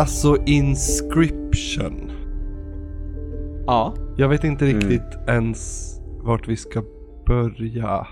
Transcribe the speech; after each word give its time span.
Alltså 0.00 0.36
inscription. 0.46 2.10
Ja. 3.66 3.94
Jag 4.16 4.28
vet 4.28 4.44
inte 4.44 4.64
riktigt 4.64 5.28
ens 5.28 5.90
vart 6.22 6.48
vi 6.48 6.56
ska 6.56 6.82
börja. 7.26 8.06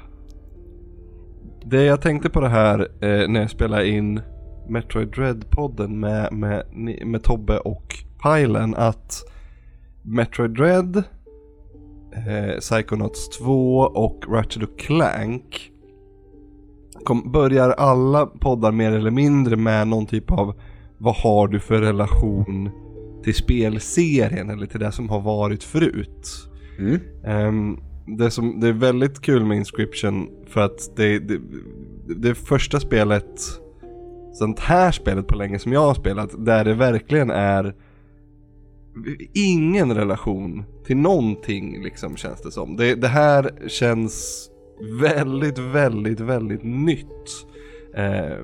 Det 1.64 1.84
jag 1.84 2.00
tänkte 2.00 2.30
på 2.30 2.40
det 2.40 2.48
här 2.48 2.80
eh, 2.80 3.28
när 3.28 3.40
jag 3.40 3.50
spelade 3.50 3.88
in 3.88 4.20
Metroid 4.68 5.08
Dread-podden 5.08 5.88
med, 5.88 6.32
med, 6.32 6.66
med 7.06 7.22
Tobbe 7.22 7.58
och 7.58 7.94
Pajlen 8.20 8.74
att 8.74 9.24
Metroid 10.02 10.50
Dread, 10.50 10.96
eh, 12.12 12.58
Psychonauts 12.60 13.28
2 13.38 13.78
och 13.78 14.24
Ratchet 14.28 14.62
och 14.62 14.78
Clank 14.78 15.70
kom, 17.04 17.32
börjar 17.32 17.70
alla 17.70 18.26
poddar 18.26 18.72
mer 18.72 18.92
eller 18.92 19.10
mindre 19.10 19.56
med 19.56 19.88
någon 19.88 20.06
typ 20.06 20.30
av 20.30 20.54
vad 20.98 21.14
har 21.14 21.48
du 21.48 21.60
för 21.60 21.80
relation 21.80 22.70
till 23.24 23.34
spelserien 23.34 24.50
eller 24.50 24.66
till 24.66 24.80
det 24.80 24.92
som 24.92 25.08
har 25.08 25.20
varit 25.20 25.64
förut. 25.64 26.50
Mm. 26.78 27.00
Ehm, 27.24 27.78
det, 28.18 28.30
som, 28.30 28.60
det 28.60 28.68
är 28.68 28.72
väldigt 28.72 29.20
kul 29.20 29.44
med 29.44 29.56
Inscription 29.56 30.28
för 30.46 30.60
att 30.60 30.96
det, 30.96 31.18
det, 31.18 31.40
det 32.16 32.34
första 32.34 32.80
spelet, 32.80 33.40
sånt 34.32 34.60
här 34.60 34.92
spelet 34.92 35.26
på 35.26 35.36
länge 35.36 35.58
som 35.58 35.72
jag 35.72 35.80
har 35.80 35.94
spelat, 35.94 36.46
där 36.46 36.64
det 36.64 36.74
verkligen 36.74 37.30
är 37.30 37.74
ingen 39.34 39.94
relation 39.94 40.64
till 40.86 40.96
någonting 40.96 41.82
liksom 41.82 42.16
känns 42.16 42.42
det 42.42 42.50
som. 42.50 42.76
Det, 42.76 42.94
det 42.94 43.08
här 43.08 43.68
känns 43.68 44.48
väldigt, 45.00 45.58
väldigt, 45.58 46.20
väldigt 46.20 46.64
nytt. 46.64 47.46
Eh, 47.94 48.38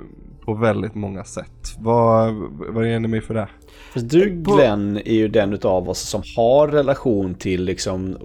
på 0.44 0.54
väldigt 0.54 0.94
många 0.94 1.24
sätt. 1.24 1.74
Vad, 1.78 2.34
vad 2.68 2.88
ger 2.88 3.00
ni 3.00 3.08
mig 3.08 3.20
för 3.20 3.34
det? 3.34 3.48
Du 3.94 4.30
Glenn 4.30 4.96
är 4.96 5.14
ju 5.14 5.28
den 5.28 5.52
utav 5.52 5.88
oss 5.88 6.00
som 6.00 6.22
har 6.36 6.68
relation 6.68 7.34
till 7.34 7.64
liksom 7.64 8.16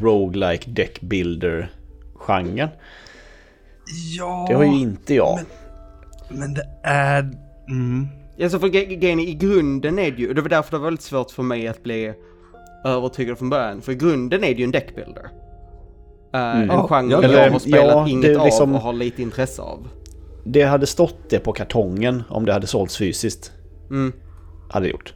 roguelike 0.00 0.70
deck 0.70 1.00
builder 1.00 1.70
genren. 2.14 2.68
Ja, 4.18 4.44
Det 4.48 4.54
har 4.54 4.64
ju 4.64 4.78
inte 4.80 5.14
jag. 5.14 5.38
men 6.30 6.54
det 6.54 6.68
är... 6.82 7.30
Mm. 7.68 8.06
Alltså 8.42 8.58
för 8.58 8.66
gre- 8.68 8.94
grejen 8.94 9.20
i 9.20 9.34
grunden 9.34 9.98
är 9.98 10.10
det 10.10 10.16
ju, 10.18 10.28
och 10.28 10.34
det 10.34 10.40
var 10.42 10.48
därför 10.48 10.70
det 10.70 10.78
var 10.78 10.84
väldigt 10.84 11.02
svårt 11.04 11.30
för 11.30 11.42
mig 11.42 11.68
att 11.68 11.82
bli 11.82 12.12
övertygad 12.84 13.38
från 13.38 13.50
början. 13.50 13.80
För 13.82 13.92
i 13.92 13.94
grunden 13.94 14.44
är 14.44 14.48
det 14.48 14.54
ju 14.58 14.64
en 14.64 14.70
deckbuilder. 14.70 15.22
Uh, 16.34 16.40
En 16.60 16.66
Ja, 16.66 16.86
genre 16.88 17.10
ja, 17.12 17.22
jag 17.44 17.50
har 17.50 17.58
spelat 17.58 17.86
ja, 17.86 18.08
inget 18.08 18.44
liksom- 18.44 18.70
av 18.70 18.76
och 18.76 18.82
har 18.82 18.92
lite 18.92 19.22
intresse 19.22 19.62
av. 19.62 19.88
Det 20.48 20.62
hade 20.62 20.86
stått 20.86 21.16
det 21.30 21.38
på 21.38 21.52
kartongen 21.52 22.22
om 22.28 22.44
det 22.46 22.52
hade 22.52 22.66
sålts 22.66 22.96
fysiskt. 22.98 23.52
Mm. 23.90 24.12
Hade 24.70 24.86
det 24.86 24.90
gjort. 24.90 25.14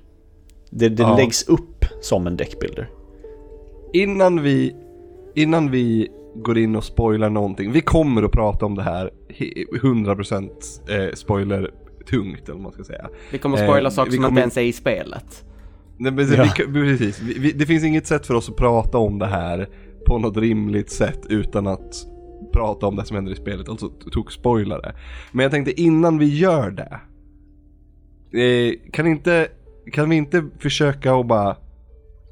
Det, 0.70 0.89
det 0.89 1.03
Ja. 1.03 1.17
läggs 1.17 1.48
upp 1.48 1.84
som 2.00 2.27
en 2.27 2.36
deckbuilder. 2.36 2.91
Innan 3.92 4.42
vi, 4.42 4.75
innan 5.34 5.70
vi 5.70 6.08
går 6.34 6.58
in 6.58 6.77
och 6.77 6.84
spoilar 6.84 7.31
någonting. 7.31 7.73
Vi 7.73 7.81
kommer 7.81 8.23
att 8.23 8.33
prata 8.33 8.67
om 8.67 8.75
det 8.75 8.83
här 8.83 9.11
he- 9.28 9.64
100% 9.83 10.51
eh, 10.89 11.14
spoiler 11.14 11.70
tungt 12.11 12.42
eller 12.45 12.52
vad 12.55 12.63
man 12.63 12.73
ska 12.73 12.85
säga. 12.85 13.08
Vi 13.33 13.39
kommer 13.39 13.57
att 13.57 13.64
spoila 13.64 13.89
Eh, 13.89 13.92
saker 13.92 14.11
som 14.11 14.17
inte 14.17 14.29
kommer- 14.29 14.40
ens 14.40 14.57
är 14.57 14.63
i 14.63 14.73
spelet. 14.73 15.45
Nej, 15.96 16.13
men, 16.13 16.33
Ja. 16.33 16.46
vi, 16.69 16.73
precis, 16.98 17.20
vi, 17.20 17.39
vi, 17.39 17.52
det 17.52 17.67
finns 17.67 17.85
inget 17.85 18.07
sätt 18.07 18.27
för 18.27 18.35
oss 18.35 18.48
att 18.48 18.57
prata 18.57 18.98
om 18.98 19.19
det 19.19 19.27
här 19.27 19.69
på 20.07 20.19
något 20.19 20.36
rimligt 20.36 20.90
sätt 20.90 21.20
utan 21.29 21.67
att 21.67 22.07
prata 22.52 22.86
om 22.86 22.96
det 22.96 23.05
som 23.05 23.14
händer 23.14 23.33
i 23.33 23.36
spelet, 23.36 23.68
alltså 23.68 23.88
tog 23.88 24.33
spoilare. 24.33 24.94
Men 25.33 25.42
jag 25.42 25.52
tänkte 25.52 25.80
innan 25.80 26.18
vi 26.18 26.38
gör 26.38 26.70
det. 26.70 27.00
Eh, 28.33 28.90
kan, 28.92 29.06
inte, 29.06 29.48
kan 29.92 30.11
vi 30.11 30.16
inte 30.16 30.44
försöka 30.58 31.14
att 31.14 31.27
bara 31.27 31.56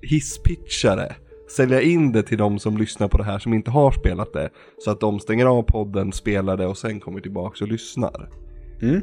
hisspitcha 0.02 0.96
det? 0.96 1.14
Sälja 1.56 1.82
in 1.82 2.12
det 2.12 2.22
till 2.22 2.38
de 2.38 2.58
som 2.58 2.78
lyssnar 2.78 3.08
på 3.08 3.18
det 3.18 3.24
här 3.24 3.38
som 3.38 3.54
inte 3.54 3.70
har 3.70 3.92
spelat 3.92 4.32
det. 4.32 4.50
Så 4.84 4.90
att 4.90 5.00
de 5.00 5.20
stänger 5.20 5.46
av 5.46 5.62
podden, 5.62 6.12
spelar 6.12 6.56
det 6.56 6.66
och 6.66 6.78
sen 6.78 7.00
kommer 7.00 7.20
tillbaka 7.20 7.64
och 7.64 7.70
lyssnar. 7.70 8.30
Mm. 8.82 9.00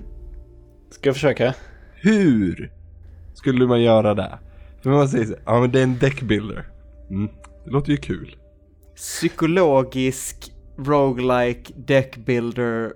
Ska 0.90 1.10
jag 1.10 1.16
försöka? 1.16 1.54
Hur 1.94 2.72
skulle 3.34 3.68
man 3.68 3.82
göra 3.82 4.14
det? 4.14 4.40
För 4.82 4.90
man 4.90 5.10
säger 5.10 5.26
så, 5.26 5.36
ja 5.46 5.60
men 5.60 5.72
det 5.72 5.80
är 5.80 5.84
en 5.84 6.00
deckbuilder. 6.00 6.66
Mm, 7.10 7.30
det 7.66 7.72
låter 7.72 7.92
ju 7.92 7.98
kul. 7.98 8.36
Psykologisk 8.96 10.52
roguelike 10.78 11.74
deckbuilder 11.76 12.94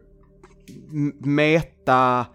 meta 1.19 2.25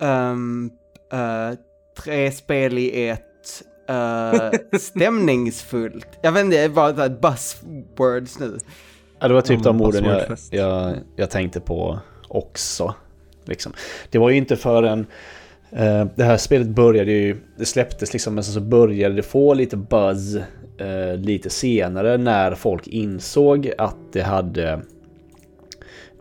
um, 0.00 0.70
uh, 1.12 1.58
tre 2.02 2.30
spel 2.30 2.78
i 2.78 3.08
ett 3.08 3.64
uh, 3.90 4.50
stämningsfullt. 4.78 6.08
Jag 6.22 6.32
vet 6.32 6.44
inte, 6.44 6.68
det 6.68 6.74
så 6.74 7.02
här 7.02 7.08
buzzwords 7.08 8.38
nu. 8.38 8.58
Ja, 9.18 9.28
det 9.28 9.34
var 9.34 9.40
typ 9.40 9.62
de 9.62 9.76
men 9.76 9.86
orden 9.86 10.04
jag, 10.04 10.38
jag, 10.50 10.96
jag 11.16 11.30
tänkte 11.30 11.60
på 11.60 12.00
också. 12.28 12.94
Liksom. 13.44 13.72
Det 14.10 14.18
var 14.18 14.30
ju 14.30 14.36
inte 14.36 14.56
förrän 14.56 15.06
eh, 15.70 16.06
det 16.14 16.24
här 16.24 16.36
spelet 16.36 16.68
började 16.68 17.12
ju, 17.12 17.36
det 17.56 17.64
släpptes 17.64 18.12
liksom, 18.12 18.34
men 18.34 18.44
sen 18.44 18.54
så 18.54 18.60
började 18.60 19.14
det 19.14 19.22
få 19.22 19.54
lite 19.54 19.76
buzz 19.76 20.36
eh, 20.78 21.16
lite 21.16 21.50
senare 21.50 22.16
när 22.16 22.54
folk 22.54 22.86
insåg 22.86 23.70
att 23.78 23.96
det 24.12 24.22
hade 24.22 24.80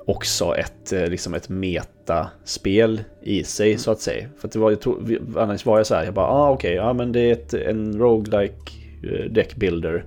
också 0.06 0.56
ett, 0.56 0.94
eh, 0.94 1.08
liksom 1.08 1.34
ett 1.34 1.50
metaspel 1.50 3.02
i 3.24 3.44
sig 3.44 3.78
så 3.78 3.92
att 3.92 4.00
säga. 4.00 4.28
För 4.40 4.48
att 4.48 4.52
det 4.52 4.60
var, 4.60 4.72
jag 4.72 4.96
vi- 5.02 5.20
annars 5.38 5.66
var 5.66 5.78
jag 5.78 5.88
så 5.88 5.96
här, 5.96 6.04
jag 6.06 6.14
bara 6.14 6.28
ah, 6.28 6.50
okej, 6.52 6.74
ja 6.74 6.94
men 6.94 7.12
det 7.12 7.20
är 7.20 7.32
ett, 7.32 7.54
en 7.54 8.00
roguelike 8.00 8.72
eh, 9.04 9.26
deckbuilder. 9.32 10.06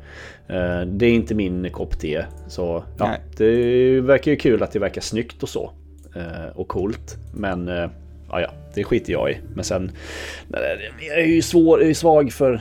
Eh, 0.48 0.80
Det 0.86 1.06
är 1.06 1.12
inte 1.12 1.34
min 1.34 1.70
kopp 1.70 1.98
te. 2.00 2.24
Så 2.48 2.84
ja, 2.98 3.06
Nej. 3.08 3.20
det 3.36 4.00
verkar 4.00 4.30
ju 4.30 4.36
kul 4.36 4.62
att 4.62 4.72
det 4.72 4.78
verkar 4.78 5.00
snyggt 5.00 5.42
och 5.42 5.48
så. 5.48 5.70
Och 6.54 6.68
coolt. 6.68 7.16
Men 7.34 7.66
ja, 8.30 8.40
ja, 8.40 8.50
det 8.74 8.84
skiter 8.84 9.12
jag 9.12 9.30
i. 9.30 9.38
Men 9.54 9.64
sen, 9.64 9.90
jag 11.00 11.18
är 11.20 11.24
ju 11.26 11.42
svår, 11.42 11.80
jag 11.80 11.90
är 11.90 11.94
svag 11.94 12.32
för 12.32 12.60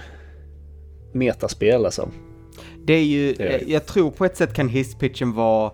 metaspel 1.13 1.85
alltså. 1.85 2.09
Det 2.85 2.93
är 2.93 3.03
ju, 3.03 3.33
Det 3.33 3.43
är 3.43 3.61
eh, 3.61 3.71
jag 3.71 3.85
tror 3.85 4.11
på 4.11 4.25
ett 4.25 4.37
sätt 4.37 4.53
kan 4.53 4.69
hisspitchen 4.69 5.33
vara 5.33 5.71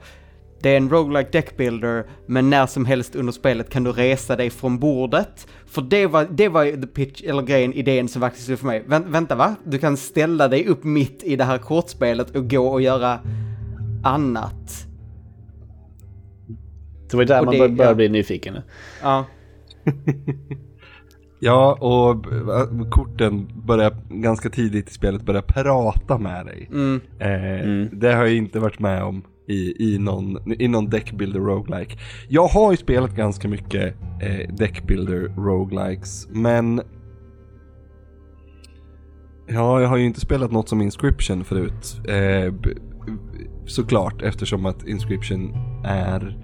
det 0.62 0.70
är 0.70 0.78
en 0.78 0.90
roguelike 0.90 1.30
deckbuilder, 1.32 2.06
men 2.26 2.50
när 2.50 2.66
som 2.66 2.86
helst 2.86 3.16
under 3.16 3.34
spelet 3.34 3.70
kan 3.70 3.84
du 3.84 3.92
resa 3.92 4.36
dig 4.36 4.50
från 4.50 4.80
bordet. 4.80 5.48
För 5.66 5.82
det 5.82 6.08
var, 6.08 6.28
det 6.32 6.50
var 6.50 6.64
ju 6.64 6.82
the 6.82 6.88
pitch, 6.88 7.24
eller 7.24 7.42
grejen, 7.42 7.74
idén 7.74 8.08
som 8.08 8.22
faktiskt 8.22 8.50
var 8.50 8.56
för 8.56 8.66
mig. 8.66 8.84
Vänt, 8.88 9.06
vänta 9.08 9.36
va? 9.36 9.56
Du 9.66 9.78
kan 9.80 9.98
ställa 9.98 10.48
dig 10.48 10.68
upp 10.68 10.84
mitt 10.84 11.24
i 11.24 11.36
det 11.36 11.44
här 11.44 11.58
kortspelet 11.58 12.36
och 12.36 12.50
gå 12.50 12.68
och 12.68 12.82
göra 12.82 13.20
annat. 14.04 14.88
Det 17.10 17.14
var 17.18 17.24
ju 17.24 17.28
där 17.28 17.40
Och 17.40 17.46
man 17.46 17.54
det- 17.54 17.60
bör- 17.60 17.68
började 17.70 17.92
ja. 17.92 17.96
bli 17.96 18.10
nyfiken. 18.10 18.58
Ja. 19.02 19.26
Ja, 21.46 21.74
och 21.74 22.26
korten 22.92 23.48
börjar 23.66 23.96
ganska 24.10 24.50
tidigt 24.50 24.90
i 24.90 24.94
spelet 24.94 25.26
börja 25.26 25.42
prata 25.42 26.18
med 26.18 26.46
dig. 26.46 26.70
Mm. 26.72 27.02
Eh, 27.20 27.66
Mm. 27.66 27.90
Det 27.92 28.14
har 28.14 28.26
jag 28.26 28.36
inte 28.36 28.60
varit 28.60 28.80
med 28.80 29.04
om 29.04 29.24
i, 29.48 29.94
i, 29.94 30.00
någon, 30.00 30.54
i 30.62 30.68
någon 30.68 30.90
deckbuilder 30.90 31.40
roguelike. 31.40 31.98
Jag 32.30 32.48
har 32.48 32.72
ju 32.72 32.78
spelat 32.78 33.16
ganska 33.16 33.48
mycket 33.48 33.96
eh, 34.22 34.56
deckbuilder 34.56 35.34
roguelikes, 35.38 36.28
men 36.32 36.82
Ja, 39.48 39.82
jag 39.82 39.88
har 39.88 39.98
ju 39.98 40.06
inte 40.06 40.20
spelat 40.20 40.52
något 40.52 40.70
som 40.70 40.82
Inscription 40.82 41.44
förut. 41.44 42.02
Eh, 42.10 42.54
såklart, 43.66 44.22
eftersom 44.22 44.66
att 44.66 44.88
Inscription 44.88 45.54
är 45.86 46.38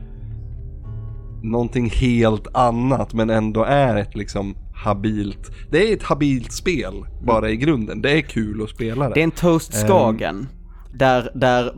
någonting 1.43 1.89
helt 1.89 2.47
annat 2.53 3.13
men 3.13 3.29
ändå 3.29 3.63
är 3.63 3.95
ett 3.95 4.15
liksom 4.15 4.55
habilt. 4.81 5.51
Det 5.71 5.89
är 5.89 5.93
ett 5.93 6.03
habilt 6.03 6.51
spel 6.51 6.93
bara 7.23 7.49
i 7.49 7.55
grunden. 7.57 8.01
Det 8.01 8.11
är 8.11 8.21
kul 8.21 8.63
att 8.63 8.69
spela 8.69 9.07
det. 9.07 9.13
Det 9.13 9.19
är 9.19 9.23
en 9.23 9.31
toast 9.31 9.73
Ehm. 9.73 9.87
skagen. 9.87 10.47
Där, 10.93 11.31
där, 11.33 11.73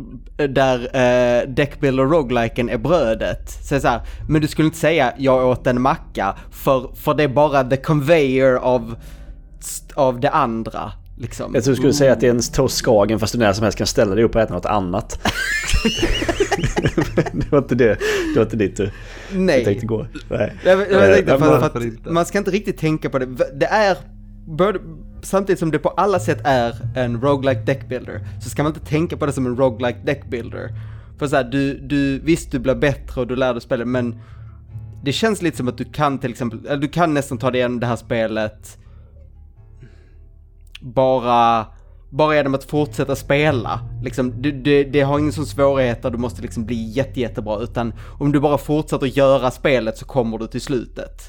där 0.47 0.79
uh, 0.79 1.53
Deckbuilder 1.53 2.03
rogueliken 2.03 2.69
är 2.69 2.77
brödet. 2.77 3.49
Så, 3.49 3.79
så 3.79 3.87
här, 3.87 4.01
men 4.29 4.41
du 4.41 4.47
skulle 4.47 4.65
inte 4.65 4.77
säga 4.77 5.13
jag 5.17 5.47
åt 5.47 5.67
en 5.67 5.81
macka, 5.81 6.35
för, 6.51 6.95
för 6.95 7.13
det 7.13 7.23
är 7.23 7.27
bara 7.27 7.63
the 7.63 7.77
conveyor 7.77 8.55
av, 8.55 8.95
av 9.95 10.19
det 10.19 10.29
andra. 10.29 10.91
Liksom. 11.17 11.51
Jag 11.55 11.63
tror 11.63 11.71
du 11.71 11.75
skulle 11.75 11.93
säga 11.93 12.13
att 12.13 12.19
det 12.19 12.27
är 12.27 12.31
en 12.31 12.41
toast 12.41 12.77
skagen 12.77 13.19
fast 13.19 13.33
du 13.33 13.39
när 13.39 13.53
som 13.53 13.63
helst 13.63 13.77
kan 13.77 13.87
ställa 13.87 14.15
dig 14.15 14.23
upp 14.23 14.35
och 14.35 14.41
äta 14.41 14.53
något 14.53 14.65
annat. 14.65 15.19
det 17.33 17.51
var 17.51 17.57
inte 17.57 17.75
det. 17.75 17.97
Det 18.33 18.35
var 18.35 18.43
inte 18.43 18.55
dit 18.55 18.77
du 18.77 18.89
Nej. 19.31 19.65
tänkte 19.65 19.85
gå. 19.85 20.07
Nej. 20.29 20.53
Jag, 20.63 20.79
jag, 20.79 21.15
tänkte 21.15 21.33
Eh, 21.33 21.39
för, 21.39 21.59
för 21.59 21.65
att 21.65 22.05
man 22.05 22.25
ska 22.25 22.37
inte 22.37 22.51
riktigt 22.51 22.77
tänka 22.77 23.09
på 23.09 23.19
det. 23.19 23.25
Det 23.53 23.65
är, 23.65 23.97
både, 24.47 24.79
samtidigt 25.21 25.59
som 25.59 25.71
det 25.71 25.79
på 25.79 25.89
alla 25.89 26.19
sätt 26.19 26.41
är 26.43 26.75
en 26.95 27.21
roguelike 27.21 27.61
deckbuilder, 27.61 28.27
så 28.43 28.49
ska 28.49 28.63
man 28.63 28.73
inte 28.73 28.85
tänka 28.85 29.17
på 29.17 29.25
det 29.25 29.31
som 29.31 29.45
en 29.45 29.57
roguelike 29.57 29.99
deckbuilder. 30.05 30.69
För 31.19 31.27
så 31.27 31.35
här, 31.35 31.43
du, 31.43 31.77
du, 31.77 32.19
visst 32.19 32.51
du 32.51 32.59
blir 32.59 32.75
bättre 32.75 33.21
och 33.21 33.27
du 33.27 33.35
lär 33.35 33.53
dig 33.53 33.61
spela, 33.61 33.85
men 33.85 34.19
det 35.03 35.11
känns 35.11 35.41
lite 35.41 35.57
som 35.57 35.67
att 35.67 35.77
du 35.77 35.83
kan 35.83 36.19
till 36.19 36.31
exempel, 36.31 36.65
eller 36.67 36.81
du 36.81 36.87
kan 36.87 37.13
nästan 37.13 37.37
ta 37.37 37.51
dig 37.51 37.59
igenom 37.59 37.79
det 37.79 37.85
här 37.85 37.95
spelet 37.95 38.77
bara, 40.83 41.65
bara 42.09 42.35
genom 42.35 42.55
att 42.55 42.63
fortsätta 42.63 43.15
spela. 43.15 43.79
Liksom, 44.03 44.41
du, 44.41 44.51
det, 44.51 44.83
det 44.83 45.01
har 45.01 45.19
ingen 45.19 45.31
sån 45.31 45.45
svårighet 45.45 46.01
där 46.01 46.09
du 46.09 46.17
måste 46.17 46.41
liksom 46.41 46.65
bli 46.65 46.91
jätte, 46.91 47.19
jättebra, 47.19 47.59
utan 47.59 47.93
om 48.19 48.31
du 48.31 48.39
bara 48.39 48.57
fortsätter 48.57 49.05
göra 49.07 49.51
spelet 49.51 49.97
så 49.97 50.05
kommer 50.05 50.37
du 50.37 50.47
till 50.47 50.61
slutet. 50.61 51.21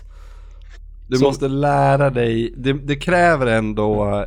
Du 1.09 1.17
Så- 1.17 1.25
måste 1.25 1.49
lära 1.49 2.11
dig, 2.11 2.55
det, 2.57 2.73
det 2.73 2.97
kräver 2.97 3.47
ändå 3.47 4.25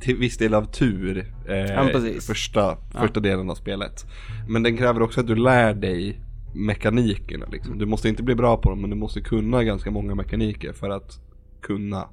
till 0.00 0.16
viss 0.16 0.38
del 0.38 0.54
av 0.54 0.64
tur 0.64 1.32
eh, 1.48 1.56
Ja, 1.56 1.88
första, 2.26 2.76
första 2.94 3.20
delen 3.20 3.50
av 3.50 3.54
spelet. 3.54 4.06
Men 4.48 4.62
den 4.62 4.76
kräver 4.76 5.02
också 5.02 5.20
att 5.20 5.26
du 5.26 5.34
lär 5.36 5.74
dig 5.74 6.20
mekanikerna 6.54 7.46
liksom. 7.52 7.78
Du 7.78 7.86
måste 7.86 8.08
inte 8.08 8.22
bli 8.22 8.34
bra 8.34 8.56
på 8.56 8.70
dem 8.70 8.80
men 8.80 8.90
du 8.90 8.96
måste 8.96 9.20
kunna 9.20 9.64
ganska 9.64 9.90
många 9.90 10.14
mekaniker 10.14 10.72
för 10.72 10.90
att 10.90 11.18
kunna 11.60 12.08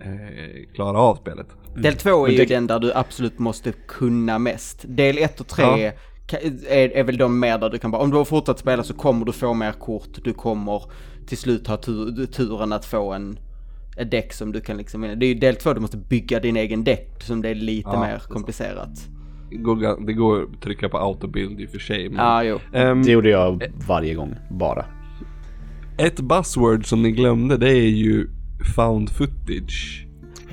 eh, 0.00 0.74
klara 0.74 0.98
av 0.98 1.16
spelet. 1.16 1.46
Del 1.82 1.94
två 1.94 2.10
är 2.10 2.22
Men 2.28 2.32
ju 2.32 2.44
det- 2.44 2.54
den 2.54 2.66
där 2.66 2.80
du 2.80 2.92
absolut 2.94 3.38
måste 3.38 3.72
kunna 3.88 4.38
mest. 4.38 4.84
Del 4.88 5.18
ett 5.18 5.40
och 5.40 5.46
tre 5.48 5.64
Ja. 5.64 5.92
ka- 6.26 6.66
är, 6.68 6.88
är 6.96 7.04
väl 7.04 7.16
de 7.18 7.40
mer 7.40 7.58
där 7.58 7.70
du 7.70 7.78
kan 7.78 7.90
bara, 7.90 8.02
om 8.02 8.10
du 8.10 8.16
har 8.16 8.24
fortsatt 8.24 8.58
spela 8.58 8.82
så 8.82 8.94
kommer 8.94 9.26
du 9.26 9.32
få 9.32 9.54
mer 9.54 9.72
kort, 9.72 10.08
du 10.24 10.32
kommer 10.32 10.82
till 11.26 11.38
slut 11.38 11.66
ha 11.66 11.76
tur, 11.76 12.26
turen 12.26 12.72
att 12.72 12.84
få 12.84 13.12
en 13.12 13.38
ett 13.96 14.10
däck 14.10 14.32
som 14.32 14.52
du 14.52 14.60
kan 14.60 14.76
liksom. 14.76 15.00
Det 15.00 15.26
är 15.26 15.28
ju 15.28 15.34
del 15.34 15.56
två, 15.56 15.72
du 15.72 15.80
måste 15.80 15.96
bygga 15.96 16.40
din 16.40 16.56
egen 16.56 16.84
däck 16.84 17.22
som 17.22 17.42
det 17.42 17.48
är 17.48 17.54
lite 17.54 17.88
Ja, 17.88 17.92
det 17.92 17.98
mer 18.06 18.18
komplicerat. 18.28 19.08
Det 19.50 19.56
går, 19.56 20.06
det 20.06 20.12
går 20.12 20.42
att 20.42 20.62
trycka 20.62 20.88
på 20.88 20.98
autobuild 20.98 21.60
i 21.60 21.66
och 21.66 21.70
för 21.70 21.78
sig. 21.78 22.08
Men, 22.08 22.18
Ja, 22.18 22.44
jo. 22.44 22.58
Ehm, 22.72 23.02
Det 23.02 23.12
gjorde 23.12 23.28
jag 23.30 23.62
varje 23.88 24.14
gång, 24.14 24.34
bara. 24.50 24.84
ett 25.98 26.20
buzzword 26.20 26.86
som 26.86 27.02
ni 27.02 27.10
glömde 27.10 27.56
det 27.56 27.70
är 27.70 27.88
ju 27.88 28.28
found 28.76 29.10
footage. 29.10 30.03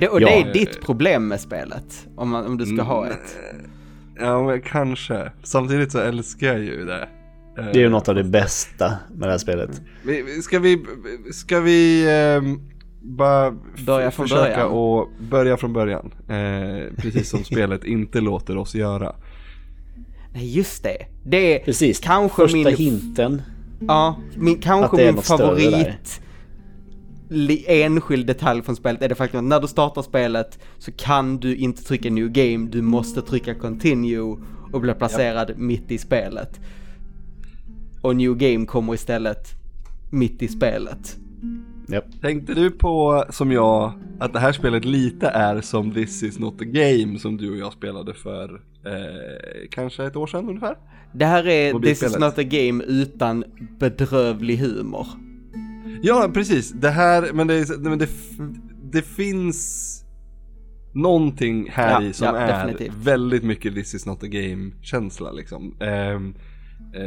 Det, 0.01 0.07
och 0.09 0.21
Ja. 0.21 0.27
det 0.27 0.42
är 0.42 0.53
ditt 0.53 0.81
problem 0.81 1.27
med 1.27 1.42
spelet, 1.42 2.07
om, 2.15 2.30
man, 2.30 2.45
om 2.45 2.57
du 2.57 2.65
ska 2.65 2.81
ha 2.81 3.06
Mm. 3.06 3.18
ett. 3.18 3.38
Ja 4.19 4.44
men 4.45 4.62
kanske. 4.62 5.31
Samtidigt 5.44 5.92
så 5.92 6.00
älskar 6.00 6.48
jag 6.48 6.59
ju 6.59 6.86
det. 6.86 7.07
Det 7.56 7.62
är 7.62 7.83
ju 7.83 7.89
något 7.89 8.09
av 8.09 8.15
det 8.15 8.24
bästa 8.24 8.94
med 9.13 9.27
det 9.27 9.31
här 9.31 9.38
spelet. 9.38 9.81
Vi- 10.06 10.42
Ska 10.42 10.59
vi, 10.59 10.83
ska 11.33 11.59
vi 11.59 12.06
ehm, 12.12 12.59
bara 13.01 13.51
Börja 13.86 14.12
från 14.12 14.27
försöka 14.27 14.44
början. 14.56 14.68
och 14.71 15.09
börja 15.19 15.57
från 15.57 15.74
början. 15.74 16.13
Eh, 16.30 16.95
precis 16.98 17.30
som 17.30 17.44
spelet 17.44 17.83
inte 17.83 18.21
låter 18.21 18.57
oss 18.57 18.75
göra. 18.75 19.15
Nej, 20.33 20.56
just 20.57 20.83
det. 20.83 20.98
Det 21.25 21.56
är 21.56 21.65
Precis, 21.65 22.00
kanske 22.00 22.36
första 22.42 22.57
min... 22.57 22.75
hinten. 22.75 23.42
Ja, 23.88 24.15
min, 24.36 24.57
kanske 24.59 24.98
min 24.98 25.18
favorit 25.21 26.21
enskild 27.67 28.27
detalj 28.27 28.61
från 28.61 28.75
spelet 28.75 29.01
är 29.01 29.09
det 29.09 29.15
faktum 29.15 29.39
att 29.39 29.45
när 29.45 29.59
du 29.59 29.67
startar 29.67 30.01
spelet 30.01 30.59
så 30.77 30.91
kan 30.91 31.37
du 31.37 31.55
inte 31.55 31.83
trycka 31.83 32.09
new 32.09 32.29
game, 32.29 32.69
du 32.69 32.81
måste 32.81 33.21
trycka 33.21 33.55
continue 33.55 34.37
och 34.71 34.81
bli 34.81 34.93
placerad 34.93 35.51
mitt 35.57 35.91
i 35.91 35.97
spelet. 35.97 36.59
Och 38.01 38.15
new 38.15 38.35
game 38.35 38.65
kommer 38.65 38.93
istället 38.93 39.47
mitt 40.11 40.41
i 40.41 40.47
spelet. 40.47 41.17
Japp. 41.87 42.05
Tänkte 42.21 42.53
du 42.53 42.71
på, 42.71 43.25
som 43.29 43.51
jag, 43.51 43.93
att 44.19 44.33
det 44.33 44.39
här 44.39 44.51
spelet 44.51 44.85
lite 44.85 45.27
är 45.27 45.61
som 45.61 45.93
This 45.93 46.23
is 46.23 46.39
not 46.39 46.61
a 46.61 46.65
game 46.65 47.19
som 47.19 47.37
du 47.37 47.51
och 47.51 47.57
jag 47.57 47.73
spelade 47.73 48.13
för 48.13 48.61
eh, 48.85 49.69
kanske 49.71 50.05
ett 50.05 50.15
år 50.15 50.27
sedan 50.27 50.49
ungefär? 50.49 50.77
Det 51.13 51.25
här 51.25 51.47
är 51.47 51.79
This 51.79 52.03
is 52.03 52.19
not 52.19 52.37
a 52.37 52.43
game 52.43 52.83
utan 52.83 53.43
bedrövlig 53.79 54.57
humor. 54.57 55.07
Ja, 56.01 56.31
precis. 56.33 56.71
Det 56.71 56.89
här, 56.89 57.33
men 57.33 57.47
det, 57.47 57.79
men 57.79 57.97
det, 57.99 58.09
det 58.91 59.01
finns 59.01 59.88
någonting 60.93 61.67
här 61.71 62.01
Ja, 62.01 62.07
i 62.07 62.13
som 62.13 62.25
ja, 62.27 62.38
är 62.38 62.47
definitivt. 62.67 62.95
väldigt 63.03 63.43
mycket 63.43 63.75
this 63.75 63.93
is 63.93 64.05
not 64.05 64.23
a 64.23 64.27
game 64.27 64.71
känsla 64.81 65.31
liksom. 65.31 65.75
Eh, 65.79 66.19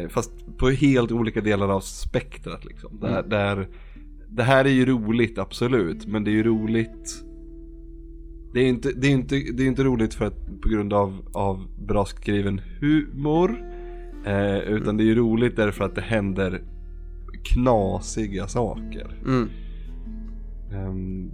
fast 0.08 0.30
på 0.58 0.70
helt 0.70 1.12
olika 1.12 1.40
delar 1.40 1.68
av 1.68 1.80
spektrat 1.80 2.64
liksom. 2.64 3.00
Där, 3.00 3.18
Mm. 3.18 3.28
där, 3.28 3.68
det 4.28 4.42
här 4.42 4.64
är 4.64 4.68
ju 4.70 4.86
roligt 4.86 5.38
absolut, 5.38 6.06
men 6.06 6.24
det 6.24 6.30
är 6.30 6.32
ju 6.32 6.42
roligt 6.42 7.24
det 8.54 8.60
är 8.60 8.66
inte, 8.66 8.92
det 8.92 9.06
är 9.06 9.10
inte, 9.10 9.34
det 9.54 9.62
är 9.62 9.66
inte 9.66 9.84
roligt 9.84 10.14
för 10.14 10.24
att, 10.24 10.60
på 10.62 10.68
grund 10.68 10.92
av, 10.92 11.28
av 11.32 11.66
bra 11.86 12.04
skriven 12.04 12.60
humor. 12.80 13.56
Eh, 14.26 14.58
utan 14.58 14.96
det 14.96 15.02
är 15.02 15.06
ju 15.06 15.14
roligt 15.14 15.56
därför 15.56 15.84
att 15.84 15.94
det 15.94 16.00
händer 16.00 16.62
knasiga 17.44 18.48
saker. 18.48 19.18
Mm. 19.26 19.50
Ehm, 20.72 21.30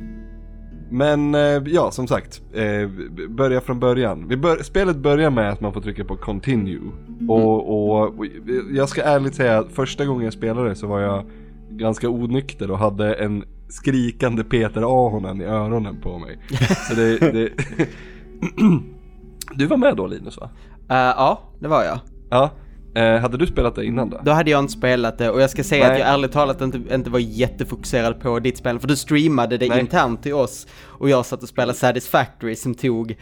men 0.91 1.35
eh, 1.35 1.63
ja, 1.67 1.91
som 1.91 2.07
sagt. 2.07 2.43
eh, 2.55 2.89
börja 3.29 3.61
från 3.61 3.81
början. 3.81 4.29
Vi 4.29 4.37
bör, 4.37 4.57
spelet 4.63 4.97
börjar 4.97 5.31
med 5.31 5.51
att 5.51 5.61
man 5.61 5.73
får 5.73 5.81
trycka 5.81 6.05
på 6.05 6.17
continue. 6.17 6.81
Och, 7.29 7.69
och, 7.69 8.19
och 8.19 8.27
jag 8.73 8.89
ska 8.89 9.03
ärligt 9.03 9.35
säga 9.35 9.59
att 9.59 9.73
första 9.73 10.05
gången 10.05 10.25
jag 10.25 10.33
spelade 10.33 10.75
så 10.75 10.87
var 10.87 11.01
jag 11.01 11.25
ganska 11.71 12.09
onykter 12.09 12.71
och 12.71 12.79
hade 12.79 13.15
en 13.15 13.45
skrikande 13.69 14.45
Peter 14.45 14.83
Ahonen 14.83 15.41
i 15.41 15.45
öronen 15.45 16.01
på 16.01 16.19
mig. 16.19 16.39
Så 16.89 16.95
det, 16.95 17.19
det 17.19 17.49
Du 19.55 19.67
var 19.67 19.77
med 19.77 19.97
då 19.97 20.07
Linus 20.07 20.39
va? 20.39 20.51
Eh, 20.89 20.97
ja, 20.97 21.41
det 21.61 21.69
var 21.69 21.85
jag. 21.85 21.99
Ja. 22.31 22.51
Eh, 22.95 23.17
hade 23.17 23.37
du 23.37 23.47
spelat 23.47 23.75
det 23.75 23.85
innan 23.85 24.11
då? 24.11 24.21
Då 24.25 24.31
hade 24.31 24.51
jag 24.51 24.61
inte 24.61 24.73
spelat 24.73 25.19
det 25.19 25.31
och 25.31 25.43
jag 25.43 25.51
ska 25.51 25.65
säga 25.65 25.85
Nej. 25.85 25.93
att 25.93 25.99
jag 25.99 26.09
ärligt 26.09 26.33
talat 26.33 26.61
inte, 26.61 26.95
inte 26.95 27.11
var 27.11 27.19
jättefokuserad 27.19 28.21
på 28.21 28.39
ditt 28.39 28.59
spel. 28.59 28.79
För 28.79 28.89
du 28.89 28.97
streamade 28.97 29.59
det 29.59 29.69
Nej. 29.69 29.81
internt 29.81 30.23
till 30.23 30.35
oss 30.35 30.67
och 30.83 31.11
jag 31.11 31.27
satt 31.27 31.43
och 31.43 31.49
spelade 31.49 31.79
Satisfactory 31.79 32.57
som 32.57 32.75
tog 32.75 33.17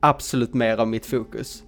absolut 0.00 0.54
mer 0.54 0.76
av 0.78 0.88
mitt 0.88 1.06
fokus. 1.06 1.62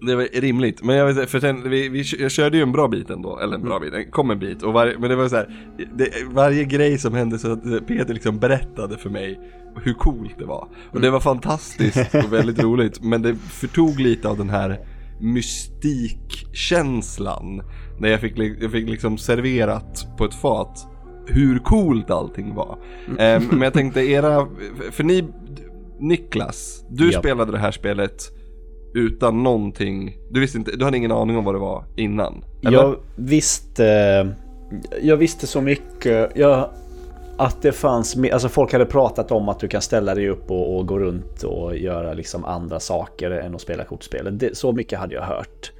Det 0.00 0.16
var 0.16 0.40
rimligt, 0.40 0.82
men 0.82 0.96
jag 0.96 1.14
vet 1.14 1.30
för 1.30 1.40
sen, 1.40 1.70
vi, 1.70 1.88
vi, 1.88 2.04
körde 2.04 2.56
ju 2.56 2.62
en 2.62 2.72
bra 2.72 2.88
bit 2.88 3.10
ändå, 3.10 3.38
eller 3.38 3.54
en 3.54 3.62
bra 3.62 3.78
bit, 3.80 3.92
det 3.92 4.04
kom 4.04 4.30
en 4.30 4.38
bit, 4.38 4.62
och 4.62 4.72
var, 4.72 4.94
men 4.98 5.10
det 5.10 5.16
var 5.16 5.28
så 5.28 5.36
här, 5.36 5.70
det, 5.94 6.10
varje 6.30 6.64
grej 6.64 6.98
som 6.98 7.14
hände 7.14 7.38
så 7.38 7.52
att 7.52 7.86
Peter 7.86 8.14
liksom 8.14 8.38
berättade 8.38 8.98
för 8.98 9.10
mig 9.10 9.40
hur 9.82 9.94
coolt 9.94 10.38
det 10.38 10.44
var. 10.44 10.68
Och 10.92 11.00
det 11.00 11.10
var 11.10 11.20
fantastiskt 11.20 12.14
och 12.14 12.32
väldigt 12.32 12.62
roligt, 12.62 13.02
men 13.02 13.22
det 13.22 13.34
förtog 13.34 14.00
lite 14.00 14.28
av 14.28 14.38
den 14.38 14.50
här 14.50 14.78
mystikkänslan. 15.20 17.62
När 17.98 18.08
jag 18.08 18.20
fick, 18.20 18.38
jag 18.60 18.72
fick 18.72 18.88
liksom 18.88 19.18
serverat 19.18 20.06
på 20.18 20.24
ett 20.24 20.34
fat 20.34 20.86
hur 21.26 21.58
coolt 21.58 22.10
allting 22.10 22.54
var. 22.54 22.78
Ehm, 23.18 23.44
men 23.50 23.62
jag 23.62 23.72
tänkte 23.72 24.00
era, 24.00 24.48
för 24.90 25.04
ni, 25.04 25.24
Niklas, 26.00 26.84
du 26.90 27.12
Ja. 27.12 27.18
spelade 27.18 27.52
det 27.52 27.58
här 27.58 27.70
spelet 27.70 28.32
utan 28.94 29.42
någonting, 29.42 30.16
du 30.30 30.40
visste 30.40 30.58
inte, 30.58 30.76
du 30.76 30.84
hade 30.84 30.96
ingen 30.96 31.12
aning 31.12 31.36
om 31.36 31.44
vad 31.44 31.54
det 31.54 31.58
var 31.58 31.84
innan? 31.96 32.44
Eller? 32.62 32.78
Jag 32.78 32.96
visste, 33.16 33.84
jag 35.02 35.16
visste 35.16 35.46
så 35.46 35.60
mycket. 35.60 36.32
Jag, 36.36 36.70
att 37.38 37.62
det 37.62 37.72
fanns, 37.72 38.16
alltså 38.32 38.48
folk 38.48 38.72
hade 38.72 38.86
pratat 38.86 39.32
om 39.32 39.48
att 39.48 39.60
du 39.60 39.68
kan 39.68 39.82
ställa 39.82 40.14
dig 40.14 40.28
upp 40.28 40.50
och, 40.50 40.76
och 40.76 40.86
gå 40.86 40.98
runt 40.98 41.42
och 41.42 41.76
göra 41.76 42.12
liksom 42.12 42.44
andra 42.44 42.80
saker 42.80 43.30
än 43.30 43.54
att 43.54 43.60
spela 43.60 43.84
kortspel. 43.84 44.38
Det, 44.38 44.56
så 44.56 44.72
mycket 44.72 44.98
hade 44.98 45.14
jag 45.14 45.22
hört. 45.22 45.72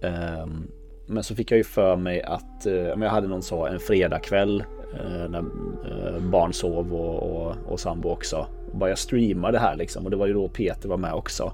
Um, 0.00 0.70
men 1.06 1.22
så 1.22 1.34
fick 1.34 1.50
jag 1.50 1.58
ju 1.58 1.64
för 1.64 1.96
mig 1.96 2.22
att 2.22 2.66
uh, 2.66 2.74
jag 2.74 3.10
hade 3.10 3.28
någon 3.28 3.42
så 3.42 3.66
en 3.66 3.78
fredagkväll 3.78 4.64
uh, 4.94 5.30
när 5.30 5.40
uh, 5.40 6.20
barn 6.30 6.52
sov 6.52 6.94
och, 6.94 7.22
och, 7.22 7.54
och 7.68 7.80
sambo 7.80 8.08
också. 8.08 8.46
Och 8.72 8.78
bara 8.78 8.90
jag 8.90 8.98
streamade 8.98 9.52
det 9.52 9.58
här 9.58 9.76
liksom 9.76 10.04
och 10.04 10.10
det 10.10 10.16
var 10.16 10.26
ju 10.26 10.32
då 10.32 10.48
Peter 10.48 10.88
var 10.88 10.96
med 10.96 11.12
också. 11.12 11.52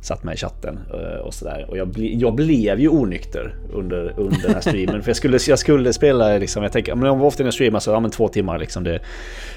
Satt 0.00 0.24
med 0.24 0.34
i 0.34 0.36
chatten 0.36 0.78
eh, 0.94 1.20
och 1.20 1.34
sådär. 1.34 1.66
Och 1.68 1.76
jag, 1.76 1.88
ble, 1.88 2.06
jag 2.06 2.34
blev 2.34 2.80
ju 2.80 2.88
onykter 2.88 3.54
under, 3.72 4.14
under 4.16 4.42
den 4.42 4.54
här 4.54 4.60
streamen. 4.60 5.02
för 5.02 5.10
jag 5.10 5.16
skulle, 5.16 5.38
jag 5.48 5.58
skulle 5.58 5.92
spela 5.92 6.38
liksom, 6.38 6.62
jag 6.62 6.72
tänker, 6.72 6.94
men 6.94 7.10
ofta 7.10 7.42
när 7.42 7.46
jag 7.46 7.54
streamar 7.54 7.80
så, 7.80 7.90
ja 7.90 8.00
men 8.00 8.10
två 8.10 8.28
timmar 8.28 8.58
liksom. 8.58 8.84
Det, 8.84 9.00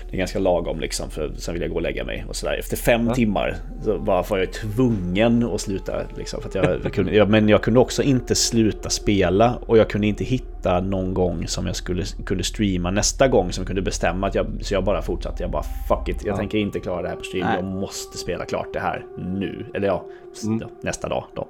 det 0.09 0.15
är 0.15 0.17
ganska 0.17 0.39
lagom 0.39 0.79
liksom 0.79 1.09
för 1.09 1.31
sen 1.37 1.53
vill 1.53 1.61
jag 1.61 1.71
gå 1.71 1.75
och 1.75 1.81
lägga 1.81 2.03
mig 2.03 2.25
och 2.27 2.35
sådär. 2.35 2.57
Efter 2.59 2.77
fem 2.77 3.13
timmar 3.13 3.55
så 3.83 3.99
bara 3.99 4.21
var 4.21 4.37
jag 4.37 4.53
tvungen 4.53 5.43
att 5.43 5.61
sluta 5.61 6.01
liksom. 6.17 6.41
För 6.41 6.49
jag, 6.53 6.79
jag 6.83 6.93
kunde, 6.93 7.15
jag, 7.15 7.29
men 7.29 7.49
jag 7.49 7.61
kunde 7.63 7.79
också 7.79 8.03
inte 8.03 8.35
sluta 8.35 8.89
spela 8.89 9.55
och 9.55 9.77
jag 9.77 9.89
kunde 9.89 10.07
inte 10.07 10.23
hitta 10.23 10.79
någon 10.81 11.13
gång 11.13 11.47
som 11.47 11.67
jag 11.67 11.75
skulle 11.75 12.03
kunde 12.25 12.43
streama 12.43 12.91
nästa 12.91 13.27
gång 13.27 13.51
som 13.51 13.61
jag 13.61 13.67
kunde 13.67 13.81
bestämma 13.81 14.27
att 14.27 14.35
jag, 14.35 14.47
så 14.61 14.73
jag 14.73 14.83
bara 14.83 15.01
fortsatte. 15.01 15.43
Jag 15.43 15.51
bara 15.51 15.63
fuck 15.87 16.09
it, 16.09 16.25
jag 16.25 16.33
Ja. 16.33 16.37
tänker 16.37 16.57
inte 16.57 16.79
klara 16.79 17.01
det 17.01 17.09
här 17.09 17.15
på 17.15 17.23
stream. 17.23 17.45
Nej. 17.47 17.55
Jag 17.55 17.65
måste 17.65 18.17
spela 18.17 18.45
klart 18.45 18.67
det 18.73 18.79
här 18.79 19.05
nu. 19.17 19.65
Eller 19.73 19.87
ja, 19.87 20.05
Mm. 20.45 20.67
nästa 20.81 21.09
dag 21.09 21.23
då. 21.35 21.47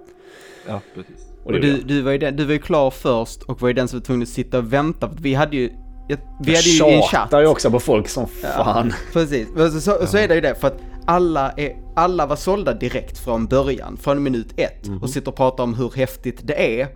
Ja, 0.68 0.82
precis. 0.96 1.28
Och 1.44 1.54
du, 1.54 1.82
du, 1.82 2.02
var 2.02 2.12
ju 2.12 2.18
den, 2.18 2.36
du 2.36 2.46
var 2.46 2.54
ju 2.54 2.60
klar 2.60 2.92
först 2.92 3.44
och 3.44 3.62
var 3.62 3.68
ju 3.68 3.74
den 3.74 3.88
som 3.88 4.00
var 4.00 4.06
tvungen 4.06 4.22
att 4.24 4.30
sitta 4.30 4.58
och 4.58 4.74
vänta. 4.74 5.10
För 5.10 5.18
vi 5.22 5.34
hade 5.34 5.58
ju, 5.58 5.70
jag- 6.08 6.20
vi 6.42 6.56
hade 6.56 6.68
ju 6.70 6.78
jag 6.78 6.94
en 6.94 7.02
chatt. 7.02 7.34
ju 7.34 7.48
också 7.48 7.72
på 7.72 7.80
folk 7.80 8.08
som 8.10 8.28
fan. 8.28 8.94
Precis, 9.14 9.48
Men 9.56 9.72
så, 9.72 9.82
så, 9.82 10.08
så 10.08 10.18
är 10.18 10.28
det 10.28 10.36
ju 10.36 10.42
det 10.42 10.56
för 10.56 10.68
att 10.68 10.78
alla, 11.06 11.52
är, 11.52 11.76
alla 11.96 12.26
var 12.26 12.36
sålda 12.36 12.74
direkt 12.74 13.18
från 13.18 13.46
början, 13.48 13.98
från 14.02 14.24
minut 14.24 14.54
ett 14.58 14.88
Mhm. 14.88 14.98
och 15.04 15.10
sitter 15.10 15.28
och 15.32 15.36
pratar 15.38 15.64
om 15.64 15.74
hur 15.74 15.92
häftigt 15.96 16.40
det 16.44 16.82
är. 16.82 16.88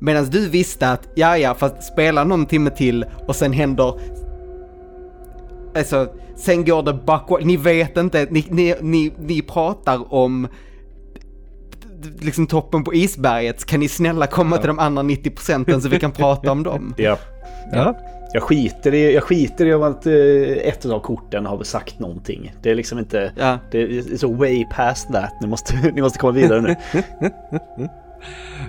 Medan 0.00 0.24
du 0.24 0.48
visste 0.48 0.90
att, 0.90 1.08
ja 1.14 1.36
ja, 1.38 1.54
fast 1.54 1.82
spela 1.82 2.24
någon 2.24 2.46
timme 2.46 2.70
till 2.70 3.04
och 3.28 3.36
sen 3.36 3.52
händer... 3.52 3.94
Alltså, 5.76 6.08
sen 6.36 6.64
går 6.64 6.82
det 6.82 6.92
bakåt. 6.94 7.44
Ni 7.44 7.56
vet 7.56 7.96
inte, 7.96 8.26
ni, 8.30 8.46
ni, 8.50 8.74
ni, 8.80 9.12
ni 9.18 9.42
pratar 9.42 10.14
om 10.14 10.48
liksom 12.20 12.46
toppen 12.46 12.84
på 12.84 12.94
isberget. 12.94 13.66
Kan 13.66 13.80
ni 13.80 13.88
snälla 13.88 14.26
komma 14.26 14.58
till 14.58 14.66
de 14.66 14.78
andra 14.78 15.02
90 15.02 15.30
procenten 15.30 15.82
så 15.82 15.88
vi 15.88 15.98
kan 15.98 16.12
prata 16.12 16.52
om 16.52 16.62
dem? 16.62 16.94
Ja. 17.00 17.18
Ja. 17.72 17.98
Jag 18.32 18.42
skiter 18.42 18.94
i, 18.94 19.14
jag 19.14 19.22
skiter 19.22 19.66
i 19.66 19.74
om 19.74 19.82
att 19.82 20.06
eh, 20.06 20.12
ett 20.68 20.86
av 20.86 21.00
korten 21.00 21.46
har 21.46 21.62
sagt 21.62 21.98
någonting. 21.98 22.54
Det 22.62 22.70
är 22.70 22.74
liksom 22.74 22.98
inte... 22.98 23.32
Ja. 23.36 23.58
Det 23.70 23.82
är 23.82 24.16
så 24.16 24.32
way 24.32 24.64
past 24.70 25.12
that. 25.12 25.32
Ni 25.40 25.46
måste, 25.46 25.74
ni 25.94 26.02
måste 26.02 26.18
komma 26.18 26.32
vidare 26.32 26.60
nu. 26.60 26.76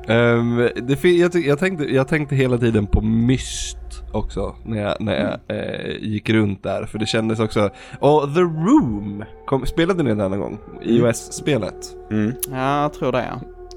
Ehm, 0.07 0.69
det, 0.75 1.03
jag, 1.03 1.35
jag, 1.35 1.59
tänkte, 1.59 1.83
jag 1.85 2.07
tänkte 2.07 2.35
hela 2.35 2.57
tiden 2.57 2.87
på 2.87 3.01
Myst 3.01 3.77
också 4.11 4.55
när 4.65 4.81
jag, 4.81 4.95
när 5.01 5.39
jag 5.47 5.57
eh, 5.57 5.95
gick 5.99 6.29
runt 6.29 6.63
där. 6.63 6.85
För 6.85 6.99
det 6.99 7.05
kändes 7.05 7.39
också... 7.39 7.69
Och 7.99 8.33
The 8.33 8.39
Room! 8.41 9.23
Kom, 9.45 9.65
spelade 9.65 10.03
ni 10.03 10.09
den 10.15 10.17
någon 10.31 10.39
gång? 10.39 10.57
iOS-spelet? 10.83 11.95
Mm. 12.11 12.33
Ja, 12.51 12.81
jag 12.81 12.93
tror 12.93 13.11
det 13.11 13.25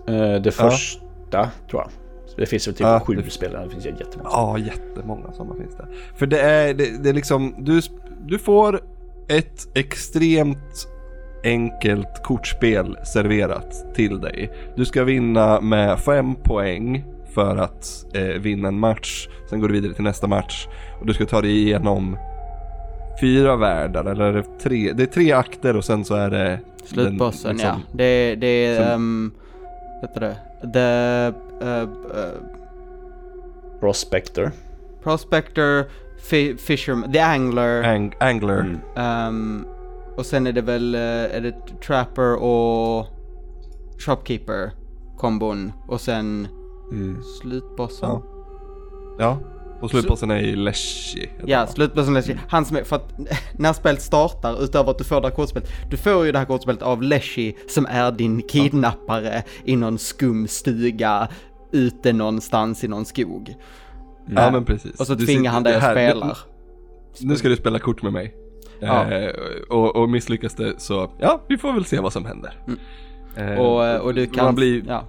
ja. 0.06 0.14
Eh, 0.14 0.42
det 0.42 0.50
första, 0.50 1.50
tror 1.70 1.82
jag. 1.82 1.88
Det 2.36 2.46
finns 2.46 2.68
väl 2.68 2.74
typ 2.74 2.86
Ja, 2.86 3.00
sju 3.00 3.14
det- 3.14 3.30
spelare. 3.30 3.64
Det 3.64 3.70
finns 3.70 3.86
ju 3.86 3.90
jättemånga. 3.90 4.28
Ja, 4.32 4.58
jättemånga 4.58 5.32
sådana 5.32 5.54
finns 5.54 5.76
det. 5.76 5.86
För 6.16 6.26
det 6.26 6.40
är, 6.40 6.74
det, 6.74 7.02
det 7.02 7.08
är 7.08 7.12
liksom, 7.14 7.54
du, 7.58 7.80
du 8.26 8.38
får 8.38 8.80
ett 9.28 9.68
extremt 9.74 10.88
enkelt 11.44 12.22
kortspel 12.22 12.96
serverat 13.04 13.94
till 13.94 14.20
dig. 14.20 14.50
Du 14.76 14.84
ska 14.84 15.04
vinna 15.04 15.60
med 15.60 15.98
fem 15.98 16.34
poäng 16.34 17.04
för 17.34 17.56
att 17.56 18.06
eh, 18.14 18.24
vinna 18.24 18.68
en 18.68 18.78
match. 18.78 19.28
Sen 19.50 19.60
går 19.60 19.68
du 19.68 19.74
vidare 19.74 19.94
till 19.94 20.04
nästa 20.04 20.26
match. 20.26 20.68
Och 21.00 21.06
du 21.06 21.14
ska 21.14 21.26
ta 21.26 21.40
dig 21.42 21.62
igenom 21.62 22.16
fyra 23.20 23.56
världar, 23.56 24.04
eller 24.04 24.24
är 24.24 24.32
det 24.32 24.58
tre? 24.62 24.92
Det 24.92 25.02
är 25.02 25.06
tre 25.06 25.32
akter 25.32 25.76
och 25.76 25.84
sen 25.84 26.04
så 26.04 26.14
är 26.14 26.30
det... 26.30 26.58
Slutbossen, 26.84 27.48
den, 27.48 27.56
liksom- 27.56 27.80
ja. 27.86 27.96
Det, 27.96 28.34
det 28.34 28.46
är, 28.46 28.84
som- 28.84 28.94
um, 28.94 29.32
vad 30.02 30.10
heter 30.10 30.20
det? 30.20 30.36
The 30.72 31.66
uh, 31.66 31.82
uh, 31.82 31.88
Prospector. 33.80 34.50
Prospector, 35.02 35.84
fi, 36.30 36.56
Fisherman, 36.56 37.12
The 37.12 37.18
Angler. 37.18 37.82
Ang- 37.82 38.14
angler. 38.20 38.60
Mm. 38.60 38.80
ehm, 38.96 39.64
och 40.16 40.26
sen 40.26 40.46
är 40.46 40.52
det 40.52 40.62
väl, 40.62 40.94
uh, 40.94 41.00
är 41.36 41.40
det 41.40 41.54
Trapper 41.86 42.34
och 42.42 43.06
Shopkeeper 43.98 44.70
kombon. 45.18 45.72
Och 45.88 46.00
sen 46.00 46.48
Mm. 46.92 47.22
slutbossen. 47.40 48.08
Ja. 48.08 48.22
Ja. 49.18 49.38
Och 49.80 49.90
slutbossen 49.90 50.30
är 50.30 50.40
ju 50.40 50.56
Leshy. 50.56 51.26
Ja, 51.46 51.66
slutbossen 51.66 52.14
Leshy. 52.14 52.34
Han 52.48 52.64
som 52.64 52.76
är, 52.76 52.82
för 52.84 52.96
att 52.96 53.12
när 53.58 53.72
spelet 53.72 54.02
startar, 54.02 54.64
utöver 54.64 54.90
att 54.90 54.98
du 54.98 55.04
får 55.04 55.20
det 55.20 55.28
här 55.28 55.34
kortspelet, 55.34 55.68
du 55.90 55.96
får 55.96 56.26
ju 56.26 56.32
det 56.32 56.38
här 56.38 56.46
kortspelet 56.46 56.82
av 56.82 57.02
Leshy 57.02 57.52
som 57.68 57.86
är 57.86 58.12
din 58.12 58.42
kidnappare 58.42 59.42
i 59.64 59.76
någon 59.76 59.98
skum 59.98 60.48
stuga 60.48 61.28
ute 61.72 62.12
någonstans 62.12 62.84
i 62.84 62.88
någon 62.88 63.04
skog. 63.04 63.54
Ja 64.26 64.50
men 64.50 64.64
precis. 64.64 65.00
Och 65.00 65.06
så 65.06 65.14
Du 65.14 65.24
tvingar 65.26 65.40
sitter- 65.42 65.50
han 65.52 65.62
dig 65.62 65.74
att 65.74 65.82
spela. 65.90 66.36
Nu, 67.20 67.28
nu 67.28 67.36
ska 67.36 67.48
du 67.48 67.56
spela 67.56 67.78
kort 67.78 68.02
med 68.02 68.12
mig. 68.12 68.34
Ja. 68.80 69.10
Eh, 69.12 69.30
och, 69.70 69.96
och 69.96 70.08
misslyckas 70.08 70.54
det 70.54 70.80
så, 70.80 71.10
ja 71.20 71.40
vi 71.48 71.58
får 71.58 71.72
väl 71.72 71.84
se 71.84 72.00
vad 72.00 72.12
som 72.12 72.24
händer. 72.24 72.52
Eh, 73.36 73.58
Och, 73.58 73.84
eh, 73.86 74.00
och 74.00 74.14
du 74.14 74.26
kan... 74.26 74.44
Man 74.44 74.54
blir 74.54 74.84
Ja. 74.88 75.04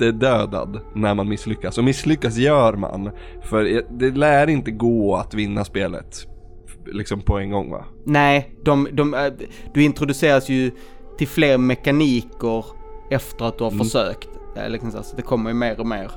Jättedödad 0.00 0.80
när 0.94 1.14
man 1.14 1.28
misslyckas. 1.28 1.78
Och 1.78 1.84
misslyckas 1.84 2.36
gör 2.36 2.72
man. 2.76 3.10
För 3.42 3.82
det 3.98 4.10
lär 4.10 4.46
inte 4.48 4.70
gå 4.70 5.16
att 5.16 5.34
vinna 5.34 5.64
spelet. 5.64 6.26
Liksom 6.86 7.20
på 7.20 7.38
en 7.38 7.50
gång 7.50 7.70
va? 7.70 7.84
Nej, 8.04 8.56
de, 8.64 8.88
de, 8.92 9.14
eh, 9.14 9.32
du 9.74 9.82
introduceras 9.82 10.48
ju 10.48 10.70
till 11.18 11.28
fler 11.28 11.58
mekaniker 11.58 12.64
efter 13.10 13.44
att 13.44 13.58
du 13.58 13.64
har 13.64 13.70
Mm. 13.70 13.84
försökt. 13.84 14.28
Eh, 14.56 14.70
Liksom 14.70 14.90
så, 14.90 15.16
det 15.16 15.22
kommer 15.22 15.50
ju 15.50 15.56
mer 15.56 15.80
och 15.80 15.86
mer. 15.86 16.10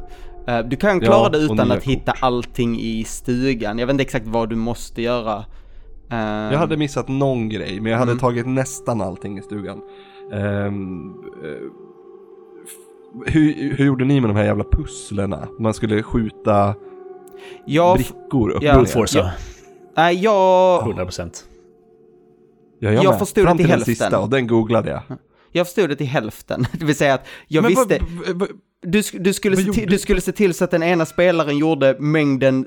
Eh, 0.48 0.60
Du 0.60 0.76
kan 0.76 1.00
klara 1.00 1.24
Ja, 1.24 1.30
det 1.30 1.38
utan 1.38 1.72
att 1.72 1.84
hitta 1.84 2.12
allting 2.20 2.80
i 2.80 3.04
stugan. 3.04 3.80
Jag 3.80 3.88
vet 3.88 3.94
inte 3.94 4.04
exakt 4.04 4.28
vad 4.28 4.50
du 4.50 4.56
måste 4.56 5.02
göra. 5.02 5.38
Eh, 6.12 6.18
Jag 6.52 6.58
hade 6.60 6.78
missat 6.78 7.08
någon 7.08 7.50
grej, 7.50 7.80
men 7.82 7.92
jag 7.92 8.00
hade 8.00 8.12
Mm. 8.12 8.20
tagit 8.20 8.48
nästan 8.48 9.02
allting 9.02 9.38
i 9.38 9.42
stugan. 9.42 9.82
Ehm, 10.34 11.14
f- 11.44 11.72
hur, 13.26 13.74
hur 13.78 13.86
gjorde 13.86 14.06
ni 14.06 14.22
med 14.22 14.30
de 14.30 14.36
här 14.38 14.44
jävla 14.46 14.64
pusslerna? 14.64 15.48
Man 15.60 15.74
skulle 15.74 16.04
skjuta 16.04 16.76
jag, 17.66 17.98
brickor 17.98 18.50
upp 18.50 18.64
ja. 18.64 18.78
och 18.80 18.82
ner. 18.88 19.08
Ja. 19.14 19.32
nej, 19.98 20.16
jag, 20.24 20.84
100%. 20.84 21.44
Ja, 22.80 22.92
Jag 22.92 23.06
med. 23.06 23.20
förstod 23.20 23.44
det 23.44 23.48
Fram 23.48 23.58
till 23.58 23.64
till 23.66 23.70
den 23.70 23.78
hälften. 23.78 23.96
sista 23.96 24.20
och 24.20 24.30
den 24.30 24.48
googlade 24.48 24.90
jag. 24.90 25.18
jag 25.52 25.68
förstod 25.68 25.90
det 25.90 25.96
till 25.96 26.08
hälften. 26.08 26.66
Det 26.80 26.86
vill 26.86 26.96
säga 26.96 27.14
att 27.14 27.26
jag 27.48 27.62
Men 27.62 27.70
visste... 27.70 28.00
vad- 28.28 28.40
vad- 28.40 28.50
Du, 28.82 29.02
du, 29.14 29.34
skulle 29.34 29.56
till, 29.58 29.90
du 29.90 29.98
skulle 30.00 30.22
se 30.22 30.32
till 30.32 30.54
så 30.54 30.64
att 30.64 30.72
den 30.72 30.84
ena 30.84 31.06
spelaren 31.06 31.58
gjorde 31.58 31.96
mängden, 32.00 32.66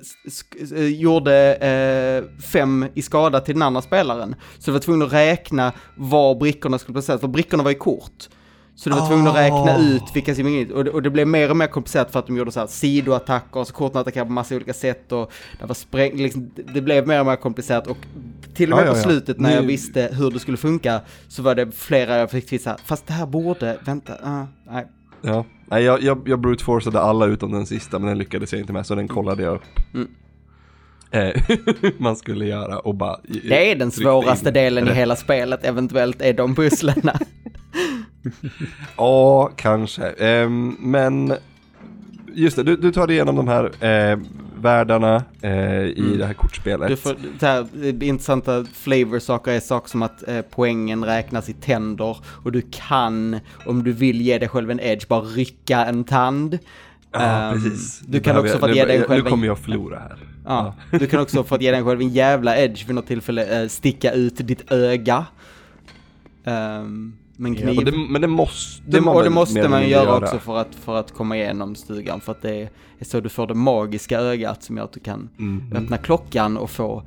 eh, 0.76 0.86
gjorde 0.86 1.54
eh, 1.54 2.40
fem 2.42 2.86
i 2.94 3.02
skada 3.02 3.40
till 3.40 3.54
den 3.54 3.62
andra 3.62 3.82
spelaren. 3.82 4.34
Så 4.58 4.70
du 4.70 4.72
var 4.72 4.80
tvungen 4.80 5.06
att 5.06 5.12
räkna 5.12 5.72
var 5.96 6.34
brickorna 6.34 6.78
skulle 6.78 6.92
placeras, 6.94 7.20
för 7.20 7.28
brickorna 7.28 7.62
var 7.62 7.70
ju 7.70 7.76
kort. 7.78 8.28
Så 8.74 8.90
du 8.90 8.96
var 8.96 9.08
tvungen 9.08 9.26
att 9.26 9.36
räkna 9.36 9.56
Ah. 9.76 9.78
ut 9.78 10.02
vilka 10.14 10.34
som 10.34 10.48
gick 10.48 10.70
och, 10.70 10.84
det- 10.84 10.90
och 10.90 11.02
det 11.02 11.10
blev 11.10 11.26
mer 11.26 11.50
och 11.50 11.56
mer 11.56 11.66
komplicerat 11.66 12.10
för 12.12 12.18
att 12.18 12.26
de 12.26 12.36
gjorde 12.36 12.52
så 12.52 12.60
här 12.60 12.66
sidoattacker, 12.66 13.64
så 13.64 13.72
korten 13.72 14.00
attackerade 14.00 14.26
på 14.28 14.32
massa 14.32 14.54
olika 14.56 14.72
sätt 14.74 15.12
och 15.12 15.32
det 15.60 15.66
var 15.66 15.74
spräng, 15.74 16.16
liksom, 16.16 16.50
det- 16.74 16.80
blev 16.80 17.06
mer 17.06 17.20
och 17.20 17.26
mer 17.26 17.36
komplicerat 17.36 17.86
och 17.86 17.96
till 18.54 18.72
och 18.72 18.76
med 18.78 18.86
Ja, 18.86 18.88
ja, 18.88 18.92
på 18.92 18.98
ja. 18.98 19.02
slutet 19.02 19.40
när 19.40 19.54
jag 19.54 19.62
visste 19.62 20.08
hur 20.12 20.30
det 20.30 20.38
skulle 20.38 20.56
funka 20.56 21.00
så 21.28 21.42
var 21.42 21.54
det 21.54 21.72
flera 21.72 22.16
jag 22.16 22.30
fick 22.30 22.46
tvista, 22.46 22.76
fast 22.84 23.06
det 23.06 23.12
här 23.12 23.26
borde, 23.26 23.78
vänta, 23.84 24.12
ah, 24.22 24.46
nej. 24.70 24.86
Ja. 25.22 25.44
Nej, 25.66 25.82
jag, 25.84 26.02
jag, 26.02 26.22
jag 26.26 26.40
brute 26.40 26.64
forceade 26.64 27.00
alla 27.00 27.26
utom 27.26 27.52
den 27.52 27.66
sista, 27.66 27.98
men 27.98 28.08
den 28.08 28.18
lyckades 28.18 28.52
jag 28.52 28.60
inte 28.60 28.72
med, 28.72 28.86
så 28.86 28.94
den 28.94 29.08
kollade 29.08 29.42
jag 29.42 29.54
upp. 29.54 29.62
Mm. 29.94 30.08
Eh, 31.10 31.42
man 31.98 32.16
skulle 32.16 32.44
göra 32.46 32.78
och 32.78 32.94
bara... 32.94 33.16
Det 33.48 33.70
är 33.70 33.76
den 33.76 33.90
svåraste 33.90 34.48
in 34.48 34.54
delen 34.54 34.88
i 34.88 34.92
hela 34.92 35.16
spelet, 35.16 35.64
eventuellt 35.64 36.22
är 36.22 36.32
de 36.32 36.54
pusslerna. 36.54 37.12
Ja, 38.96 39.50
kanske. 39.56 40.06
Ehm, 40.08 40.76
men 40.80 41.34
just 42.34 42.56
det, 42.56 42.62
du, 42.62 42.76
du 42.76 42.92
tar 42.92 43.06
dig 43.06 43.16
igenom 43.16 43.36
de 43.36 43.48
här 43.48 43.64
eh, 44.12 44.18
världarna 44.60 45.24
eh, 45.42 45.82
i 45.84 46.14
det 46.18 46.26
här 46.26 46.34
kortspelet. 46.34 46.78
Mm. 46.80 46.90
Du 46.90 46.96
får, 46.96 47.16
så 47.40 47.46
här, 47.46 47.66
intressanta 48.02 48.64
flavor-saker 48.64 49.52
är 49.52 49.60
saker 49.60 49.88
som 49.90 50.02
att 50.02 50.28
eh, 50.28 50.40
poängen 50.50 51.04
räknas 51.04 51.48
i 51.48 51.52
tänder 51.52 52.16
och 52.24 52.52
du 52.52 52.62
kan, 52.70 53.40
om 53.66 53.82
du 53.84 53.92
vill 53.92 54.20
ge 54.20 54.38
dig 54.38 54.48
själv 54.48 54.70
en 54.70 54.80
edge, 54.80 55.08
bara 55.08 55.20
rycka 55.20 55.84
en 55.84 56.04
tand. 56.04 56.58
Ja, 57.12 57.20
Ehm, 57.20 57.54
precis. 57.62 58.00
Du 58.00 58.20
kan 58.20 58.36
också 58.38 58.66
nu- 58.66 58.74
ge 58.74 58.84
dig 58.84 58.98
Nu 58.98 59.04
själv 59.04 59.22
kommer 59.24 59.44
en, 59.44 59.48
jag 59.48 59.58
förlora 59.58 59.98
här. 59.98 60.18
ja, 60.46 60.74
du 60.90 61.06
kan 61.06 61.20
också 61.20 61.40
att 61.50 61.62
ge 61.62 61.70
dig 61.70 61.84
själv 61.84 62.00
en 62.00 62.08
jävla 62.08 62.56
edge 62.58 62.86
vid 62.86 62.94
något 62.94 63.06
tillfälle 63.06 63.62
eh, 63.62 63.68
sticka 63.68 64.12
ut 64.12 64.34
ditt 64.36 64.72
öga. 64.72 65.26
Um, 66.44 67.16
men 67.42 67.54
Ja, 67.54 67.60
kniv. 67.60 67.78
och 67.78 67.84
det, 67.84 67.92
men 67.92 68.20
det 68.20 68.28
måste 68.28 68.82
Det, 68.86 69.00
man 69.00 69.16
och 69.16 69.22
det 69.24 69.30
måste 69.30 69.68
man 69.68 69.80
mindre 69.80 69.88
göra 69.88 70.16
också 70.16 70.38
för 70.38 70.58
att, 70.58 70.74
för 70.74 70.96
att 70.96 71.12
komma 71.14 71.36
igenom 71.36 71.74
stugan 71.74 72.20
för 72.20 72.32
att 72.32 72.42
det 72.42 72.54
är 72.98 73.04
så 73.04 73.20
du 73.20 73.28
får 73.28 73.46
det 73.46 73.54
magiska 73.54 74.18
ögat 74.20 74.62
som 74.62 74.76
gör 74.76 74.84
att 74.84 74.92
du 74.92 75.00
kan 75.00 75.28
Mhm. 75.36 75.72
öppna 75.76 75.96
klockan 75.96 76.56
och 76.56 76.70
få 76.70 77.02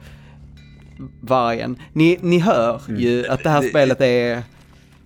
vargen. 1.21 1.77
Ni, 1.93 2.17
ni 2.21 2.39
hör 2.39 2.81
ju 2.97 3.27
att 3.27 3.43
det 3.43 3.49
här 3.49 3.61
spelet 3.61 4.01
är... 4.01 4.43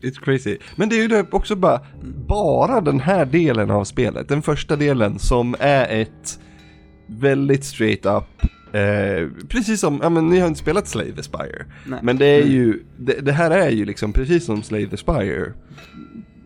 It's 0.02 0.20
crazy. 0.24 0.58
Men 0.76 0.90
det 0.90 0.96
är 0.96 1.10
ju 1.10 1.26
också 1.32 1.56
bara, 1.56 1.80
bara 2.28 2.82
den 2.82 3.00
här 3.00 3.26
delen 3.26 3.72
av 3.72 3.84
spelet, 3.84 4.28
den 4.30 4.42
första 4.42 4.76
delen 4.76 5.20
som 5.20 5.56
är 5.60 6.02
ett 6.02 6.40
väldigt 7.08 7.64
straight 7.66 8.06
up, 8.06 8.50
eh, 8.74 9.28
precis 9.48 9.80
som, 9.80 10.00
ja 10.04 10.10
men 10.10 10.30
ni 10.30 10.40
har 10.40 10.48
inte 10.48 10.60
spelat 10.60 10.88
Slave 10.88 11.12
the 11.12 11.24
Spire. 11.24 11.66
Nej. 11.88 12.00
Men 12.04 12.18
det 12.18 12.26
är 12.26 12.46
ju, 12.46 12.80
det, 12.98 13.14
det 13.22 13.32
här 13.32 13.52
är 13.52 13.70
ju 13.70 13.86
liksom 13.86 14.14
precis 14.14 14.46
som 14.46 14.64
Slave 14.64 14.86
the 14.88 14.98
Spire. 14.98 15.54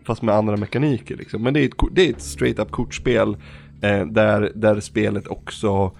Fast 0.06 0.22
med 0.22 0.34
andra 0.34 0.56
mekaniker 0.56 1.16
liksom. 1.16 1.42
Men 1.42 1.54
det 1.54 1.60
är 1.60 1.64
ett, 1.64 1.74
det 1.92 2.06
är 2.06 2.10
ett 2.10 2.20
straight 2.22 2.58
up 2.58 2.70
kortspel 2.70 3.36
eh, 3.82 4.06
där, 4.06 4.52
där 4.54 4.80
spelet 4.80 5.26
också 5.26 5.92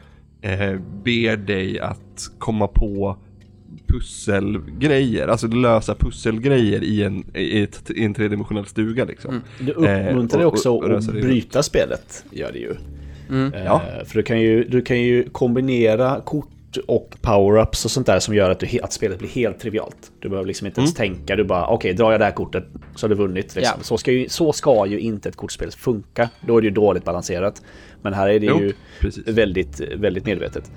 eh, 0.42 0.78
ber 1.04 1.36
dig 1.36 1.80
att 1.80 2.30
komma 2.38 2.66
på 2.68 3.16
pusselgrejer, 3.86 5.28
alltså 5.28 5.46
lösa 5.46 5.94
pusselgrejer 5.94 6.84
i 6.84 7.02
en, 7.02 7.24
i 7.36 7.62
ett, 7.62 7.90
i 7.90 8.04
en 8.04 8.14
tredimensionell 8.14 8.66
stuga 8.66 9.04
liksom. 9.04 9.30
Mm. 9.30 9.42
Det 9.58 9.72
uppmuntrar 9.72 10.40
Eh, 10.40 10.46
och- 10.46 10.52
också 10.52 10.80
att 10.96 11.06
bryta 11.12 11.62
spelet, 11.62 12.24
gör 12.30 12.52
det 12.52 12.58
ju. 12.58 12.74
Mm. 13.28 13.54
Eh, 13.54 13.64
Ja. 13.64 13.82
För 14.06 14.14
du 14.14 14.22
kan, 14.22 14.40
ju, 14.40 14.64
du 14.64 14.82
kan 14.82 15.00
ju 15.00 15.28
kombinera 15.28 16.20
kort 16.20 16.48
och 16.86 17.14
power-ups 17.22 17.84
och 17.84 17.90
sånt 17.90 18.06
där 18.06 18.18
som 18.18 18.34
gör 18.34 18.50
att, 18.50 18.60
du, 18.60 18.66
att 18.82 18.92
spelet 18.92 19.18
blir 19.18 19.28
helt 19.28 19.60
trivialt. 19.60 20.12
Du 20.20 20.28
behöver 20.28 20.46
liksom 20.46 20.66
inte 20.66 20.80
ens 20.80 20.94
tänka, 20.94 21.36
du 21.36 21.44
bara 21.44 21.66
okej, 21.66 21.92
drar 21.92 22.10
jag 22.12 22.20
det 22.20 22.24
här 22.24 22.32
kortet, 22.32 22.64
så 22.94 23.04
har 23.04 23.08
du 23.08 23.14
vunnit. 23.14 23.54
Liksom. 23.56 23.74
Ja. 23.78 23.84
Så, 23.84 23.96
ska 23.98 24.12
ju, 24.12 24.28
så 24.28 24.52
ska 24.52 24.86
ju 24.86 24.98
inte 25.00 25.28
ett 25.28 25.36
kortspel 25.36 25.70
funka. 25.70 26.28
Då 26.40 26.56
är 26.56 26.60
det 26.60 26.64
ju 26.68 26.74
dåligt 26.74 27.04
balanserat. 27.04 27.62
Men 28.02 28.14
här 28.14 28.28
är 28.28 28.40
det 28.40 28.46
Jo, 28.46 28.60
ju 28.60 28.72
precis. 29.00 29.28
väldigt, 29.28 29.80
väldigt 29.80 30.26
medvetet. 30.26 30.70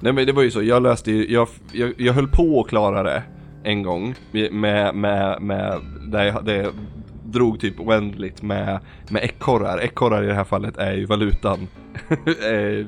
Nej 0.00 0.12
men 0.12 0.26
det 0.26 0.32
var 0.32 0.42
ju 0.42 0.50
så, 0.50 0.62
jag 0.62 0.82
läste 0.82 1.12
ju, 1.12 1.32
jag, 1.32 1.48
jag, 1.72 1.92
jag 1.96 2.12
höll 2.12 2.28
på 2.28 2.60
att 2.60 2.68
klara 2.68 3.02
det 3.02 3.22
en 3.64 3.82
gång 3.82 4.14
med, 4.50 4.94
med, 4.94 5.42
med, 5.42 5.80
där 6.08 6.24
jag, 6.24 6.48
jag 6.48 6.72
drog 7.32 7.60
typ 7.60 7.80
oändligt 7.80 8.42
med, 8.42 8.78
med 9.08 9.22
ekorrar. 9.24 9.78
Ekorrar 9.78 10.22
i 10.22 10.26
det 10.26 10.34
här 10.34 10.44
fallet 10.44 10.76
är 10.76 10.92
ju 10.92 11.06
valutan. 11.06 11.68
Eh, 12.26 12.86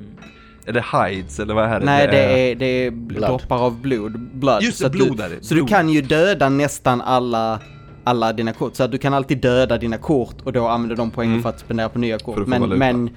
är 0.66 0.72
det 0.72 0.84
hides 0.92 1.40
eller 1.40 1.54
vad 1.54 1.64
är 1.64 1.80
det? 1.80 1.86
Nej, 1.86 2.08
det 2.10 2.50
är, 2.50 2.54
det 2.54 2.66
är 2.66 2.90
Blood. 2.90 3.22
droppar 3.30 3.58
av 3.58 3.80
blod. 3.80 4.20
Blood. 4.20 4.62
Just 4.62 4.82
det, 4.82 4.90
blod 4.90 5.16
du, 5.16 5.22
är 5.22 5.28
det, 5.30 5.44
Så 5.44 5.54
du 5.54 5.64
kan 5.64 5.88
ju 5.88 6.00
döda 6.02 6.48
nästan 6.48 7.00
alla, 7.00 7.60
alla 8.04 8.32
dina 8.32 8.52
kort. 8.52 8.74
Så 8.76 8.82
att 8.84 8.90
du 8.92 8.98
kan 8.98 9.14
alltid 9.14 9.38
döda 9.38 9.78
dina 9.78 9.98
kort 9.98 10.36
och 10.44 10.52
då 10.52 10.66
använda 10.68 10.94
de 10.94 11.10
poängen 11.10 11.32
Mm. 11.32 11.42
för 11.42 11.48
att 11.50 11.60
spendera 11.60 11.88
på 11.88 11.98
nya 11.98 12.18
kort. 12.18 12.46
Men, 12.46 12.60
valuta. 12.60 12.78
men 12.78 13.10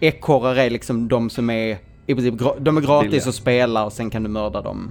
ekorrar 0.00 0.56
är 0.56 0.70
liksom 0.70 1.08
de 1.08 1.30
som 1.30 1.50
är 1.50 1.78
i 2.06 2.14
princip 2.14 2.34
de 2.60 2.76
är 2.76 2.80
gratis 2.80 3.10
Billiga. 3.10 3.28
att 3.28 3.34
spela 3.34 3.84
och 3.84 3.92
sen 3.92 4.10
kan 4.10 4.22
du 4.22 4.28
mörda 4.28 4.62
dem. 4.62 4.90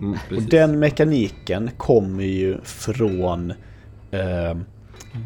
Mm, 0.00 0.18
Och 0.36 0.42
den 0.42 0.78
mekaniken 0.78 1.70
kommer 1.76 2.24
ju 2.24 2.58
från 2.64 3.50
eh, 4.10 4.56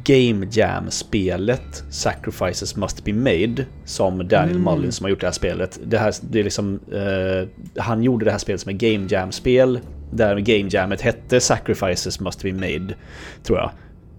Game 0.05 0.47
Jam-spelet 0.51 1.85
Sacrifices 1.91 2.77
Must 2.77 3.05
Be 3.05 3.13
Made 3.13 3.65
som 3.85 4.29
Daniel 4.29 4.59
Mullins 4.59 4.97
som 4.97 5.05
har 5.05 5.11
gjort 5.11 5.21
det 5.21 5.27
här 5.27 5.33
spelet. 5.33 5.81
Det 5.85 5.99
här, 5.99 6.15
det 6.31 6.39
är 6.41 6.45
liksom, 6.45 6.81
eh, 6.93 7.83
han 7.83 8.03
gjorde 8.03 8.25
det 8.25 8.31
här 8.31 8.39
spelet 8.39 8.61
som 8.61 8.71
ett 8.75 8.79
Game 8.81 9.07
Jam-spel 9.11 9.81
där 10.13 10.37
Game 10.39 10.69
Jammet 10.73 11.01
hette 11.01 11.41
Sacrifices 11.41 12.21
Must 12.21 12.43
Be 12.43 12.53
Made, 12.53 12.95
tror 13.43 13.59
jag. 13.59 13.71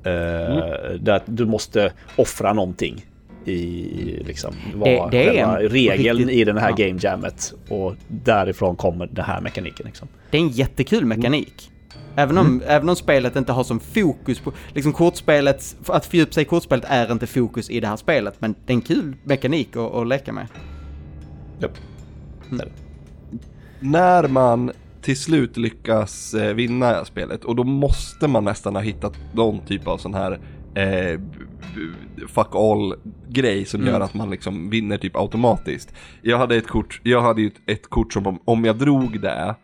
Eh, 0.03 0.93
Där 0.99 1.21
du 1.25 1.45
måste 1.45 1.91
offra 2.15 2.53
någonting 2.53 3.05
i 3.45 4.23
liksom 4.27 4.53
vad 4.75 4.89
Det- 4.89 5.07
det 5.11 5.39
är 5.39 5.69
regeln 5.69 6.17
riktigt- 6.17 6.35
i 6.37 6.43
den 6.43 6.57
här 6.57 6.69
ja. 6.77 6.85
Game 6.87 6.99
Jammet 7.03 7.53
och 7.69 7.95
därifrån 8.07 8.75
kommer 8.75 9.07
den 9.07 9.25
här 9.25 9.41
mekaniken 9.41 9.85
liksom. 9.85 10.07
Det 10.31 10.37
är 10.37 10.41
en 10.41 10.49
jättekul 10.49 11.05
mekanik. 11.05 11.71
Även 12.19 12.37
om, 12.37 12.61
även 12.65 12.89
om 12.89 12.95
spelet 12.95 13.35
inte 13.35 13.51
har 13.51 13.63
som 13.63 13.79
fokus 13.79 14.39
på, 14.39 14.53
liksom 14.73 14.93
kortspelet, 14.93 15.75
att 15.87 16.05
fördjupa 16.05 16.31
sig 16.31 16.43
i 16.43 16.45
kortspelet 16.45 16.85
är 16.87 17.11
inte 17.11 17.27
fokus 17.27 17.69
i 17.69 17.79
det 17.79 17.87
här 17.87 17.95
spelet, 17.97 18.35
men 18.41 18.55
det 18.65 18.73
är 18.73 18.75
en 18.75 18.81
kul 18.81 19.15
mekanik 19.23 19.75
att, 19.75 19.93
att 19.93 20.07
leka 20.07 20.33
med. 20.33 20.47
Japp. 21.59 21.77
Där. 22.49 22.71
När 23.79 24.27
man 24.27 24.71
till 25.01 25.17
slut 25.19 25.57
lyckas 25.57 26.33
eh, 26.33 26.53
vinna 26.53 27.05
spelet 27.05 27.43
och 27.43 27.55
då 27.55 27.63
måste 27.63 28.27
man 28.27 28.43
nästan 28.43 28.75
ha 28.75 28.81
hittat 28.81 29.13
någon 29.33 29.59
typ 29.59 29.87
av 29.87 29.97
sån 29.97 30.13
här 30.13 30.39
eh, 30.75 31.19
fuck 32.27 32.55
all 32.55 32.95
grej 33.27 33.65
som 33.65 33.81
Mm. 33.81 33.93
gör 33.93 34.01
att 34.01 34.13
man 34.13 34.29
liksom 34.29 34.69
vinner 34.69 34.97
typ 34.97 35.15
automatiskt. 35.15 35.93
Jag 36.21 36.37
hade 36.37 36.55
ett 36.55 36.67
kort, 36.67 37.01
jag 37.03 37.21
hade 37.21 37.41
ju 37.41 37.47
ett, 37.47 37.61
ett 37.65 37.89
kort 37.89 38.13
som 38.13 38.27
om, 38.27 38.39
om 38.45 38.65
jag 38.65 38.77
drog 38.77 39.21
det 39.21 39.55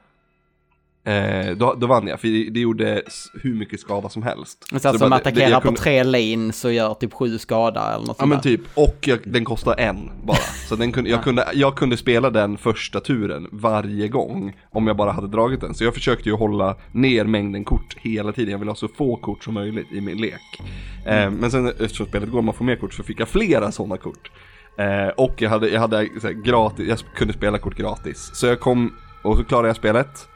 Eh, 1.07 1.55
då, 1.57 1.74
då 1.74 1.88
vann 1.88 2.07
jag, 2.07 2.19
för 2.19 2.27
det, 2.27 2.50
det 2.50 2.59
gjorde 2.59 3.01
hur 3.43 3.53
mycket 3.55 3.79
skada 3.79 4.09
som 4.09 4.24
helst. 4.24 4.67
Så 4.69 4.75
det 4.77 4.89
att 4.89 5.00
som 5.00 5.13
attackerar 5.13 5.50
jag 5.50 5.62
på 5.62 5.67
kunde- 5.67 5.81
tre 5.81 6.03
lanes 6.03 6.65
och 6.65 6.74
gör 6.74 6.93
typ 6.93 7.13
sju 7.13 7.38
skada 7.38 7.81
eller 7.95 8.05
något 8.05 8.07
Ja 8.07 8.13
sånt 8.13 8.29
men 8.29 8.37
där. 8.37 8.44
typ, 8.44 8.61
och 8.74 8.98
jag, 9.01 9.20
den 9.25 9.46
kostar 9.46 9.75
en 9.79 10.09
bara. 10.24 10.37
Så 10.70 10.75
den 10.75 10.91
kunde, 10.91 11.09
jag, 11.09 11.24
kunde, 11.24 11.48
jag 11.53 11.75
kunde 11.75 11.98
spela 11.98 12.29
den 12.29 12.57
första 12.57 13.00
turen 13.00 13.48
varje 13.51 14.07
gång 14.07 14.53
om 14.72 14.87
jag 14.87 14.98
bara 14.98 15.11
hade 15.11 15.27
dragit 15.27 15.61
den. 15.61 15.74
Så 15.74 15.83
jag 15.83 15.94
försökte 15.94 16.29
ju 16.29 16.35
hålla 16.35 16.75
ner 16.91 17.25
mängden 17.25 17.63
kort 17.63 17.96
hela 18.01 18.31
tiden. 18.31 18.51
Jag 18.51 18.59
ville 18.59 18.72
ha 18.72 18.75
så 18.75 18.87
få 18.87 19.15
kort 19.15 19.44
som 19.44 19.53
möjligt 19.53 19.87
i 19.91 20.01
min 20.01 20.18
lek. 20.18 20.61
Eh, 21.05 21.31
men 21.31 21.51
sen 21.51 21.68
eftersom 21.68 22.05
spelet 22.05 22.29
går 22.31 22.41
man 22.41 22.53
får 22.53 22.65
mer 22.65 22.75
kort 22.75 22.94
så 22.94 23.03
fick 23.03 23.20
jag 23.20 23.27
flera 23.27 23.72
sådana 23.72 23.98
kort. 23.98 24.31
Eh, 24.77 25.07
och 25.07 25.41
jag 25.41 25.50
hade, 25.50 25.70
jag 25.70 25.79
hade 25.81 26.09
så 26.22 26.27
här, 26.27 26.33
gratis, 26.33 26.87
jag 26.87 27.00
kunde 27.15 27.33
spela 27.33 27.57
kort 27.57 27.75
gratis. 27.77 28.29
Så 28.33 28.48
jag 28.48 28.59
kom, 28.59 28.94
och 29.24 29.37
så 29.37 29.44
klarade 29.44 29.68
jag 29.70 29.75
spelet. 29.75 30.27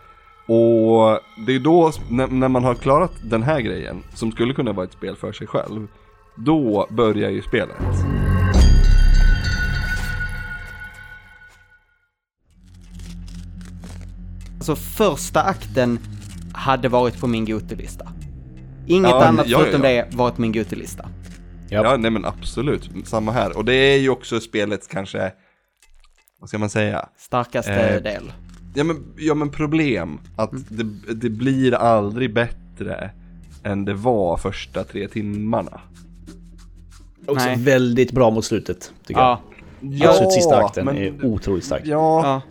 Och 0.52 1.20
det 1.48 1.56
är 1.56 1.60
då, 1.60 1.92
när, 2.10 2.28
när 2.28 2.48
man 2.48 2.64
har 2.64 2.76
klarat 2.76 3.12
den 3.24 3.44
här 3.44 3.62
grejen, 3.62 4.04
som 4.14 4.32
skulle 4.32 4.54
kunna 4.54 4.72
vara 4.74 4.86
ett 4.86 4.94
spel 4.94 5.16
för 5.16 5.32
sig 5.32 5.48
själv, 5.48 5.88
då 6.36 6.88
börjar 6.90 7.30
ju 7.30 7.42
spelet. 7.42 7.78
Alltså 14.58 14.76
första 14.76 15.42
akten 15.44 16.00
hade 16.54 16.90
varit 16.90 17.20
på 17.20 17.28
min 17.28 17.46
Gotelista. 17.46 18.12
Inget 18.88 19.10
Ja, 19.12 19.26
annat 19.26 19.48
ja, 19.48 19.58
ja, 19.58 19.64
förutom 19.64 19.84
ja. 19.84 19.90
det 19.90 20.16
varit 20.16 20.38
min 20.38 20.52
Gotelista. 20.52 21.10
Ja. 21.70 21.84
Ja, 21.84 21.98
nej 21.98 22.12
men 22.12 22.26
absolut, 22.26 22.90
samma 23.04 23.32
här. 23.32 23.58
Och 23.58 23.66
det 23.66 23.74
är 23.74 23.98
ju 23.98 24.10
också 24.10 24.40
spelets 24.40 24.88
kanske, 24.88 25.32
vad 26.40 26.50
ska 26.50 26.58
man 26.58 26.70
säga? 26.70 27.10
Starkaste 27.18 27.74
Eh, 27.74 28.02
del. 28.02 28.32
Ja 28.74 28.84
men, 28.84 29.04
ja, 29.18 29.34
men 29.34 29.50
problem, 29.50 30.20
att 30.36 30.52
det, 30.70 31.14
det 31.14 31.30
blir 31.30 31.74
aldrig 31.74 32.34
bättre 32.34 33.10
än 33.64 33.86
det 33.86 33.94
var 33.94 34.38
första 34.38 34.84
tre 34.84 35.08
timmarna. 35.08 35.82
Också 37.28 37.46
Nej. 37.46 37.58
väldigt 37.60 38.12
bra 38.12 38.30
mot 38.30 38.46
slutet, 38.46 38.92
tycker 39.06 39.22
Ja. 39.22 39.42
jag. 39.82 40.10
Absolut 40.10 40.32
sista 40.34 40.58
akten 40.58 40.86
men, 40.86 40.98
är 40.98 41.26
otroligt 41.26 41.64
stark. 41.66 41.82
Ja, 41.86 42.22
ja. 42.28 42.42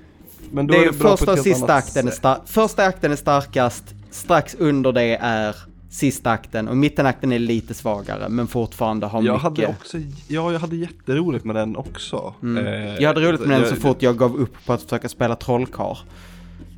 men 0.52 0.66
då 0.66 0.72
Det 0.74 0.78
är 0.78 0.83
är 0.83 0.87
det 0.87 0.98
första 0.98 1.33
och 1.33 1.38
sista 1.38 1.74
akten 1.74 2.07
är 2.07 2.11
sätt. 2.11 2.18
star- 2.20 2.40
Första 2.46 2.85
akten 2.85 3.12
är 3.12 3.16
starkast, 3.16 3.85
strax 4.11 4.54
under 4.59 4.92
det 4.92 5.16
är 5.20 5.57
sista 5.90 6.31
akten 6.31 6.68
och 6.68 6.77
mittenakten 6.77 7.33
är 7.33 7.38
lite 7.38 7.74
svagare 7.74 8.29
men 8.29 8.46
fortfarande 8.46 9.07
har 9.07 9.22
Jag 9.22 9.33
mycket. 9.33 9.42
hade 9.42 9.66
också, 9.66 9.98
ja 10.29 10.53
jag 10.53 10.59
hade 10.59 10.77
jätteroligt 10.77 11.44
med 11.44 11.57
den 11.57 11.77
också. 11.77 12.35
Mm. 12.42 12.66
Eh, 12.66 12.94
jag 13.01 13.09
hade 13.09 13.20
roligt 13.20 13.40
med 13.40 13.48
den 13.51 13.61
jag- 13.61 13.68
så 13.68 13.77
fort 13.77 14.03
jag 14.03 14.16
gav 14.18 14.37
upp 14.37 14.66
på 14.66 14.72
att 14.72 14.83
försöka 14.83 15.09
spela 15.09 15.37
trollkarl. 15.37 15.96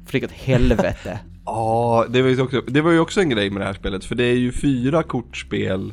För 0.06 0.20
det 0.20 0.24
åt 0.26 0.32
helvete. 0.32 1.18
Ja, 1.44 2.06
det, 2.08 2.22
var 2.22 2.28
ju 2.28 2.40
också, 2.40 2.60
det 2.60 2.80
var 2.80 2.90
ju 2.90 2.98
också 2.98 3.20
en 3.20 3.28
grej 3.30 3.50
med 3.50 3.60
det 3.62 3.66
här 3.66 3.74
spelet, 3.74 4.04
för 4.04 4.14
det 4.14 4.24
är 4.24 4.34
ju 4.36 4.52
fyra 4.52 5.02
kortspel 5.02 5.92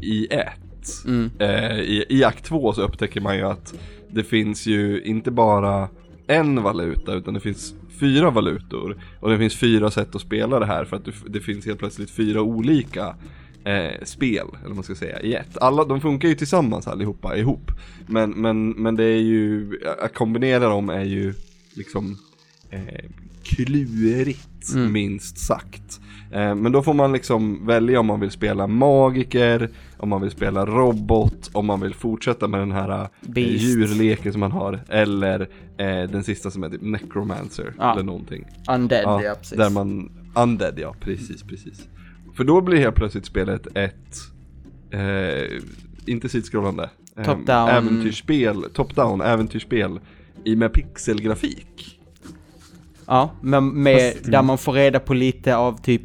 i 0.00 0.26
ett. 0.30 1.04
Mm. 1.06 1.30
Eh, 1.38 1.78
i, 1.78 2.04
I 2.08 2.24
akt 2.24 2.44
två 2.44 2.72
så 2.72 2.82
upptäcker 2.82 3.20
man 3.20 3.36
ju 3.36 3.42
att 3.42 3.74
det 4.10 4.24
finns 4.24 4.66
ju 4.66 5.02
inte 5.02 5.30
bara 5.30 5.88
en 6.26 6.62
valuta, 6.62 7.12
utan 7.14 7.34
det 7.34 7.40
finns 7.40 7.74
fyra 8.00 8.30
valutor. 8.30 9.02
Och 9.20 9.30
det 9.30 9.38
finns 9.38 9.56
fyra 9.56 9.90
sätt 9.90 10.14
att 10.14 10.20
spela 10.20 10.58
det 10.58 10.66
här, 10.66 10.84
för 10.84 10.96
att 10.96 11.08
det, 11.26 11.40
finns 11.40 11.66
helt 11.66 11.78
plötsligt 11.78 12.10
fyra 12.10 12.42
olika 12.42 13.16
eh, 13.64 14.04
spel, 14.04 14.46
eller 14.58 14.68
vad 14.68 14.74
man 14.74 14.84
ska 14.84 14.94
säga, 14.94 15.20
i 15.20 15.34
ett. 15.34 15.58
Alla, 15.58 15.84
de 15.84 16.00
funkar 16.00 16.28
ju 16.28 16.34
tillsammans 16.34 16.88
allihopa, 16.88 17.36
ihop. 17.36 17.70
Men, 18.06 18.30
men, 18.30 18.70
men 18.70 18.96
det 18.96 19.04
är 19.04 19.22
ju, 19.22 19.78
att 20.02 20.14
kombinera 20.14 20.68
dem 20.68 20.88
är 20.88 21.04
ju 21.04 21.34
liksom 21.74 22.18
eh, 22.70 23.04
klurigt 23.42 24.48
Mm. 24.74 24.92
minst 24.92 25.38
sagt. 25.38 26.00
Eh, 26.34 26.54
men 26.54 26.72
då 26.72 26.82
får 26.82 26.94
man 26.94 27.12
liksom 27.12 27.66
välja 27.66 28.00
om 28.00 28.06
man 28.06 28.20
vill 28.20 28.30
spela 28.30 28.66
magiker, 28.66 29.70
om 29.96 30.08
man 30.08 30.20
vill 30.20 30.30
spela 30.30 30.66
robot, 30.66 31.50
om 31.52 31.66
man 31.66 31.80
vill 31.80 31.94
fortsätta 31.94 32.48
med 32.48 32.60
den 32.60 32.72
här 32.72 33.02
eh, 33.02 33.06
Beast. 33.20 33.64
djurleken 33.64 34.32
som 34.32 34.40
man 34.40 34.52
har, 34.52 34.80
eller 34.88 35.40
eh, 35.78 36.10
den 36.10 36.24
sista 36.24 36.50
som 36.50 36.64
är 36.64 36.68
typ 36.68 36.82
necromancer 36.82 37.72
Ja. 37.78 37.92
eller 37.92 38.02
någonting. 38.02 38.44
Undead, 38.70 39.02
ja, 39.04 39.22
Ja, 39.22 39.34
precis. 39.34 39.58
där 39.58 39.70
man, 39.70 40.10
undead 40.34 40.78
ja, 40.78 40.94
precis, 41.00 41.42
precis. 41.42 41.88
För 42.36 42.44
då 42.44 42.60
blir 42.60 42.78
helt 42.78 42.96
plötsligt 42.96 43.26
spelet 43.26 43.66
ett, 43.76 44.18
eh, 44.90 45.60
inte 46.06 46.28
sidskrollande, 46.28 46.90
eh, 47.16 47.24
Top-down. 47.24 47.68
äventyrsspel, 47.68 48.64
top-down 48.74 49.20
äventyrsspel 49.24 50.00
i 50.44 50.56
med 50.56 50.72
pixelgrafik. 50.72 51.93
Ja, 53.06 53.30
men 53.40 53.82
med, 53.82 54.12
Fast- 54.12 54.30
där 54.30 54.42
man 54.42 54.58
får 54.58 54.72
reda 54.72 55.00
på 55.00 55.14
lite 55.14 55.56
av 55.56 55.80
typ 55.82 56.02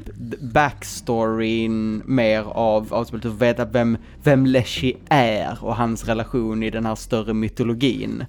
backstoryn 0.54 2.02
mer 2.06 2.44
av, 2.48 2.94
av 2.94 3.04
spelet, 3.04 3.26
och 3.26 3.42
veta 3.42 3.66
vem, 3.66 3.98
vem 4.24 4.46
Leshy 4.46 4.94
är 5.10 5.58
och 5.62 5.76
hans 5.76 6.08
relation 6.08 6.64
i 6.64 6.70
den 6.70 6.86
här 6.86 6.96
större 6.96 7.34
mytologin. 7.34 8.26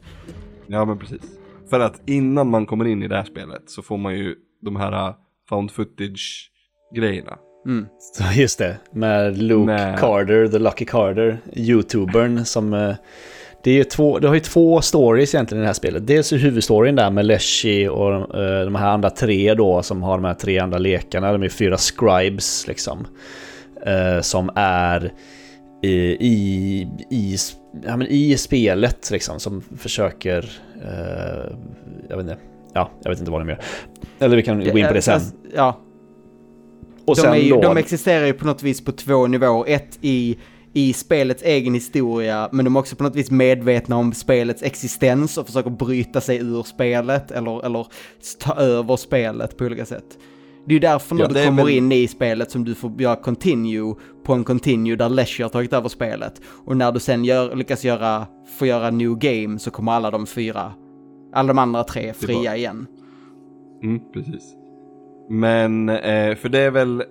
Ja 0.67 0.85
men 0.85 0.99
precis. 0.99 1.23
För 1.71 1.81
att 1.81 2.03
innan 2.07 2.51
man 2.51 2.67
kommer 2.67 2.85
in 2.85 3.03
i 3.03 3.09
det 3.09 3.17
här 3.17 3.25
spelet 3.25 3.63
så 3.67 3.83
får 3.83 3.99
man 3.99 4.15
ju 4.15 4.35
de 4.63 4.77
här 4.77 5.09
uh, 5.09 5.15
found 5.49 5.71
footage 5.71 6.51
grejerna. 6.95 7.39
Mm. 7.67 7.87
Just 8.35 8.59
det, 8.59 8.77
med 8.93 9.39
Luke 9.39 9.67
Med- 9.67 9.99
Carter, 9.99 10.49
The 10.49 10.59
Lucky 10.59 10.85
Carter, 10.85 11.39
YouTubern 11.57 12.45
som... 12.45 12.95
Det, 13.63 13.71
är 13.71 13.75
ju 13.75 13.85
två, 13.85 14.19
det 14.19 14.29
har 14.29 14.35
ju 14.35 14.41
två 14.41 14.81
stories 14.81 15.35
egentligen 15.35 15.61
i 15.61 15.65
det 15.65 15.69
här 15.69 15.75
spelet. 15.75 16.07
Dels 16.07 16.33
är 16.33 16.37
huvudstoryn 16.37 16.97
där 16.97 17.11
med 17.11 17.27
Leshy 17.27 17.89
och 17.89 18.39
eh, 18.39 18.65
de 18.65 18.75
här 18.75 18.89
andra 18.91 19.11
tre 19.11 19.55
då 19.55 19.83
som 19.83 20.03
har 20.03 20.17
de 20.19 20.25
här 20.25 20.35
tre 20.35 20.59
andra 20.59 20.79
lekarna. 20.79 21.33
De 21.33 21.43
är 21.43 21.49
fyra 21.49 21.77
scribes 21.77 22.67
liksom. 22.67 23.07
eh, 23.87 24.21
Som 24.21 24.51
är 24.55 25.13
i, 25.83 25.91
i, 26.27 26.89
i, 27.11 27.37
ja, 27.87 27.97
men 27.97 28.07
i 28.11 28.37
spelet 28.37 29.11
liksom 29.11 29.41
som 29.41 29.63
försöker... 29.79 30.39
eh, 30.85 31.53
Jag 32.09 32.17
vet 32.17 32.25
inte. 32.25 32.37
Ja, 32.75 32.91
jag 33.03 33.11
vet 33.11 33.19
inte 33.19 33.31
vad 33.31 33.41
de 33.41 33.49
gör. 33.49 33.59
Eller 34.19 34.37
vi 34.37 34.43
kan 34.43 34.65
gå 34.65 34.79
in 34.79 34.87
på 34.87 34.93
det 34.95 35.03
sen. 35.03 35.21
Ja, 35.57 35.81
Och 37.07 37.17
de, 37.17 37.21
sen 37.23 37.41
ju, 37.41 37.51
då, 37.51 37.61
de 37.61 37.77
existerar 37.77 38.27
ju 38.27 38.33
på 38.33 38.47
något 38.47 38.63
vis 38.63 38.85
på 38.85 38.93
två 38.93 39.27
nivåer. 39.27 39.65
Ett 39.69 39.99
i, 40.01 40.39
i 40.73 40.93
spelets 40.93 41.43
egen 41.43 41.75
historia, 41.75 42.49
men 42.53 42.65
de 42.65 42.77
är 42.77 42.81
också 42.81 42.97
på 42.97 43.03
något 43.05 43.17
vis 43.17 43.31
medvetna 43.31 43.97
om 43.97 44.13
spelets 44.13 44.63
existens 44.63 45.39
och 45.39 45.47
försöker 45.47 45.71
bryta 45.71 46.21
sig 46.21 46.37
ur 46.39 46.63
spelet 46.63 47.31
eller, 47.31 47.67
eller 47.67 47.87
ta 48.41 48.55
över 48.55 48.97
spelet 48.97 49.57
på 49.57 49.65
olika 49.65 49.85
sätt. 49.87 50.19
Det 50.67 50.73
är 50.73 50.75
ju 50.75 50.79
därför 50.81 51.15
när 51.15 51.23
Ja, 51.23 51.29
du 51.29 51.45
kommer 51.47 51.65
väl- 51.65 51.73
in 51.73 51.93
i 51.93 52.09
spelet 52.09 52.51
som 52.51 52.65
du 52.65 52.75
får 52.75 53.03
göra 53.03 53.17
continue 53.17 53.95
på 54.25 54.33
en 54.33 54.45
continue 54.45 54.97
där 54.97 55.09
Leisure 55.09 55.45
har 55.45 55.49
tagit 55.51 55.73
över 55.73 55.89
spelet. 55.89 56.41
Och 56.65 56.77
när 56.77 56.93
du 56.93 57.01
sen 57.01 57.25
gör, 57.25 57.57
lyckas 57.57 57.85
göra, 57.85 58.27
få 58.59 58.67
göra 58.67 58.91
new 58.91 59.19
game 59.19 59.59
så 59.59 59.71
kommer 59.71 59.93
alla 59.93 60.11
de 60.11 60.27
fyra, 60.27 60.73
alla 61.33 61.49
de 61.49 61.59
andra 61.59 61.85
tre 61.85 62.13
fria 62.13 62.57
igen. 62.57 62.87
Mm, 63.83 64.01
precis. 64.13 64.55
Men, 65.31 65.89
eh, 65.89 66.35
för 66.35 66.49
det 66.49 66.59
är 66.59 66.71
väl... 66.71 67.03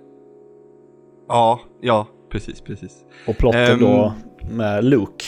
Ja, 1.28 1.60
ja, 1.80 2.06
precis, 2.30 2.60
precis. 2.60 2.92
Och 3.26 3.36
plotten 3.38 3.60
Ehm. 3.72 3.80
då 3.80 4.12
med 4.50 4.84
Luke, 4.84 5.24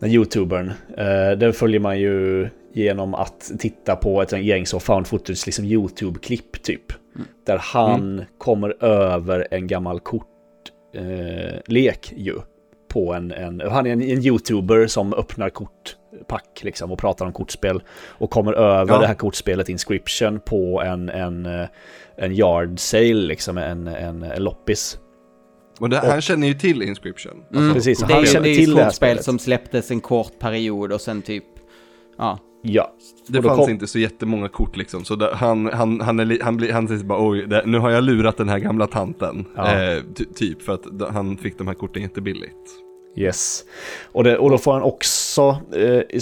den 0.00 0.10
youtubern, 0.10 0.72
eh, 0.96 1.38
den 1.38 1.52
följer 1.52 1.80
man 1.80 2.00
ju 2.00 2.48
genom 2.72 3.14
att 3.14 3.50
titta 3.58 3.96
på 3.96 4.22
ett 4.22 4.32
gäng 4.44 4.66
så 4.66 4.80
found 4.80 5.06
footage, 5.06 5.46
liksom 5.46 5.64
YouTube-klipp 5.64 6.62
typ. 6.62 6.92
Där 7.46 7.58
han 7.62 8.24
kommer 8.38 8.84
över 8.84 9.46
en 9.50 9.66
gammal 9.66 10.00
kortlek 10.00 10.26
eh, 10.94 11.60
lek 11.66 12.12
ju. 12.16 12.34
På 12.88 13.14
en, 13.14 13.32
en, 13.32 13.60
han 13.60 13.86
är 13.86 13.90
en, 13.92 14.02
en 14.02 14.24
youtuber 14.26 14.86
som 14.86 15.14
öppnar 15.14 15.50
kortpack 15.50 16.60
liksom 16.62 16.92
och 16.92 16.98
pratar 16.98 17.26
om 17.26 17.32
kortspel. 17.32 17.82
Och 18.08 18.30
kommer 18.30 18.52
över 18.52 18.94
Ja. 18.94 19.00
det 19.00 19.06
här 19.06 19.14
kortspelet 19.14 19.68
Inscription 19.68 20.40
på 20.40 20.82
en, 20.82 21.08
en, 21.08 21.46
eh, 21.46 21.66
en 22.16 22.32
yard 22.32 22.78
sale, 22.80 23.14
liksom 23.14 23.58
en, 23.58 23.86
en, 23.88 24.22
en 24.22 24.42
loppis. 24.42 24.98
Och 25.80 25.88
det, 25.90 25.96
han 25.98 26.20
känner 26.20 26.46
ju 26.46 26.54
till 26.54 26.82
Inscription. 26.82 27.32
Mm. 27.54 27.74
precis, 27.74 27.98
det 27.98 28.04
han 28.06 28.14
är 28.16 28.20
ju 28.20 28.26
känner 28.26 28.44
det 28.44 28.50
är 28.50 28.54
till 28.54 28.68
ju 28.68 28.74
det 28.74 28.80
här 28.80 28.84
kortspel 28.88 29.08
spelet. 29.08 29.24
som 29.24 29.38
släpptes 29.38 29.90
en 29.90 30.00
kort 30.00 30.38
period 30.38 30.92
och 30.92 31.00
sen 31.00 31.22
typ, 31.22 31.44
ja. 32.18 32.38
Ja. 32.62 32.94
Det 33.26 33.42
fanns 33.42 33.58
kom- 33.58 33.70
inte 33.70 33.86
så 33.86 33.98
jättemånga 33.98 34.48
kort 34.48 34.76
liksom, 34.76 35.04
så 35.04 35.16
där, 35.16 35.32
han, 35.32 35.66
han, 35.72 36.00
han, 36.00 36.20
är, 36.20 36.42
han, 36.42 36.56
blir, 36.56 36.72
han 36.72 36.88
säger 36.88 37.04
bara 37.04 37.28
oj, 37.28 37.46
det, 37.46 37.62
nu 37.66 37.78
har 37.78 37.90
jag 37.90 38.04
lurat 38.04 38.36
den 38.36 38.48
här 38.48 38.58
gamla 38.58 38.86
tanten. 38.86 39.44
Ja. 39.56 39.82
Eh, 39.82 40.02
ty, 40.14 40.24
typ, 40.24 40.62
för 40.62 40.72
att 40.72 41.12
han 41.14 41.36
fick 41.36 41.58
de 41.58 41.66
här 41.66 41.74
korten 41.74 42.02
jättebilligt. 42.02 42.56
Yes. 43.16 43.64
Och, 44.12 44.24
det, 44.24 44.38
och 44.38 44.50
då 44.50 44.58
får 44.58 44.72
han 44.72 44.82
också, 44.82 45.58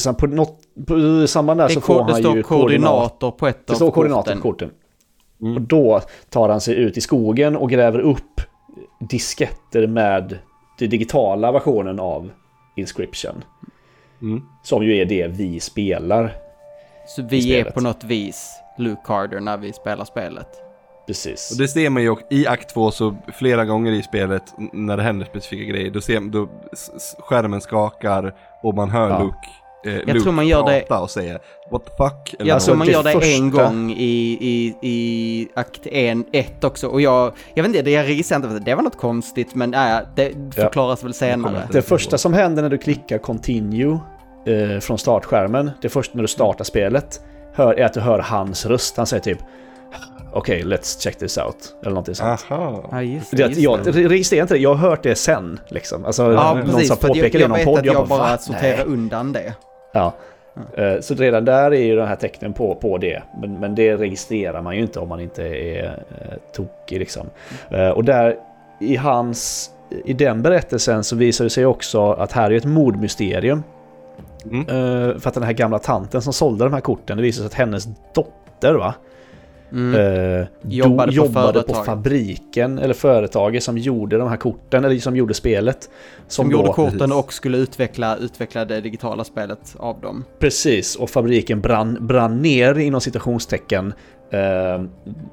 eh, 0.00 0.12
på 0.14 0.26
något, 0.26 0.60
på, 0.86 0.98
i 0.98 1.26
samband 1.28 1.60
där 1.60 1.68
Det, 1.68 1.74
så 1.74 1.80
är 1.80 1.82
får 1.82 2.04
det 2.06 2.12
han 2.12 2.22
står 2.22 2.36
ju 2.36 2.42
koordinator 2.42 3.30
på 3.30 3.46
ett 3.46 3.66
Det 3.66 3.72
av 3.72 3.76
står 3.76 3.90
koordinater 3.90 4.36
korten. 4.36 4.42
på 4.42 4.48
korten. 4.50 5.54
Och 5.56 5.60
då 5.60 6.00
tar 6.30 6.48
han 6.48 6.60
sig 6.60 6.74
ut 6.74 6.96
i 6.96 7.00
skogen 7.00 7.56
och 7.56 7.70
gräver 7.70 7.98
upp 8.00 8.40
disketter 9.00 9.86
med 9.86 10.38
den 10.78 10.90
digitala 10.90 11.52
versionen 11.52 12.00
av 12.00 12.30
Inscription. 12.76 13.44
Mm. 14.22 14.42
Som 14.62 14.84
ju 14.84 14.96
är 14.96 15.04
det 15.04 15.26
vi 15.26 15.60
spelar. 15.60 16.34
Så 17.06 17.22
vi 17.22 17.56
är 17.60 17.64
på 17.64 17.80
något 17.80 18.04
vis 18.04 18.60
Luke 18.78 19.02
Carter 19.04 19.40
när 19.40 19.56
vi 19.56 19.72
spelar 19.72 20.04
spelet. 20.04 20.48
Precis. 21.06 21.50
Och 21.50 21.58
det 21.58 21.68
ser 21.68 21.90
man 21.90 22.02
ju 22.02 22.10
också 22.10 22.26
i 22.30 22.46
akt 22.46 22.74
2 22.74 22.90
så 22.90 23.16
flera 23.38 23.64
gånger 23.64 23.92
i 23.92 24.02
spelet 24.02 24.42
när 24.72 24.96
det 24.96 25.02
händer 25.02 25.26
specifika 25.26 25.64
grejer, 25.64 25.90
då 25.90 26.00
ser 26.00 26.20
då 26.20 26.48
skärmen 27.18 27.60
skakar 27.60 28.34
och 28.62 28.74
man 28.74 28.90
hör 28.90 29.10
Ja. 29.10 29.22
Luke, 29.22 29.48
eh, 29.86 29.92
Luke 29.92 30.20
tror 30.20 30.32
man 30.32 30.46
gör 30.46 30.64
det- 30.88 30.94
och 30.94 31.10
säga 31.10 31.38
What 31.70 31.84
the 31.84 31.90
fuck? 31.90 32.34
Eller 32.38 32.50
Jag 32.50 32.60
tror 32.62 32.74
man 32.76 32.86
det 32.86 32.92
gör 32.92 33.02
det 33.02 33.12
en 33.12 33.20
första- 33.20 33.64
gång 33.64 33.90
i, 33.90 34.38
i, 34.40 34.74
i 34.88 35.48
akt 35.54 35.80
1 36.32 36.64
också. 36.64 36.86
Och 36.86 37.00
jag, 37.00 37.32
jag 37.54 37.62
vet 37.62 37.68
inte, 37.70 37.82
det 37.82 37.90
jag 37.90 38.06
registrerar 38.06 38.44
inte, 38.44 38.58
det 38.64 38.74
var 38.74 38.82
något 38.82 38.96
konstigt, 38.98 39.54
men 39.54 39.74
äh, 39.74 39.98
det 40.16 40.32
förklaras 40.54 41.04
väl 41.04 41.14
senare. 41.14 41.68
Det 41.72 41.82
första 41.82 42.18
som 42.18 42.32
händer 42.34 42.62
när 42.62 42.70
du 42.70 42.78
klickar 42.78 43.18
continue 43.18 43.98
eh, 44.46 44.80
från 44.80 44.98
startskärmen, 44.98 45.70
det 45.82 45.88
första 45.88 46.14
när 46.16 46.22
du 46.22 46.28
startar 46.28 46.64
spelet, 46.64 47.20
hör, 47.54 47.74
är 47.74 47.84
att 47.84 47.92
du 47.94 48.00
hör 48.00 48.18
hans 48.18 48.66
röst. 48.66 48.96
Han 48.96 49.06
säger 49.06 49.22
typ 49.22 49.38
Okej, 50.32 50.62
let's 50.64 51.00
check 51.02 51.18
this 51.18 51.38
out. 51.38 51.56
Eller 51.82 51.90
någonting 51.90 52.14
sånt. 52.14 52.46
Aha. 52.50 52.88
Ja, 52.90 53.02
just 53.02 53.30
det. 53.30 53.42
Just 53.42 53.60
jag 53.60 53.84
det. 53.84 53.90
registrerar 53.90 54.42
inte 54.42 54.54
det, 54.54 54.60
jag 54.60 54.74
har 54.74 54.88
hört 54.90 55.02
det 55.02 55.14
sen. 55.14 55.60
Liksom. 55.68 56.04
Alltså, 56.04 56.32
Ja, 56.32 56.54
någon 56.54 56.64
precis. 56.66 56.88
som 56.88 56.96
För 56.96 57.08
jag, 57.08 57.16
påpekar 57.16 57.32
det 57.32 57.38
i 57.38 57.42
jag 57.42 57.48
någon 57.48 57.56
vet 57.58 57.66
podd. 57.66 57.78
att 57.78 57.84
jag 57.84 58.08
bara 58.08 58.18
"Va? 58.18 58.38
sorterar 58.38 58.76
Nej." 58.76 58.86
undan 58.86 59.32
det. 59.32 59.54
Ja. 59.92 60.12
Eh, 60.76 61.00
Så 61.00 61.14
redan 61.14 61.44
där 61.44 61.70
är 61.70 61.82
ju 61.84 61.96
de 61.96 62.06
här 62.06 62.16
tecknen 62.16 62.52
på, 62.52 62.74
på 62.74 62.98
det. 62.98 63.22
Men, 63.40 63.60
men 63.60 63.74
det 63.74 63.96
registrerar 63.96 64.62
man 64.62 64.76
ju 64.76 64.82
inte 64.82 65.00
om 65.00 65.08
man 65.08 65.20
inte 65.20 65.42
är 65.42 65.84
eh, 65.84 66.36
tokig 66.52 66.98
liksom. 66.98 67.26
Eh, 67.70 67.88
och 67.88 68.04
där 68.04 68.36
i 68.80 68.96
hans, 68.96 69.70
i 70.04 70.12
den 70.12 70.42
berättelsen 70.42 71.04
så 71.04 71.16
visar 71.16 71.44
det 71.44 71.50
sig 71.50 71.66
också 71.66 72.12
att 72.12 72.32
här 72.32 72.50
är 72.50 72.56
ett 72.56 72.64
mordmysterium. 72.64 73.62
Mm. 74.44 74.60
Eh, 74.60 75.18
för 75.18 75.28
att 75.28 75.34
den 75.34 75.42
här 75.42 75.52
gamla 75.52 75.78
tanten 75.78 76.22
som 76.22 76.32
sålde 76.32 76.64
de 76.64 76.72
här 76.72 76.80
korten, 76.80 77.16
det 77.16 77.22
visar 77.22 77.38
sig 77.38 77.46
att 77.46 77.54
hennes 77.54 77.88
dotter 78.14 78.74
va? 78.74 78.94
Mm. 79.72 80.40
Eh, 80.40 80.46
Jobbade 80.62 81.12
på 81.12 81.16
jobbade 81.16 81.62
på 81.62 81.74
fabriken 81.74 82.78
eller 82.78 82.94
företaget 82.94 83.62
som 83.62 83.78
gjorde 83.78 84.18
de 84.18 84.28
här 84.28 84.36
korten, 84.36 84.84
eller 84.84 84.98
som 84.98 85.16
gjorde 85.16 85.34
spelet. 85.34 85.90
Som, 86.28 86.50
då- 86.50 86.52
gjorde 86.58 86.72
korten 86.72 86.98
precis. 86.98 87.14
och 87.14 87.32
skulle 87.32 87.58
utveckla, 87.58 88.16
utveckla 88.16 88.64
det 88.64 88.80
digitala 88.80 89.24
spelet 89.24 89.76
av 89.78 90.00
dem. 90.00 90.24
Precis, 90.38 90.96
och 90.96 91.10
fabriken 91.10 91.60
brann, 91.60 91.98
brann 92.06 92.42
ner 92.42 92.78
inom 92.78 93.00
citationstecken. 93.00 93.92
Eh, 94.30 94.82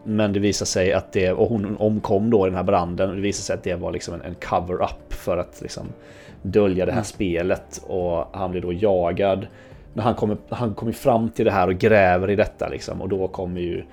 men 0.04 0.34
det 0.34 0.40
visade 0.40 0.70
sig 0.70 0.94
att 0.94 1.12
det, 1.14 1.32
och 1.32 1.50
hon 1.50 1.78
omkom 1.80 2.30
då 2.30 2.46
i 2.48 2.50
den 2.50 2.56
här 2.58 2.64
branden, 2.64 3.10
och 3.10 3.16
det 3.16 3.22
visade 3.22 3.44
sig 3.44 3.54
att 3.54 3.64
det 3.64 3.76
var 3.76 3.92
liksom 3.92 4.14
en, 4.14 4.22
en 4.22 4.36
cover-up 4.36 5.14
för 5.14 5.38
att 5.38 5.62
liksom 5.62 5.86
dölja 6.42 6.86
det 6.86 6.92
här 6.92 6.98
Mm. 7.00 7.06
spelet. 7.06 7.82
Och 7.88 8.28
han 8.32 8.52
blev 8.52 8.64
då 8.64 8.74
jagad. 8.74 9.48
Men 9.94 10.04
han 10.04 10.16
kommer, 10.16 10.38
han 10.50 10.74
kommer 10.74 10.92
fram 10.92 11.30
till 11.30 11.46
det 11.46 11.52
här 11.52 11.68
och 11.68 11.74
gräver 11.78 12.30
i 12.30 12.36
detta 12.36 12.68
liksom, 12.70 13.02
och 13.02 13.10
då 13.10 13.28
kommer 13.28 13.62
ju 13.62 13.84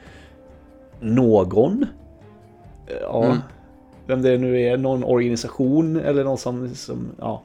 någon, 1.03 1.87
ja, 3.03 3.25
Mm. 3.25 3.38
vem 4.07 4.23
det 4.23 4.38
nu 4.38 4.61
är, 4.61 4.77
någon 4.77 5.05
organisation 5.05 5.97
eller 6.01 6.25
någon 6.25 6.38
som, 6.38 6.69
som 6.75 7.07
ja, 7.19 7.43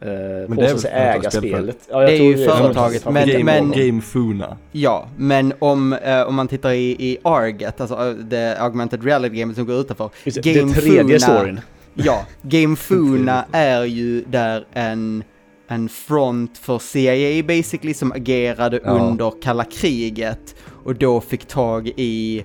eh, 0.00 0.06
det 0.06 0.66
är 0.66 0.74
väl 0.74 0.86
äga 0.92 1.30
spelet. 1.30 1.78
Ja, 1.90 2.00
jag 2.02 2.10
Det 2.10 2.16
är 2.16 2.22
ju 2.38 2.46
företaget, 2.46 3.02
Ja, 3.04 3.10
men- 3.10 3.28
Game, 3.28 3.44
men- 3.44 3.70
Game 3.70 4.02
Funa. 4.02 4.56
Ja, 4.72 5.08
men 5.16 5.52
om, 5.58 5.92
eh, 5.92 6.22
om 6.22 6.34
man 6.34 6.48
tittar 6.48 6.70
i, 6.70 6.90
i 6.98 7.18
Arget, 7.24 7.80
alltså 7.80 7.94
eh, 8.08 8.10
det 8.14 8.56
augmented 8.60 9.04
reality-gamet 9.04 9.56
som 9.56 9.66
går 9.66 9.80
utanför. 9.80 10.10
Just 10.24 10.42
det, 10.42 10.54
den 10.60 10.72
tredje 10.72 11.20
storyn. 11.20 11.60
Ja, 11.94 12.26
Game 12.42 12.76
Funa 12.88 13.44
är 13.52 13.84
ju 13.84 14.24
där 14.24 14.66
en, 14.72 15.24
en 15.68 15.88
front 15.88 16.58
för 16.58 16.78
CIA 16.78 17.42
basically 17.42 17.94
som 17.94 18.12
agerade 18.12 18.80
Ja. 18.84 18.90
under 18.90 19.32
kalla 19.42 19.64
kriget 19.64 20.54
och 20.84 20.94
då 20.94 21.20
fick 21.20 21.44
tag 21.46 21.88
i 21.96 22.44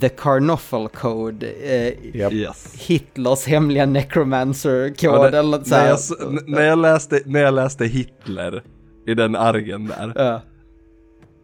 The 0.00 0.08
Carnoffel 0.08 0.88
Code, 0.88 1.46
eh, 1.46 2.16
Japp. 2.16 2.32
Yes. 2.32 2.74
Hitlers 2.88 3.46
hemliga 3.46 3.86
necromancer-kod 3.86 5.14
Ja, 5.14 5.28
eller 5.28 5.42
något 5.42 5.70
när, 5.70 5.88
jag, 5.88 5.98
när, 6.46 6.62
jag 6.62 6.78
läste, 6.78 7.20
när 7.26 7.40
jag 7.40 7.54
läste 7.54 7.84
Hitler 7.84 8.62
i 9.06 9.14
den 9.14 9.36
argen 9.36 9.86
där, 9.86 10.12
Ja. 10.16 10.40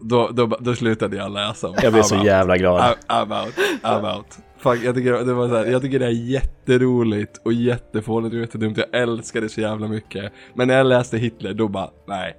då, 0.00 0.28
då, 0.32 0.46
då 0.46 0.74
slutade 0.74 1.16
jag 1.16 1.32
läsa. 1.32 1.74
Jag 1.82 1.92
blev 1.92 2.02
så 2.02 2.16
out. 2.16 2.26
jävla 2.26 2.56
glad. 2.56 2.80
I'm, 2.80 2.96
I'm 3.08 3.44
out, 3.44 3.54
I'm 3.82 4.16
out. 4.16 4.26
Fuck, 4.58 4.84
jag, 4.84 4.94
tycker, 4.94 5.12
det 5.24 5.34
var 5.34 5.48
så 5.48 5.56
här, 5.56 5.66
jag 5.66 5.82
tycker 5.82 5.98
det 5.98 6.06
är 6.06 6.10
jätteroligt 6.30 7.40
och 7.44 7.52
jättefånigt 7.52 8.34
och 8.34 8.40
jättedumt. 8.40 8.78
Jag 8.78 9.02
älskar 9.02 9.40
det 9.40 9.48
så 9.48 9.60
jävla 9.60 9.88
mycket. 9.88 10.32
Men 10.54 10.68
när 10.68 10.76
jag 10.76 10.86
läste 10.86 11.18
Hitler, 11.18 11.54
då 11.54 11.68
bara, 11.68 11.90
nej. 12.08 12.36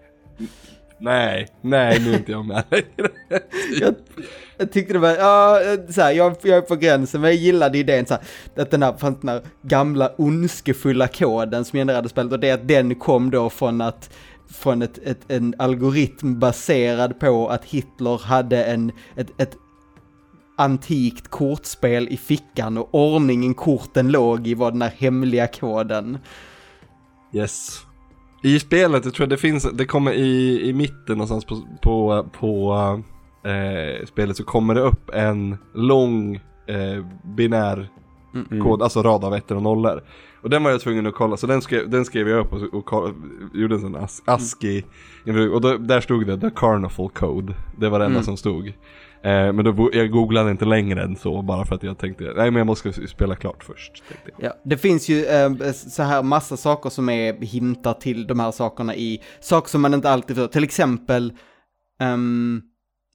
Nej, 1.01 1.47
nej, 1.61 1.99
nu 1.99 2.13
är 2.13 2.17
inte 2.17 2.31
jag 2.31 2.45
med 2.45 2.63
längre. 2.69 3.11
jag, 3.81 3.95
jag 4.57 4.71
tyckte 4.71 4.93
det 4.93 4.99
var, 4.99 5.09
ja, 5.09 5.59
så 5.89 6.01
här, 6.01 6.11
jag, 6.11 6.35
jag 6.41 6.57
är 6.57 6.61
på 6.61 6.75
gränsen, 6.75 7.21
men 7.21 7.29
jag 7.29 7.39
gillade 7.39 7.77
idén 7.77 8.05
så 8.05 8.13
här, 8.13 8.23
att 8.63 8.71
den 8.71 8.83
här, 8.83 8.93
fanns 8.93 9.19
den 9.19 9.29
här 9.29 9.41
gamla 9.61 10.11
ondskefulla 10.17 11.07
koden 11.07 11.65
som 11.65 11.77
genererade 11.77 12.09
spelet 12.09 12.31
och 12.31 12.39
det 12.39 12.51
att 12.51 12.67
den 12.67 12.95
kom 12.95 13.31
då 13.31 13.49
från 13.49 13.81
att 13.81 14.09
från 14.49 14.81
ett, 14.81 14.99
ett, 15.03 15.19
en 15.27 15.55
algoritm 15.57 16.39
baserad 16.39 17.19
på 17.19 17.49
att 17.49 17.65
Hitler 17.65 18.17
hade 18.17 18.63
en, 18.63 18.91
ett, 19.15 19.41
ett 19.41 19.55
antikt 20.57 21.27
kortspel 21.27 22.07
i 22.07 22.17
fickan 22.17 22.77
och 22.77 22.89
ordningen 22.91 23.53
korten 23.53 24.11
låg 24.11 24.47
i 24.47 24.53
var 24.53 24.71
den 24.71 24.81
här 24.81 24.93
hemliga 24.97 25.47
koden. 25.47 26.17
Yes. 27.33 27.88
I 28.41 28.59
spelet, 28.59 29.05
jag 29.05 29.13
tror 29.13 29.27
det 29.27 29.37
finns, 29.37 29.71
det 29.73 29.85
kommer 29.85 30.11
i, 30.11 30.61
i 30.69 30.73
mitten 30.73 31.17
någonstans 31.17 31.45
på, 31.45 31.61
på, 31.81 32.25
på 32.39 32.73
eh, 33.49 34.05
spelet 34.05 34.37
så 34.37 34.43
kommer 34.43 34.75
det 34.75 34.81
upp 34.81 35.09
en 35.13 35.57
lång 35.73 36.35
eh, 36.67 37.05
binär 37.23 37.89
Mm. 38.33 38.63
kod, 38.63 38.81
alltså 38.81 39.03
rad 39.03 39.23
av 39.23 39.33
ettor 39.35 39.55
och 39.55 39.63
nollor. 39.63 40.03
Och 40.41 40.49
den 40.49 40.63
var 40.63 40.71
jag 40.71 40.81
tvungen 40.81 41.07
att 41.07 41.13
kolla, 41.15 41.37
så 41.37 41.47
den 41.47 41.61
skrev, 41.61 41.89
den 41.89 42.05
skrev 42.05 42.27
jag 42.29 42.39
upp 42.39 42.53
och, 42.53 42.73
och, 42.73 42.85
koll- 42.85 43.13
gjorde 43.53 43.75
en 43.75 43.81
sån 43.81 43.95
as, 43.95 44.21
ASCII. 44.25 44.85
Och 45.53 45.61
då, 45.61 45.77
där 45.77 46.01
stod 46.01 46.27
det 46.27 46.39
The 46.39 46.49
Carnival 46.55 47.09
Code. 47.09 47.53
Det 47.77 47.89
var 47.89 47.99
det 47.99 48.05
enda 48.05 48.15
Mm. 48.17 48.25
som 48.25 48.37
stod. 48.37 48.67
Eh, 48.67 48.73
men 49.53 49.63
då, 49.65 49.89
jag 49.93 50.11
googlade 50.11 50.51
inte 50.51 50.65
längre 50.65 51.03
än 51.03 51.15
så 51.15 51.41
bara 51.41 51.65
för 51.65 51.75
att 51.75 51.83
jag 51.83 51.97
tänkte, 51.97 52.23
nej 52.23 52.51
men 52.51 52.55
jag 52.55 52.67
måste 52.67 53.07
spela 53.07 53.35
klart 53.35 53.63
först. 53.63 54.03
Ja, 54.37 54.53
det 54.65 54.77
finns 54.77 55.09
ju 55.09 55.25
eh, 55.25 55.71
så 55.73 56.03
här 56.03 56.23
massa 56.23 56.57
saker 56.57 56.89
som 56.89 57.09
är 57.09 57.33
hintar 57.33 57.93
till 57.93 58.27
de 58.27 58.39
här 58.39 58.51
sakerna 58.51 58.95
i 58.95 59.19
saker 59.39 59.69
som 59.69 59.81
man 59.81 59.93
inte 59.93 60.09
alltid 60.09 60.35
får. 60.37 60.47
Till 60.47 60.63
exempel 60.63 61.33
ehm, 61.99 62.61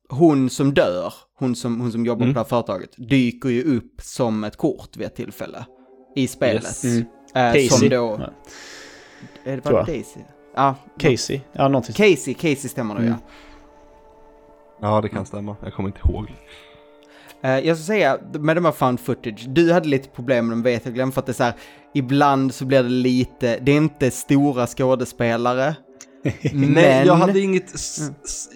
hon 0.09 0.51
som 0.51 0.75
dör, 0.75 1.15
hon 1.39 1.55
som, 1.57 1.81
hon 1.81 1.93
som 1.93 2.07
jobbar 2.07 2.23
Mm. 2.23 2.35
på 2.35 2.39
det 2.39 2.41
här 2.45 2.49
företaget, 2.49 2.91
dyker 3.11 3.49
ju 3.49 3.77
upp 3.77 4.01
som 4.03 4.45
ett 4.45 4.57
kort 4.57 4.97
vid 4.97 5.07
ett 5.07 5.17
tillfälle 5.17 5.65
i 6.14 6.27
spelet. 6.29 6.64
Yes. 6.64 6.85
Mm. 6.85 6.98
Eh, 7.35 7.53
Casey. 7.53 7.68
som 7.68 7.88
då... 7.88 8.18
Ja. 8.20 8.31
Är 9.44 9.57
det 9.57 9.62
jag. 9.70 9.87
Daisy? 9.87 10.20
Ja, 10.57 10.74
Casey? 10.98 11.40
Ja, 11.53 11.68
någonting. 11.68 11.94
Casey, 11.94 12.35
Casey 12.35 12.68
stämmer 12.68 12.94
nog 12.94 13.03
Mm. 13.05 13.14
ja. 13.20 13.31
Ja 14.81 15.00
det 15.00 15.09
kan 15.09 15.27
stämma, 15.27 15.57
jag 15.62 15.74
kommer 15.74 15.88
inte 15.88 16.00
ihåg. 16.09 16.33
Eh, 17.42 17.59
jag 17.59 17.77
ska 17.77 17.85
säga, 17.85 18.18
med 18.33 18.57
de 18.57 18.64
här 18.64 18.72
found 18.72 19.00
footage, 19.00 19.44
du 19.48 19.72
hade 19.72 19.88
lite 19.88 20.09
problem 20.09 20.46
med 20.46 20.53
dem 20.57 20.62
vet 20.62 20.85
jag 20.85 20.94
glömde 20.94 21.14
för 21.14 21.20
att 21.20 21.27
det 21.27 21.33
är 21.33 21.35
så 21.35 21.44
här, 21.44 21.55
ibland 21.94 22.55
så 22.55 22.64
blir 22.64 22.83
det 22.83 22.88
lite, 22.88 23.59
det 23.59 23.72
är 23.72 23.77
inte 23.77 24.11
stora 24.11 24.66
skådespelare. 24.66 25.74
men... 26.53 26.72
Nej, 26.72 27.07
jag 27.07 27.14
hade 27.14 27.40
inget, 27.40 27.74
s- 27.74 28.48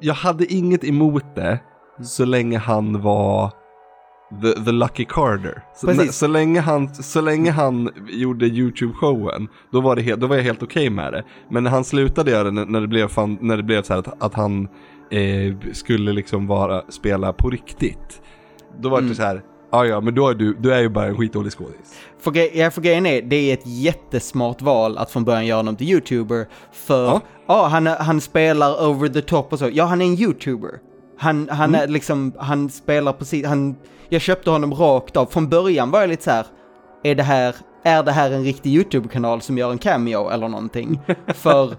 jag 0.00 0.14
hade 0.14 0.52
inget 0.52 0.84
emot 0.84 1.24
det 1.34 1.58
så 2.02 2.24
länge 2.24 2.58
han 2.58 3.00
var 3.02 3.52
the, 4.42 4.64
the 4.64 4.72
Lucky 4.72 5.04
Carter. 5.04 5.62
Så, 5.76 5.86
Precis. 5.86 6.16
så, 6.16 6.26
länge 6.26 6.60
han, 6.60 6.94
så 6.94 7.20
länge 7.20 7.50
han 7.50 7.90
gjorde 8.08 8.46
YouTube-showen, 8.46 9.46
då, 9.72 9.80
var 9.80 9.96
det 9.96 10.02
he- 10.02 10.16
då 10.16 10.26
var 10.26 10.36
jag 10.36 10.42
helt 10.42 10.62
okej 10.62 10.90
med 10.90 11.12
det. 11.12 11.24
Men 11.50 11.64
när 11.64 11.70
han 11.70 11.84
slutade 11.84 12.30
göra 12.30 12.44
det, 12.50 12.64
när, 12.64 12.80
det 12.80 12.88
blev, 12.88 13.08
fan, 13.08 13.38
när 13.40 13.56
det 13.56 13.62
blev 13.62 13.82
så 13.82 13.92
här 13.92 14.00
att, 14.00 14.22
att 14.22 14.34
han 14.34 14.68
eh, 15.10 15.72
skulle 15.72 16.12
liksom 16.12 16.46
vara, 16.46 16.82
spela 16.88 17.32
på 17.32 17.50
riktigt. 17.50 18.22
Då 18.80 18.88
var 18.88 18.98
det 19.00 19.04
Mm. 19.04 19.14
så 19.14 19.22
här, 19.22 19.42
ja 19.72 19.86
ja 19.86 20.00
men 20.00 20.14
då 20.14 20.28
är 20.28 20.34
du, 20.34 20.54
du 20.54 20.72
är 20.74 20.80
ju 20.80 20.88
bara 20.88 21.06
en 21.06 21.16
skitdålig 21.16 21.52
skådis. 21.52 22.00
För, 22.20 22.30
gre- 22.30 22.50
ja, 22.54 22.70
för 22.70 22.80
grejen 22.80 23.06
är, 23.06 23.22
det 23.22 23.36
är 23.36 23.54
ett 23.54 23.66
jättesmart 23.66 24.62
val 24.62 24.98
att 24.98 25.10
från 25.10 25.24
början 25.24 25.46
göra 25.46 25.56
honom 25.58 25.76
till 25.76 25.90
YouTuber. 25.90 26.46
För, 26.72 27.04
ja, 27.06 27.20
Ja. 27.46 27.66
han, 27.66 27.86
han 27.86 28.20
spelar 28.20 28.88
over 28.88 29.08
the 29.08 29.20
top 29.22 29.52
och 29.52 29.58
så. 29.58 29.68
Ja, 29.72 29.84
han 29.84 30.02
är 30.02 30.06
en 30.06 30.20
YouTuber. 30.20 30.70
Han, 31.18 31.48
han 31.50 31.68
Mm. 31.74 31.80
är 31.80 31.88
liksom, 31.88 32.32
han 32.38 32.70
spelar 32.70 33.12
precis, 33.12 33.46
han, 33.46 33.76
jag 34.08 34.20
köpte 34.20 34.50
honom 34.50 34.74
rakt 34.74 35.16
av. 35.16 35.26
Från 35.26 35.48
början 35.48 35.90
var 35.90 36.00
jag 36.00 36.10
lite 36.10 36.22
så 36.22 36.30
här, 36.30 36.46
är 37.02 37.14
det 37.14 37.22
här, 37.22 37.54
är 37.84 38.02
det 38.02 38.12
här 38.12 38.30
en 38.30 38.44
riktig 38.44 38.74
YouTube-kanal 38.74 39.40
som 39.40 39.58
gör 39.58 39.70
en 39.70 39.78
cameo 39.78 40.30
eller 40.30 40.48
någonting? 40.48 41.00
för 41.34 41.74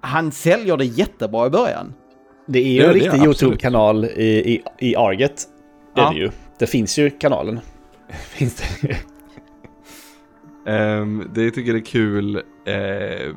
han 0.00 0.32
säljer 0.32 0.76
det 0.76 0.84
jättebra 0.84 1.46
i 1.46 1.50
början. 1.50 1.94
Det 2.46 2.58
är 2.58 2.72
ju 2.72 2.80
en 2.80 2.84
det 2.84 2.90
är 2.90 2.94
riktig 2.94 3.08
absolut. 3.08 3.42
YouTube-kanal 3.42 4.04
i, 4.04 4.52
i, 4.54 4.62
i 4.78 4.96
Arget. 4.96 5.42
Det 5.94 6.00
är 6.00 6.04
Ja. 6.04 6.10
det 6.10 6.18
ju. 6.18 6.30
Det 6.58 6.66
finns 6.66 6.98
ju 6.98 7.10
kanalen. 7.10 7.60
Finns 8.08 8.62
det. 8.80 8.96
Um, 10.72 11.30
det 11.34 11.42
jag 11.44 11.54
tycker 11.54 11.72
det 11.72 11.78
är 11.78 11.84
kul 11.84 12.36
eh, 12.66 13.34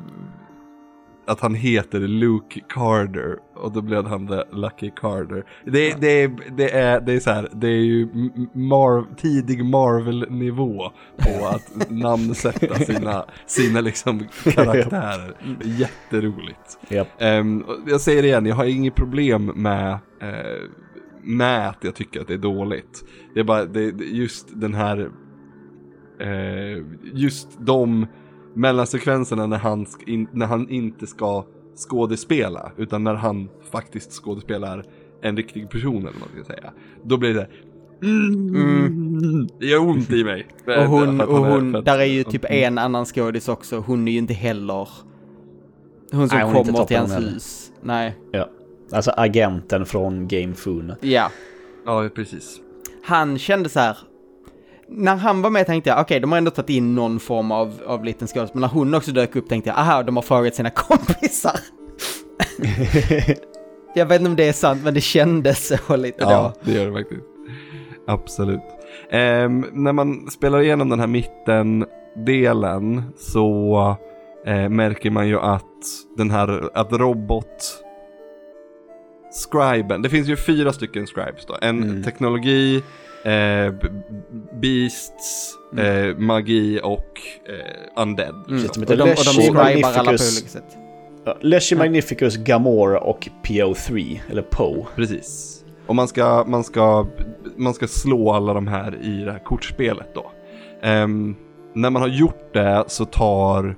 att 1.27 1.39
han 1.39 1.55
heter 1.55 1.99
Luke 1.99 2.59
Carter 2.69 3.37
och 3.55 3.71
då 3.71 3.81
blev 3.81 4.05
han 4.05 4.27
the 4.27 4.43
Lucky 4.51 4.91
Carter. 4.95 5.43
Det, 5.65 6.01
det, 6.01 6.23
är, 6.23 6.31
det, 6.57 6.71
är, 6.71 7.01
det 7.01 7.13
är 7.13 7.19
så 7.19 7.29
här, 7.31 7.49
det 7.53 7.67
är 7.67 7.71
ju 7.85 8.03
m- 8.13 8.47
Mar- 8.53 9.15
tidig 9.17 9.65
Marvel-nivå 9.65 10.91
på 11.17 11.47
att 11.47 11.89
namnsätta 11.91 12.75
sina, 12.75 13.25
sina 13.45 13.81
liksom 13.81 14.19
karaktärer. 14.43 15.33
Jätteroligt. 15.63 16.79
Japp. 16.89 17.07
Ehm, 17.19 17.61
och 17.61 17.75
jag 17.87 18.01
säger 18.01 18.21
det 18.21 18.27
igen, 18.27 18.45
jag 18.45 18.55
har 18.55 18.65
inget 18.65 18.95
problem 18.95 19.45
med, 19.45 19.91
eh, 20.21 20.61
med 21.23 21.69
att 21.69 21.83
jag 21.83 21.95
tycker 21.95 22.21
att 22.21 22.27
det 22.27 22.33
är 22.33 22.37
dåligt. 22.37 23.03
Det 23.33 23.39
är 23.39 23.43
bara 23.43 23.65
det, 23.65 23.91
det- 23.91 24.03
just 24.05 24.47
den 24.61 24.73
här, 24.73 25.09
eh, 26.19 26.83
just 27.13 27.57
de 27.59 28.07
mellansekvenserna 28.57 29.47
när 29.47 29.57
han, 29.57 29.85
in, 30.07 30.27
när 30.31 30.45
han 30.45 30.69
inte 30.69 31.07
ska 31.07 31.45
skådespela, 31.89 32.71
utan 32.77 33.03
när 33.03 33.13
han 33.13 33.49
faktiskt 33.71 34.11
skådespelar 34.11 34.83
en 35.21 35.37
riktig 35.37 35.69
person 35.69 35.95
eller 35.97 36.19
vad 36.19 36.29
man 36.35 36.43
ska 36.45 36.53
säga. 36.53 36.71
Då 37.03 37.17
blir 37.17 37.33
det 37.33 37.47
mm, 38.03 39.47
Det 39.59 39.65
gör 39.65 39.79
ont 39.79 40.11
i 40.11 40.23
mig. 40.23 40.47
Och 40.65 40.73
hon, 40.73 41.21
och 41.21 41.47
är- 41.47 41.51
hon 41.51 41.75
att- 41.75 41.85
där 41.85 41.99
är 41.99 42.03
ju 42.05 42.23
typ 42.23 42.45
en 42.49 42.77
annan 42.77 43.05
skådis 43.05 43.49
också, 43.49 43.77
hon 43.87 44.07
är 44.07 44.11
ju 44.11 44.17
inte 44.17 44.33
heller 44.33 44.89
hon 46.11 46.29
som 46.29 46.37
Nej, 46.37 46.45
hon 46.47 46.55
är 46.55 46.59
inte 46.59 46.71
kommer 46.71 46.85
till 46.85 46.97
hans 46.97 47.17
hus. 47.19 47.71
Nej, 47.81 48.15
Ja. 48.31 48.49
Alltså 48.91 49.11
agenten 49.17 49.85
från 49.85 50.27
Game 50.27 50.53
Foon. 50.53 50.93
ja. 51.01 51.31
Ja, 51.85 52.09
precis. 52.15 52.59
Han 53.03 53.37
kände 53.37 53.69
så 53.69 53.79
här, 53.79 53.97
när 54.89 55.15
han 55.15 55.41
var 55.41 55.49
med 55.49 55.65
tänkte 55.65 55.89
jag, 55.89 55.99
okej, 56.01 56.19
de 56.19 56.31
har 56.31 56.37
ändå 56.37 56.51
tagit 56.51 56.69
in 56.69 56.95
någon 56.95 57.19
form 57.19 57.51
av, 57.51 57.81
av 57.85 58.03
liten 58.05 58.27
skådis, 58.27 58.53
men 58.53 58.61
när 58.61 58.67
hon 58.67 58.93
också 58.93 59.11
dök 59.11 59.35
upp 59.35 59.49
tänkte 59.49 59.69
jag, 59.69 59.79
aha, 59.79 60.03
de 60.03 60.15
har 60.15 60.23
frågat 60.23 60.55
sina 60.55 60.69
kompisar. 60.75 61.59
jag 63.95 64.05
vet 64.05 64.19
inte 64.21 64.29
om 64.29 64.35
det 64.35 64.47
är 64.47 64.53
sant, 64.53 64.81
men 64.83 64.93
det 64.93 65.01
kändes 65.01 65.67
så 65.87 65.95
lite 65.95 66.17
Ja, 66.23 66.53
då. 66.55 66.71
det 66.71 66.77
gör 66.77 66.87
det 66.87 66.93
faktiskt. 66.93 67.21
Absolut. 68.07 68.61
Ehm, 69.11 69.65
när 69.73 69.93
man 69.93 70.31
spelar 70.31 70.61
igenom 70.61 70.89
den 70.89 70.99
här 70.99 71.07
mittendelen 71.07 73.03
så 73.17 73.95
eh, 74.45 74.69
märker 74.69 75.09
man 75.11 75.27
ju 75.27 75.39
att 75.39 75.63
den 76.17 76.31
här, 76.31 76.69
att 76.73 76.93
robot 76.93 77.83
Scriben, 79.51 80.01
det 80.01 80.09
finns 80.09 80.27
ju 80.27 80.35
fyra 80.35 80.73
stycken 80.73 81.07
scribes 81.07 81.45
då. 81.45 81.57
En 81.61 81.83
Mm. 81.83 82.03
teknologi, 82.03 82.83
eh, 83.23 83.73
beasts, 84.61 85.53
eh, 85.77 86.17
magi 86.17 86.79
och 86.83 87.21
eh, 87.49 88.01
undead. 88.01 88.35
Mm. 88.47 88.61
Så. 88.67 88.73
Som 88.73 88.83
Och 88.83 88.89
de, 88.97 89.03
och 89.03 89.07
de 89.07 89.13
scribar 89.15 89.63
alla 89.89 90.03
på 90.03 90.09
olika 90.09 90.17
sätt. 90.17 90.77
Leshy 91.41 91.75
Magnificus, 91.75 92.37
Gamora 92.37 92.99
och 92.99 93.27
PO3, 93.43 94.19
eller 94.29 94.41
Poe. 94.41 94.85
Precis. 94.95 95.53
Och 95.87 95.95
man 95.95 96.07
ska, 96.07 96.43
man 96.47 96.63
ska, 96.63 97.07
man 97.57 97.73
ska 97.73 97.87
slå 97.87 98.31
alla 98.33 98.53
de 98.53 98.67
här 98.67 98.95
i 99.01 99.23
det 99.23 99.31
här 99.31 99.39
kortspelet 99.43 100.07
då. 100.13 100.31
Ehm, 100.81 101.35
när 101.73 101.89
man 101.89 102.01
har 102.01 102.09
gjort 102.09 102.53
det 102.53 102.83
så 102.87 103.05
tar 103.05 103.75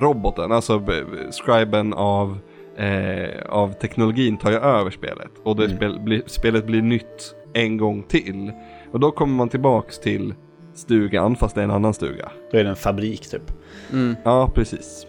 roboten, 0.00 0.52
alltså 0.52 0.82
scriben 1.30 1.92
av, 1.92 2.38
eh, 2.76 3.42
av 3.48 3.72
teknologin 3.72 4.36
tar 4.36 4.50
ju 4.50 4.56
över 4.56 4.90
spelet. 4.90 5.30
Och 5.44 5.56
det 5.56 5.64
Mm. 5.64 5.76
spel, 5.76 6.00
blir, 6.00 6.22
spelet 6.26 6.66
blir 6.66 6.82
nytt 6.82 7.34
en 7.54 7.76
gång 7.76 8.02
till. 8.02 8.52
Och 8.92 9.00
då 9.00 9.10
kommer 9.10 9.34
man 9.34 9.48
tillbaks 9.48 9.98
till 9.98 10.34
stugan, 10.74 11.36
fast 11.36 11.54
det 11.54 11.60
är 11.60 11.64
en 11.64 11.70
annan 11.70 11.94
stuga. 11.94 12.30
Då 12.52 12.58
är 12.58 12.64
det 12.64 12.70
en 12.70 12.76
fabrik 12.76 13.30
typ. 13.30 13.52
Mm. 13.92 14.16
Ja, 14.24 14.50
precis. 14.54 15.06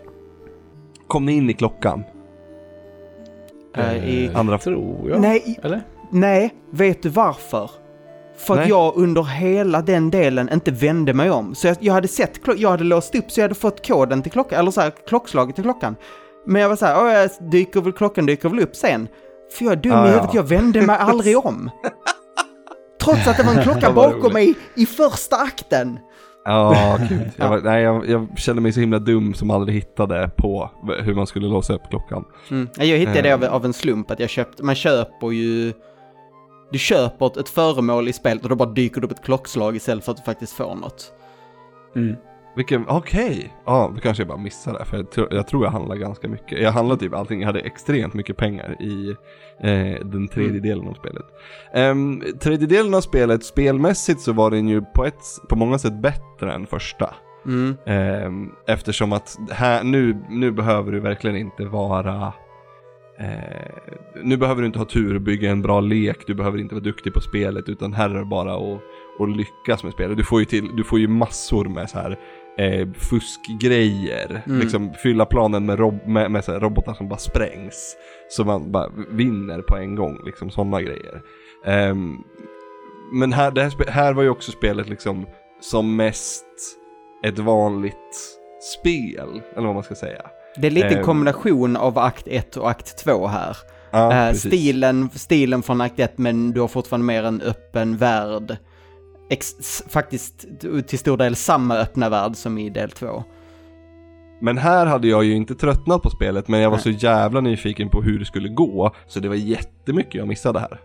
Kom 1.08 1.26
ni 1.26 1.32
in 1.34 1.50
i 1.50 1.54
klockan? 1.54 2.04
Eh, 3.78 4.10
i, 4.10 4.32
Andra 4.36 4.58
Tror 4.58 5.10
jag. 5.10 5.22
nej, 5.22 5.60
Eller? 5.64 5.82
nej, 6.12 6.54
vet 6.72 7.04
du 7.04 7.10
varför? 7.10 7.72
För 8.38 8.54
att 8.54 8.60
Nej. 8.60 8.70
jag 8.70 8.96
under 8.96 9.24
hela 9.24 9.82
den 9.82 10.12
delen 10.12 10.50
inte 10.54 10.72
vände 10.72 11.14
mig 11.14 11.32
om. 11.32 11.56
Så 11.56 11.68
jag, 11.68 11.78
jag 11.80 11.94
hade 11.94 12.08
sett, 12.08 12.40
jag 12.58 12.70
hade 12.70 12.84
låst 12.84 13.16
upp 13.16 13.32
så 13.32 13.40
jag 13.40 13.44
hade 13.44 13.56
fått 13.56 13.88
koden 13.88 14.22
till 14.22 14.32
klockan, 14.32 14.60
eller 14.60 14.72
så 14.72 14.82
här, 14.82 14.92
klockslaget 15.08 15.56
till 15.56 15.64
klockan. 15.64 15.96
Men 16.46 16.62
jag 16.62 16.70
var 16.70 16.76
så 16.76 16.86
här, 16.86 17.04
"Åh, 17.06 17.12
jag 17.14 17.52
dyker 17.52 17.82
väl, 17.82 17.94
klockan 17.94 18.26
dyker 18.26 18.50
väl 18.50 18.60
upp 18.60 18.76
sen. 18.76 19.08
För 19.58 19.66
jag 19.66 19.72
är 19.72 19.76
dum 19.78 19.92
Ja, 19.92 19.98
i 20.06 20.08
ja. 20.08 20.14
huvudet, 20.14 20.34
jag 20.34 20.44
vände 20.44 20.82
mig 20.82 20.96
aldrig 21.00 21.46
om. 21.46 21.70
Trots 23.02 23.28
att 23.28 23.38
det 23.38 23.44
var 23.44 23.54
en 23.54 23.64
klocka 23.64 23.92
bakom 23.92 24.34
mig 24.34 24.56
i 24.76 24.86
första 24.86 25.36
akten. 25.36 26.00
Ja, 26.46 26.98
gud. 27.10 27.32
Jag, 27.36 27.50
var, 27.50 27.62
nej, 27.62 27.84
jag, 27.84 28.10
jag 28.10 28.28
kände 28.38 28.62
mig 28.62 28.74
så 28.74 28.80
himla 28.80 29.00
dum 29.00 29.34
som 29.34 29.52
aldrig 29.52 29.76
hittade 29.76 30.30
på 30.38 30.70
hur 31.04 31.16
man 31.16 31.28
skulle 31.28 31.48
låsa 31.48 31.74
upp 31.74 31.90
klockan. 31.90 32.26
Mm. 32.52 32.68
Jag 32.78 32.98
hittade 32.98 33.22
det 33.22 33.34
av, 33.34 33.44
Eh. 33.44 33.54
av 33.54 33.66
en 33.66 33.74
slump, 33.74 34.12
att 34.12 34.20
jag 34.20 34.30
köpte, 34.30 34.64
man 34.64 34.76
köper 34.76 35.32
ju... 35.32 35.74
Du 36.72 36.80
köper 36.80 37.26
ett, 37.26 37.38
ett 37.38 37.50
föremål 37.50 38.08
i 38.08 38.14
spelet 38.14 38.44
och 38.44 38.50
då 38.50 38.56
bara 38.56 38.70
dyker 38.70 39.02
det 39.02 39.06
upp 39.08 39.12
ett 39.12 39.24
klockslag 39.24 39.76
istället 39.76 40.06
för 40.06 40.12
att 40.12 40.18
du 40.18 40.24
faktiskt 40.24 40.54
får 40.54 40.76
något. 40.76 41.12
Mm. 41.96 42.16
Vilken, 42.56 42.86
okej. 42.88 43.54
Ja, 43.66 43.92
då 43.96 44.02
kanske 44.02 44.22
jag 44.24 44.28
bara 44.28 44.38
missade 44.38 44.80
det. 44.80 44.86
För 44.86 44.98
jag, 44.98 45.12
tror- 45.12 45.34
jag 45.34 45.48
tror 45.48 45.64
jag 45.66 45.72
handlade 45.72 46.00
ganska 46.02 46.28
mycket. 46.28 46.62
Jag 46.62 46.72
handlade 46.72 47.00
typ 47.00 47.14
allting. 47.14 47.40
Jag 47.40 47.48
hade 47.48 47.60
extremt 47.60 48.14
mycket 48.14 48.38
pengar 48.38 48.76
i 48.82 49.16
eh, 49.60 50.06
den 50.08 50.28
tredje 50.28 50.50
Mm. 50.52 50.62
delen 50.62 50.88
av 50.88 50.94
spelet. 50.94 51.26
Um, 51.76 52.24
tredje 52.40 52.68
delen 52.68 52.94
av 52.94 53.02
spelet, 53.02 53.44
spelmässigt 53.44 54.22
så 54.22 54.34
var 54.34 54.52
den 54.52 54.68
ju 54.68 54.82
på, 54.82 55.06
ett, 55.06 55.24
på 55.50 55.56
många 55.56 55.78
sätt 55.80 56.02
bättre 56.02 56.54
än 56.54 56.68
första. 56.68 57.14
Mm. 57.46 57.76
Ehm, 57.86 58.50
eftersom 58.68 59.14
att 59.14 59.38
här, 59.52 59.84
nu, 59.84 60.18
nu 60.30 60.52
behöver 60.52 60.92
du 60.92 61.00
verkligen 61.00 61.38
inte 61.38 61.66
vara 61.66 62.34
eh, 63.20 63.72
Nu 64.24 64.38
behöver 64.38 64.62
du 64.62 64.66
inte 64.68 64.80
ha 64.80 64.86
tur 64.86 65.16
och 65.16 65.22
bygga 65.22 65.52
en 65.52 65.62
bra 65.62 65.80
lek, 65.82 66.28
du 66.28 66.34
behöver 66.34 66.58
inte 66.58 66.76
vara 66.76 66.84
duktig 66.84 67.14
på 67.14 67.22
spelet 67.22 67.70
utan 67.70 67.94
här 67.94 68.10
är 68.10 68.14
det 68.20 68.26
bara 68.26 68.54
att, 68.56 68.82
att 69.20 69.38
lyckas 69.38 69.84
med 69.84 69.94
spelet. 69.94 70.18
Du 70.18 70.24
får 70.24 70.40
ju, 70.40 70.46
till, 70.46 70.76
du 70.76 70.84
får 70.84 71.00
ju 71.00 71.08
massor 71.08 71.66
med 71.66 71.90
så 71.90 72.00
här 72.00 72.20
eh, 72.58 72.88
fuskgrejer. 72.94 74.42
Mm. 74.46 74.60
Liksom 74.60 74.94
fylla 74.94 75.26
planen 75.26 75.66
med, 75.66 75.80
rob 75.80 76.08
med, 76.08 76.32
med 76.32 76.50
robotar 76.50 76.94
som 76.94 77.10
bara 77.10 77.20
sprängs. 77.20 77.96
Så 78.30 78.44
man 78.44 78.72
bara 78.72 78.90
vinner 79.10 79.62
på 79.62 79.78
en 79.78 79.96
gång, 79.96 80.18
liksom 80.26 80.50
sådana 80.52 80.82
grejer. 80.82 81.22
Ehm, 81.66 82.18
men 83.14 83.34
här, 83.34 83.52
det 83.52 83.64
här, 83.64 83.92
här 83.92 84.14
var 84.14 84.24
ju 84.24 84.30
också 84.30 84.52
spelet 84.52 84.90
liksom 84.90 85.26
som 85.62 85.96
mest 85.96 86.46
ett 87.26 87.40
vanligt 87.40 88.38
spel, 88.80 89.42
eller 89.56 89.66
vad 89.66 89.76
man 89.76 89.84
ska 89.84 89.96
säga. 89.96 90.22
Det 90.58 90.68
är 90.68 90.72
lite 90.72 90.88
en 90.88 90.98
Ehm. 90.98 91.04
kombination 91.04 91.76
av 91.78 91.98
akt 92.00 92.28
1 92.28 92.58
och 92.58 92.70
akt 92.70 92.98
2 92.98 93.28
här. 93.28 93.58
Eh, 93.94 94.10
precis. 94.10 94.42
stilen, 94.52 95.10
stilen 95.14 95.64
från 95.64 95.82
akt 95.82 96.00
1 96.00 96.18
men 96.18 96.52
du 96.52 96.62
har 96.62 96.68
fortfarande 96.68 97.06
mer 97.06 97.24
en 97.24 97.42
öppen 97.42 97.98
värld. 97.98 98.58
Ex, 99.32 99.54
faktiskt 99.90 100.46
till 100.88 101.00
stor 101.00 101.18
del 101.18 101.36
samma 101.36 101.76
öppna 101.78 102.10
värld 102.10 102.36
som 102.36 102.58
i 102.58 102.70
del 102.70 102.92
2. 102.92 103.24
Men 104.42 104.58
här 104.58 104.86
hade 104.86 105.08
jag 105.08 105.24
ju 105.24 105.34
inte 105.36 105.56
tröttnat 105.56 106.02
på 106.02 106.10
spelet, 106.10 106.48
men 106.48 106.60
jag 106.60 106.72
var 106.72 106.78
så 106.78 106.90
jävla 106.90 107.42
nyfiken 107.42 107.90
på 107.90 108.02
hur 108.02 108.20
det 108.20 108.26
skulle 108.26 108.50
gå, 108.50 108.96
så 109.08 109.20
det 109.20 109.28
var 109.30 109.36
jättemycket 109.36 110.16
jag 110.16 110.28
missade 110.28 110.60
här. 110.60 110.80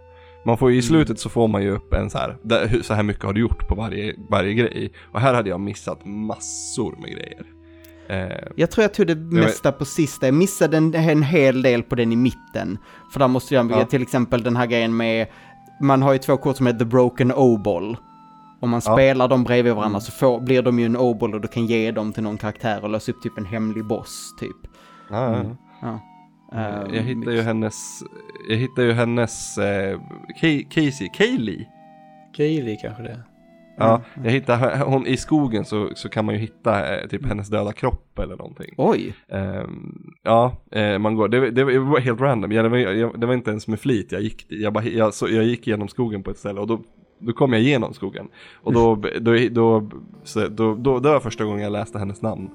Man 0.46 0.58
får 0.58 0.70
ju 0.70 0.76
i 0.76 0.78
Mm. 0.78 0.88
slutet 0.88 1.18
så 1.20 1.28
får 1.28 1.48
man 1.48 1.62
ju 1.62 1.70
upp 1.70 1.92
en 1.92 2.10
så 2.10 2.18
här, 2.18 2.36
så 2.82 2.94
här 2.94 3.02
mycket 3.02 3.24
har 3.24 3.32
du 3.32 3.40
gjort 3.40 3.68
på 3.68 3.74
varje, 3.74 4.14
varje 4.30 4.54
grej. 4.54 4.92
Och 5.12 5.20
här 5.20 5.34
hade 5.34 5.48
jag 5.50 5.60
missat 5.60 6.04
massor 6.04 6.96
med 7.00 7.10
grejer. 7.10 7.42
Eh, 8.08 8.48
Jag 8.56 8.70
tror 8.70 8.82
jag 8.82 8.94
tog 8.94 9.06
det 9.06 9.14
mesta 9.16 9.72
på 9.72 9.84
sista. 9.84 10.26
Jag 10.26 10.34
missade 10.34 10.76
en, 10.76 10.94
en 10.94 11.22
hel 11.22 11.62
del 11.62 11.82
på 11.82 11.94
den 11.94 12.12
i 12.12 12.16
mitten. 12.16 12.78
För 13.12 13.20
där 13.20 13.28
måste 13.28 13.54
jag, 13.54 13.70
Ja. 13.70 13.84
till 13.84 14.02
exempel 14.02 14.42
den 14.42 14.56
här 14.56 14.66
grejen 14.66 14.96
med, 14.96 15.26
man 15.80 16.02
har 16.02 16.12
ju 16.12 16.18
två 16.18 16.36
kort 16.36 16.56
som 16.56 16.66
heter 16.66 16.78
The 16.78 16.84
Broken 16.84 17.32
O-Ball. 17.32 17.96
Om 18.60 18.70
man 18.70 18.80
Ja. 18.86 18.92
spelar 18.96 19.28
dem 19.28 19.44
bredvid 19.44 19.72
varandra 19.74 19.88
Mm. 19.96 20.00
så 20.00 20.12
får, 20.12 20.40
blir 20.40 20.62
de 20.62 20.78
ju 20.78 20.86
en 20.86 20.96
O-Ball 20.96 21.34
och 21.34 21.40
du 21.40 21.48
kan 21.48 21.66
ge 21.66 21.90
dem 21.90 22.12
till 22.12 22.22
någon 22.22 22.38
karaktär 22.38 22.84
och 22.84 22.90
lösa 22.90 23.12
upp 23.12 23.22
typ 23.22 23.38
en 23.38 23.44
hemlig 23.46 23.84
boss, 23.84 24.34
typ. 24.40 24.56
ja. 25.10 25.34
Mm. 25.34 25.56
Ja. 25.82 26.00
jag 26.52 26.94
Ehm, 26.96 27.04
hittade 27.06 27.36
ju 27.36 27.42
hennes, 27.42 27.74
jag 28.48 28.56
hittade 28.56 28.86
ju 28.86 28.92
hennes, 28.92 29.58
eh, 29.58 30.00
Kay- 30.40 30.64
Casey, 30.70 31.08
Kaylee. 31.08 31.66
Kaylee 32.36 32.76
kanske 32.76 33.02
det. 33.02 33.20
Ja, 33.78 34.00
jag 34.24 34.30
hittade 34.30 34.78
hon 34.84 35.06
i 35.06 35.16
skogen 35.16 35.64
så, 35.64 35.90
så 35.94 36.08
kan 36.08 36.24
man 36.24 36.34
ju 36.34 36.40
hitta 36.40 36.96
eh, 37.00 37.08
typ 37.08 37.26
hennes 37.26 37.48
döda 37.48 37.72
kropp 37.72 38.18
eller 38.18 38.36
någonting. 38.36 38.74
Oj! 38.76 39.14
Ehm, 39.28 40.02
ja, 40.22 40.56
eh, 40.72 40.98
man 40.98 41.14
går, 41.14 41.28
det, 41.28 41.50
det, 41.50 41.64
det 41.64 41.78
var 41.78 42.00
helt 42.00 42.20
random, 42.20 42.52
ja, 42.52 42.62
det, 42.62 42.68
var, 42.68 42.76
jag, 42.78 43.20
det 43.20 43.26
var 43.26 43.34
inte 43.34 43.50
ens 43.50 43.68
med 43.68 43.80
flit 43.80 44.12
jag 44.12 44.20
gick 44.22 44.46
jag, 44.48 44.72
bara, 44.72 44.84
jag, 44.84 45.14
så, 45.14 45.28
jag 45.28 45.44
gick 45.44 45.66
genom 45.66 45.88
skogen 45.88 46.22
på 46.22 46.30
ett 46.30 46.38
ställe 46.38 46.60
och 46.60 46.66
då, 46.66 46.80
då 47.18 47.32
kom 47.32 47.52
jag 47.52 47.62
igenom 47.62 47.94
skogen. 47.94 48.28
Och 48.54 48.72
då, 48.72 49.02
då, 49.20 49.36
då, 49.50 49.90
så, 50.24 50.48
då, 50.48 50.74
då, 50.74 50.98
det 51.00 51.08
var 51.08 51.20
första 51.20 51.44
gången 51.44 51.62
jag 51.62 51.72
läste 51.72 51.98
hennes 51.98 52.22
namn. 52.22 52.50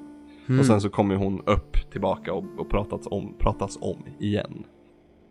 Mm. 0.48 0.60
Och 0.60 0.66
sen 0.66 0.82
så 0.82 0.90
kommer 0.90 1.16
hon 1.16 1.42
upp 1.46 1.92
tillbaka 1.92 2.34
och, 2.34 2.44
och 2.58 2.70
pratats, 2.70 3.08
om, 3.12 3.34
pratas 3.40 3.78
om 3.82 3.98
igen. 4.20 4.64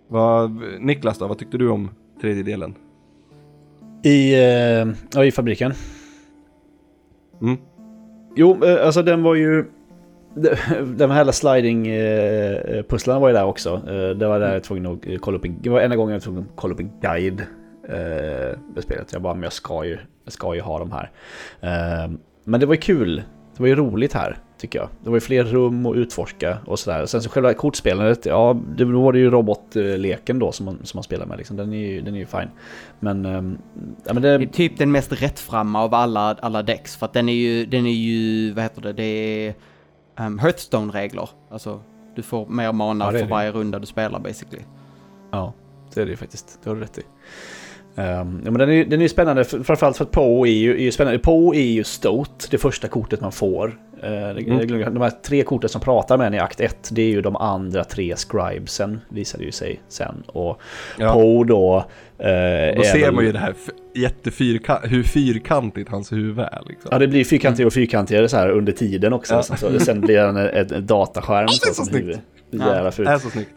Vad, 0.09 0.63
Niklas 0.81 1.19
då, 1.19 1.27
vad 1.27 1.39
tyckte 1.39 1.59
du 1.59 1.69
om 1.69 1.91
tredje 2.21 2.43
delen? 2.43 2.75
I, 4.05 4.35
eh, 4.35 4.89
ja, 5.13 5.25
i 5.25 5.31
fabriken. 5.31 5.73
Mm. 7.43 7.57
Jo, 8.37 8.65
eh, 8.65 8.87
alltså 8.87 9.03
den 9.03 9.23
var 9.23 9.35
ju... 9.35 9.65
Den 10.97 11.11
här 11.11 11.25
sliding-pusslarna 11.25 13.21
var 13.21 13.29
ju 13.29 13.35
där 13.35 13.45
också. 13.45 13.75
Eh, 13.75 14.17
Det 14.17 14.27
var 14.27 14.41
där 14.41 14.53
jag 14.53 14.65
tvungen 14.65 14.87
att 14.87 15.07
eh, 15.07 15.17
kolla 15.17 15.39
upp 15.39 15.45
en... 15.45 15.57
Det 15.63 15.71
var 15.71 15.81
enda 15.81 15.97
gången 15.97 16.11
jag 16.13 16.19
var 16.19 16.25
tvungen 16.25 16.43
att 16.43 16.51
kolla 16.57 16.75
upp 16.75 16.81
en 16.81 16.91
guide. 17.01 17.47
Eh, 17.91 18.59
Med 18.75 18.83
spelet. 18.83 19.13
Jag 19.13 19.23
bara, 19.23 19.35
men 19.35 19.43
jag 19.43 19.53
ska 19.53 19.85
ju, 19.85 19.99
jag 20.25 20.33
ska 20.33 20.55
ju 20.55 20.61
ha 20.61 20.79
de 20.79 20.93
här. 20.93 21.11
Eh, 21.61 22.11
Men 22.45 22.61
det 22.61 22.67
var 22.67 22.75
ju 22.75 22.81
kul. 22.81 23.23
Det 23.57 23.63
var 23.63 23.69
ju 23.69 23.75
roligt 23.75 24.13
här, 24.13 24.39
tycker 24.59 24.79
jag. 24.79 24.89
Det 25.05 25.11
var 25.11 25.17
ju 25.17 25.21
fler 25.21 25.45
rum 25.45 25.87
att 25.87 25.97
utforska 25.97 26.59
och 26.67 26.79
sådär. 26.79 27.07
Sen 27.07 27.23
så 27.23 27.31
själva 27.31 27.55
kortspelandet, 27.55 28.27
ja, 28.27 28.57
det, 28.77 28.85
var 28.85 29.13
det 29.13 29.19
ju 29.19 29.31
robotleken 29.31 30.39
då 30.39 30.53
som 30.53 30.67
man, 30.67 30.79
som 30.83 30.99
man 30.99 31.05
spelar 31.05 31.27
med. 31.27 31.39
Liksom. 31.39 31.57
Den, 31.57 31.73
är 31.73 31.79
ju, 31.89 32.01
den 32.01 32.15
är 32.15 32.19
ju 32.19 32.27
fin. 32.27 32.49
Men... 33.01 33.25
ehm, 33.27 33.59
Ja, 34.05 34.13
men 34.15 34.23
Det 34.23 34.29
är 34.29 34.39
det, 34.39 34.47
typ 34.47 34.79
den 34.79 34.93
mest 34.93 35.23
rättframma 35.23 35.83
av 35.83 35.95
alla, 35.95 36.21
alla 36.41 36.63
decks, 36.63 36.97
för 36.97 37.07
att 37.07 37.13
den 37.13 37.29
är 37.29 37.33
ju, 37.35 37.67
den 37.67 37.87
är 37.87 37.91
ju, 37.93 38.53
vad 38.53 38.63
heter 38.65 38.83
det, 38.83 38.93
det 38.93 39.03
är 39.03 39.55
um, 40.27 40.39
Hearthstone-regler. 40.39 41.29
Alltså, 41.51 41.81
du 42.17 42.23
får 42.23 42.47
mer 42.47 42.73
mana 42.73 43.05
Ja, 43.05 43.13
är 43.13 43.19
för 43.19 43.27
varje 43.29 43.53
runda 43.53 43.79
du 43.79 43.87
spelar 43.87 44.19
basically. 44.21 44.63
Ja, 45.31 45.53
det 45.95 46.01
är 46.01 46.05
det 46.05 46.11
ju 46.11 46.17
faktiskt. 46.17 46.59
Det 46.63 46.71
har 46.71 46.77
du 46.77 46.83
rätt 46.83 46.99
i. 46.99 47.03
Ehm, 47.97 48.41
ja, 48.45 48.51
men 48.51 48.55
den 48.59 48.71
är, 48.71 48.85
den 48.85 48.99
är 49.01 49.03
ju 49.03 49.09
spännande, 49.09 49.45
för- 49.45 49.63
framförallt 49.63 49.97
för 49.97 50.05
att 50.05 50.11
Poe 50.11 50.49
är 50.49 50.53
ju, 50.53 50.75
är 50.75 50.83
ju 50.83 50.93
spännande. 50.93 51.19
Poe 51.19 51.57
är 51.57 51.61
ju 51.63 51.85
Stoat, 51.85 52.49
det 52.51 52.59
första 52.59 52.89
kortet 52.89 53.21
man 53.21 53.33
får. 53.33 53.79
Uh, 54.05 54.31
Mm. 54.31 54.95
De 54.95 55.01
här 55.03 55.11
tre 55.23 55.43
korten 55.43 55.69
som 55.71 55.81
pratar 55.81 56.19
med 56.19 56.27
en 56.27 56.35
i 56.35 56.39
akt 56.39 56.61
1, 56.61 56.89
det 56.93 57.03
är 57.03 57.07
ju 57.09 57.23
de 57.23 57.37
andra 57.37 57.85
tre 57.85 58.15
scribesen, 58.17 59.01
visade 59.09 59.45
ju 59.45 59.53
sig 59.53 59.81
sen. 59.89 60.23
Och 60.27 60.61
Ja. 60.99 61.13
Poe 61.13 61.45
då... 61.45 61.77
eh, 62.19 62.77
Då 62.77 62.83
ser 62.83 63.01
väl- 63.01 63.15
man 63.15 63.25
ju 63.25 63.33
det 63.33 63.39
här 63.39 63.51
f- 63.67 63.75
jättefyrka- 63.95 64.81
hur 64.87 65.03
fyrkantigt 65.03 65.91
hans 65.91 66.13
huvud 66.13 66.39
är 66.39 66.63
liksom. 66.67 66.89
Ja, 66.93 66.99
det 66.99 67.09
blir 67.09 67.25
fyrkantigare 67.25 67.67
och 67.67 67.73
fyrkantigare 67.73 68.29
så 68.29 68.37
här 68.37 68.49
under 68.51 68.73
tiden 68.73 69.13
också. 69.13 69.35
Ja. 69.35 69.43
Så, 69.43 69.81
sen 69.81 70.01
blir 70.01 70.17
den 70.17 70.37
en, 70.37 70.73
en 70.75 70.87
dataskärm. 70.87 71.47
Ja, 71.51 71.59
det 71.65 71.71
är 71.71 71.75
så 71.75 71.85
snyggt. 71.85 72.05
huvud. 72.05 72.19
Det 72.51 72.57
är 72.57 72.61
Ja. 72.69 72.75
jävla 72.75 72.91
fult. 72.93 73.09
Det 73.09 73.15
är 73.15 73.19
så 73.19 73.31
snyggt. 73.31 73.55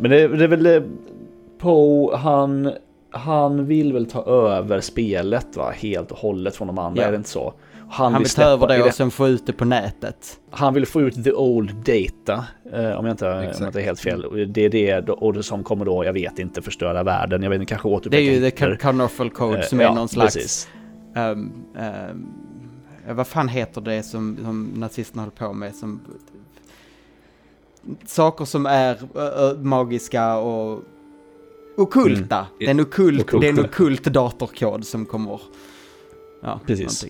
Men 0.00 0.10
det, 0.10 0.28
det 0.28 0.44
är 0.44 0.48
väl 0.48 0.82
Poe, 1.58 2.16
han, 2.16 2.72
han 3.10 3.66
vill 3.66 3.92
väl 3.92 4.06
ta 4.06 4.24
över 4.24 4.80
spelet 4.80 5.56
va, 5.56 5.70
helt 5.70 6.10
och 6.10 6.18
hållet 6.18 6.56
från 6.56 6.66
de 6.66 6.78
andra, 6.78 7.02
Ja. 7.02 7.08
är 7.08 7.12
det 7.12 7.16
inte 7.16 7.28
så? 7.30 7.54
Han, 7.90 8.18
vill 8.18 8.28
ta 8.28 8.42
över 8.42 8.66
det 8.68 8.82
och 8.82 8.94
sen 8.94 9.10
få 9.10 9.28
ut 9.28 9.46
det 9.46 9.52
på 9.52 9.64
nätet. 9.64 10.40
Han 10.50 10.74
vill 10.74 10.86
få 10.86 11.00
ut 11.00 11.24
the 11.24 11.32
old 11.32 11.74
data, 11.74 12.44
eh, 12.72 12.98
om, 12.98 13.06
jag 13.06 13.12
inte, 13.12 13.26
om 13.28 13.34
jag 13.36 13.44
Exakt. 13.44 13.66
inte 13.66 13.80
är 13.80 13.84
helt 13.84 14.00
fel. 14.00 14.24
Och 14.24 14.36
Det 14.36 14.64
är 14.64 14.70
det 14.70 15.08
och 15.08 15.32
det 15.34 15.42
som 15.42 15.64
kommer 15.64 15.84
då, 15.84 16.04
jag 16.04 16.12
vet 16.12 16.38
inte, 16.38 16.62
förstöra 16.62 17.02
världen. 17.02 17.42
Jag 17.42 17.50
vet 17.50 17.60
inte, 17.60 17.70
kanske 17.70 17.88
Det 17.88 17.94
återuppväcka 17.94 18.22
är 18.32 18.34
ju 18.34 18.50
the. 18.50 18.76
Carnoffel 18.76 19.30
Code 19.30 19.58
Eh, 19.58 19.64
som 19.64 19.80
är 19.80 19.84
ja, 19.84 19.94
någon 19.94 20.08
slags, 20.08 20.34
Precis. 20.34 20.68
ehm, 21.16 21.52
ehm, 21.78 22.26
vad 23.16 23.26
fan 23.26 23.48
heter 23.48 23.80
det 23.80 24.02
som, 24.02 24.36
som 24.44 24.72
nazisterna 24.76 25.22
höll 25.22 25.30
på 25.30 25.52
med 25.52 25.74
som 25.74 26.00
saker 28.06 28.44
som 28.44 28.66
är 28.66 28.98
ö, 29.14 29.54
magiska 29.58 30.36
och 30.36 30.82
okulta. 31.82 32.36
Mm. 32.36 32.48
Det 32.58 32.66
är 32.66 32.70
en 32.70 32.80
okult, 32.80 33.20
Okult. 33.22 33.40
det 33.42 33.48
är 33.48 33.52
en 33.52 33.58
okult 33.64 34.04
datorkod 34.04 34.86
som 34.86 35.06
kommer. 35.06 35.40
Ja, 36.42 36.60
Precis. 36.66 37.04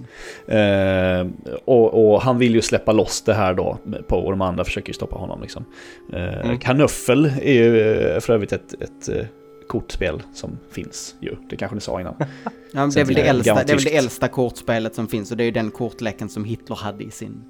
Eh, 0.48 1.26
och, 1.64 2.12
och 2.12 2.22
han 2.22 2.38
vill 2.38 2.54
ju 2.54 2.62
släppa 2.62 2.92
loss 2.92 3.22
det 3.22 3.34
här 3.34 3.54
då, 3.54 3.78
på, 4.08 4.16
och 4.16 4.30
de 4.30 4.40
andra 4.40 4.64
försöker 4.64 4.88
ju 4.88 4.94
stoppa 4.94 5.16
honom. 5.16 5.42
Liksom. 5.42 5.64
Eh, 6.12 6.40
Mm. 6.40 6.58
Kanuffel 6.58 7.32
är 7.42 7.52
ju 7.52 7.90
eh, 7.90 8.20
för 8.20 8.32
övrigt 8.32 8.52
ett, 8.52 8.74
ett 8.82 9.08
eh, 9.08 9.26
kortspel 9.68 10.22
som 10.34 10.58
finns 10.70 11.14
ju. 11.20 11.36
Det 11.50 11.56
kanske 11.56 11.74
ni 11.74 11.80
sa 11.80 12.00
innan. 12.00 12.14
Ja, 12.72 12.86
det, 12.94 13.00
är 13.00 13.04
väl 13.04 13.14
det, 13.14 13.22
äldsta, 13.22 13.54
det 13.54 13.72
är 13.72 13.76
väl 13.76 13.84
det 13.84 13.96
äldsta 13.96 14.28
kortspelet 14.28 14.94
som 14.94 15.08
finns 15.08 15.30
och 15.30 15.36
det 15.36 15.42
är 15.42 15.44
ju 15.44 15.50
den 15.50 15.70
kortleken 15.70 16.28
som 16.28 16.44
Hitler 16.44 16.76
hade 16.76 17.04
i 17.04 17.10
sin... 17.10 17.44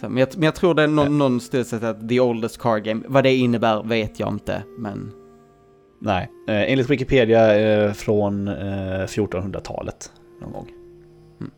Men, 0.00 0.16
jag, 0.16 0.28
men 0.34 0.42
jag 0.42 0.54
tror 0.54 0.74
det 0.74 0.82
är 0.82 0.86
någon, 0.86 1.04
Ja. 1.20 1.28
någon 1.28 1.40
att 1.90 2.08
the 2.08 2.20
oldest 2.20 2.58
card 2.58 2.84
game, 2.84 3.02
vad 3.08 3.24
det 3.24 3.34
innebär 3.34 3.82
vet 3.82 4.20
jag 4.20 4.28
inte, 4.28 4.62
men... 4.78 5.12
Nej, 6.02 6.30
eh, 6.48 6.72
enligt 6.72 6.90
Wikipedia 6.90 7.58
eh, 7.58 7.92
från 7.92 8.48
eh, 8.48 8.54
1400-talet 9.06 10.12
någon 10.40 10.52
gång. 10.52 10.68
Mm. 11.40 11.52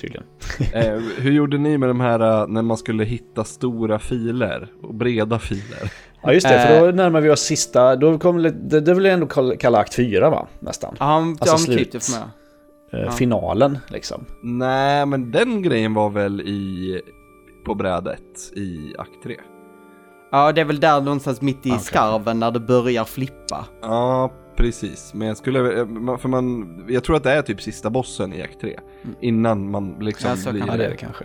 Tydligen. 0.00 0.26
Eh, 0.74 1.00
hur 1.18 1.32
gjorde 1.32 1.58
ni 1.58 1.78
med 1.78 1.88
de 1.88 2.00
här 2.00 2.20
eh, 2.42 2.48
när 2.48 2.62
man 2.62 2.76
skulle 2.76 3.04
hitta 3.04 3.44
stora 3.44 3.98
filer 3.98 4.72
och 4.82 4.94
breda 4.94 5.38
filer? 5.38 5.92
Ja 6.22 6.32
just 6.32 6.48
det, 6.48 6.60
för 6.68 6.76
Eh. 6.76 6.84
då 6.84 6.90
närmar 6.96 7.20
vi 7.20 7.30
oss 7.30 7.40
sista, 7.40 7.96
då 7.96 8.18
kommer 8.18 8.50
det, 8.50 8.80
det, 8.80 8.94
vill 8.94 9.04
jag 9.04 9.14
ändå 9.14 9.26
kalla- 9.58 9.78
akt 9.78 9.94
4 9.94 10.30
va? 10.30 10.46
Nästan. 10.60 10.94
Ja, 10.98 11.04
han, 11.04 11.36
Alltså 11.40 11.58
slut. 11.58 11.92
det 11.92 12.04
för 12.04 12.12
mig. 12.12 12.20
Eh, 12.92 13.00
Ja. 13.00 13.10
Finalen 13.10 13.78
liksom. 13.88 14.24
Nej, 14.42 15.06
men 15.06 15.30
den 15.30 15.62
grejen 15.62 15.94
var 15.94 16.10
väl 16.10 16.40
i 16.40 17.00
på 17.66 17.74
brädet 17.74 18.22
i 18.56 18.94
akt 18.98 19.22
3. 19.22 19.36
Ja, 20.32 20.52
det 20.52 20.60
är 20.60 20.64
väl 20.64 20.80
där 20.80 21.00
någonstans 21.00 21.40
mitt 21.42 21.66
i 21.66 21.70
Okej. 21.70 21.80
skarven 21.80 22.40
när 22.40 22.50
det 22.50 22.60
börjar 22.60 23.04
flippa. 23.04 23.66
Ja, 23.82 24.32
precis. 24.56 25.14
Men 25.14 25.28
jag 25.28 25.36
skulle, 25.36 25.58
eh, 25.80 25.86
för 26.18 26.28
man, 26.28 26.66
jag 26.88 27.04
tror 27.04 27.16
att 27.16 27.22
det 27.22 27.32
är 27.32 27.42
typ 27.42 27.62
sista 27.62 27.90
bossen 27.90 28.32
i 28.32 28.42
akt 28.42 28.60
3. 28.60 28.78
Mm. 29.04 29.16
Innan 29.20 29.70
man 29.70 29.96
liksom 30.00 30.30
Ja, 30.30 30.36
så 30.36 30.52
blir... 30.52 30.62
kan 30.62 30.78
det 30.78 30.88
det 30.88 30.96
kanske. 30.96 31.24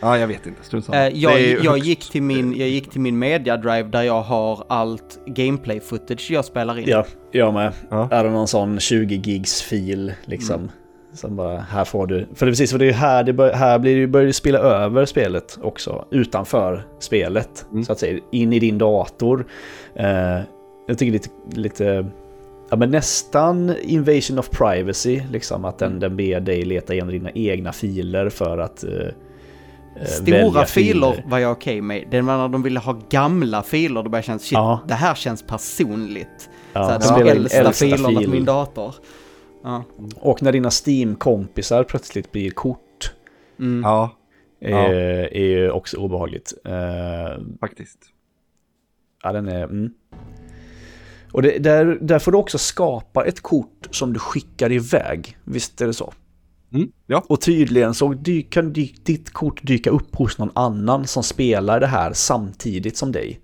Ja, 0.00 0.18
jag 0.18 0.26
vet 0.26 0.46
inte. 0.46 0.64
Strunt 0.64 0.84
samma. 0.84 0.98
Eh, 1.06 1.18
jag, 1.18 1.40
jag, 1.40 1.72
högst- 1.72 1.84
gick 1.86 2.10
till 2.10 2.22
min, 2.22 2.56
jag 2.56 2.68
gick 2.68 2.90
till 2.90 3.00
min 3.00 3.18
media 3.18 3.56
drive 3.56 3.82
där 3.88 4.02
jag 4.02 4.22
har 4.22 4.64
allt 4.68 5.18
gameplay 5.26 5.80
footage 5.80 6.30
jag 6.30 6.44
spelar 6.44 6.78
in. 6.78 6.84
Ja, 6.88 7.04
jag 7.30 7.54
med. 7.54 7.72
Ja. 7.90 8.08
Är 8.10 8.24
det 8.24 8.30
någon 8.30 8.48
sån 8.48 8.80
20 8.80 9.14
gigs 9.14 9.62
fil 9.62 10.12
liksom. 10.24 10.54
Mm. 10.56 10.70
Som 11.16 11.36
bara, 11.36 11.58
här 11.58 11.84
får 11.84 12.06
du. 12.06 12.26
För 12.34 12.46
det 12.46 12.50
är 12.50 12.52
precis, 12.52 12.70
för 12.72 12.78
det 12.78 12.88
är 12.88 12.92
här 12.92 13.24
det 13.24 13.32
bör, 13.32 13.52
här 13.52 13.78
blir 13.78 14.00
det, 14.00 14.06
börjar 14.06 14.26
det 14.26 14.32
spela 14.32 14.58
över 14.58 15.04
spelet 15.04 15.58
också. 15.62 16.04
Utanför 16.10 16.86
spelet, 16.98 17.66
Mm. 17.72 17.84
så 17.84 17.92
att 17.92 17.98
säga. 17.98 18.20
In 18.32 18.52
i 18.52 18.58
din 18.58 18.78
dator. 18.78 19.46
Eh, 19.94 20.40
jag 20.88 20.98
tycker 20.98 21.12
lite, 21.12 21.28
lite 21.54 22.06
ja, 22.70 22.76
men 22.76 22.90
nästan 22.90 23.74
invasion 23.82 24.38
of 24.38 24.50
privacy. 24.50 25.22
Liksom 25.30 25.64
att 25.64 25.78
den, 25.78 26.00
den 26.00 26.16
ber 26.16 26.40
dig 26.40 26.64
leta 26.64 26.92
igenom 26.92 27.10
dina 27.12 27.30
egna 27.34 27.72
filer 27.72 28.28
för 28.28 28.58
att 28.58 28.84
eh, 28.84 28.90
eh, 30.00 30.06
Stora 30.06 30.64
filer 30.64 31.24
var 31.26 31.38
jag 31.38 31.52
okej 31.52 31.80
med. 31.80 32.04
Det 32.10 32.20
var 32.20 32.36
när 32.38 32.48
de 32.48 32.62
ville 32.62 32.80
ha 32.80 32.96
gamla 33.10 33.62
filer, 33.62 34.02
då 34.02 34.08
började 34.10 34.16
jag 34.16 34.24
känna 34.24 34.38
shit, 34.38 34.52
Ja. 34.52 34.80
det 34.88 34.94
här 34.94 35.14
känns 35.14 35.42
personligt. 35.42 36.50
Ja, 36.72 37.00
så 37.00 37.12
här, 37.14 37.24
de 37.24 37.30
äldsta, 37.30 37.58
äldsta 37.58 37.84
filerna 37.86 38.08
fil. 38.08 38.24
på 38.28 38.34
min 38.34 38.44
dator. 38.44 38.94
Ja. 39.66 39.84
Och 40.16 40.42
när 40.42 40.52
dina 40.52 40.70
Steam-kompisar 40.86 41.84
plötsligt 41.84 42.32
blir 42.32 42.50
kort. 42.50 43.12
Mm. 43.58 43.82
Ja, 43.82 44.16
eh, 44.60 44.70
Ja. 44.70 44.88
Är 44.92 45.44
ju 45.46 45.70
också 45.70 45.96
obehagligt. 45.96 46.52
Eh, 46.64 47.42
faktiskt. 47.60 47.98
Ja, 49.22 49.32
den 49.32 49.48
är... 49.48 49.64
Mm. 49.64 49.90
Och 51.32 51.42
det, 51.42 51.58
där, 51.58 51.98
där 52.00 52.18
får 52.18 52.32
du 52.32 52.38
också 52.38 52.58
skapa 52.58 53.24
ett 53.24 53.40
kort 53.40 53.88
som 53.90 54.12
du 54.12 54.18
skickar 54.18 54.72
iväg. 54.72 55.36
Visst 55.44 55.80
är 55.80 55.86
det 55.86 55.94
så? 55.94 56.12
Mm, 56.72 56.92
ja. 57.06 57.22
Och 57.28 57.40
tydligen 57.40 57.94
så 57.94 58.12
dy, 58.12 58.42
kan 58.42 58.72
dy, 58.72 58.92
ditt 59.02 59.30
kort 59.32 59.60
dyka 59.66 59.90
upp 59.90 60.16
hos 60.16 60.38
någon 60.38 60.50
annan 60.54 61.06
som 61.06 61.22
spelar 61.22 61.80
det 61.80 61.86
här 61.86 62.12
samtidigt 62.12 62.96
som 62.96 63.12
dig. 63.12 63.40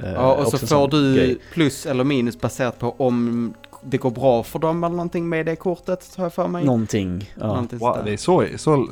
Eh, 0.00 0.12
Ja, 0.12 0.34
och 0.34 0.46
så 0.46 0.56
också 0.56 0.64
en 0.64 0.68
får 0.68 0.88
du 0.88 1.14
grej. 1.14 1.38
plus 1.52 1.86
eller 1.86 2.04
minus 2.04 2.40
baserat 2.40 2.78
på 2.78 2.94
om 2.98 3.54
det 3.84 3.98
går 3.98 4.10
bra 4.10 4.42
för 4.42 4.58
dem 4.58 4.84
eller 4.84 4.96
någonting 4.96 5.28
med 5.28 5.46
det 5.46 5.56
kortet, 5.56 6.14
har 6.16 6.24
jag 6.24 6.32
för 6.32 6.48
mig. 6.48 6.64
Någonting. 6.64 7.30
Ja. 7.40 7.46
Någonting 7.46 7.78
Wow, 7.78 7.98
det 8.04 8.12
är 8.12 8.16
så, 8.16 8.46
så, 8.56 8.88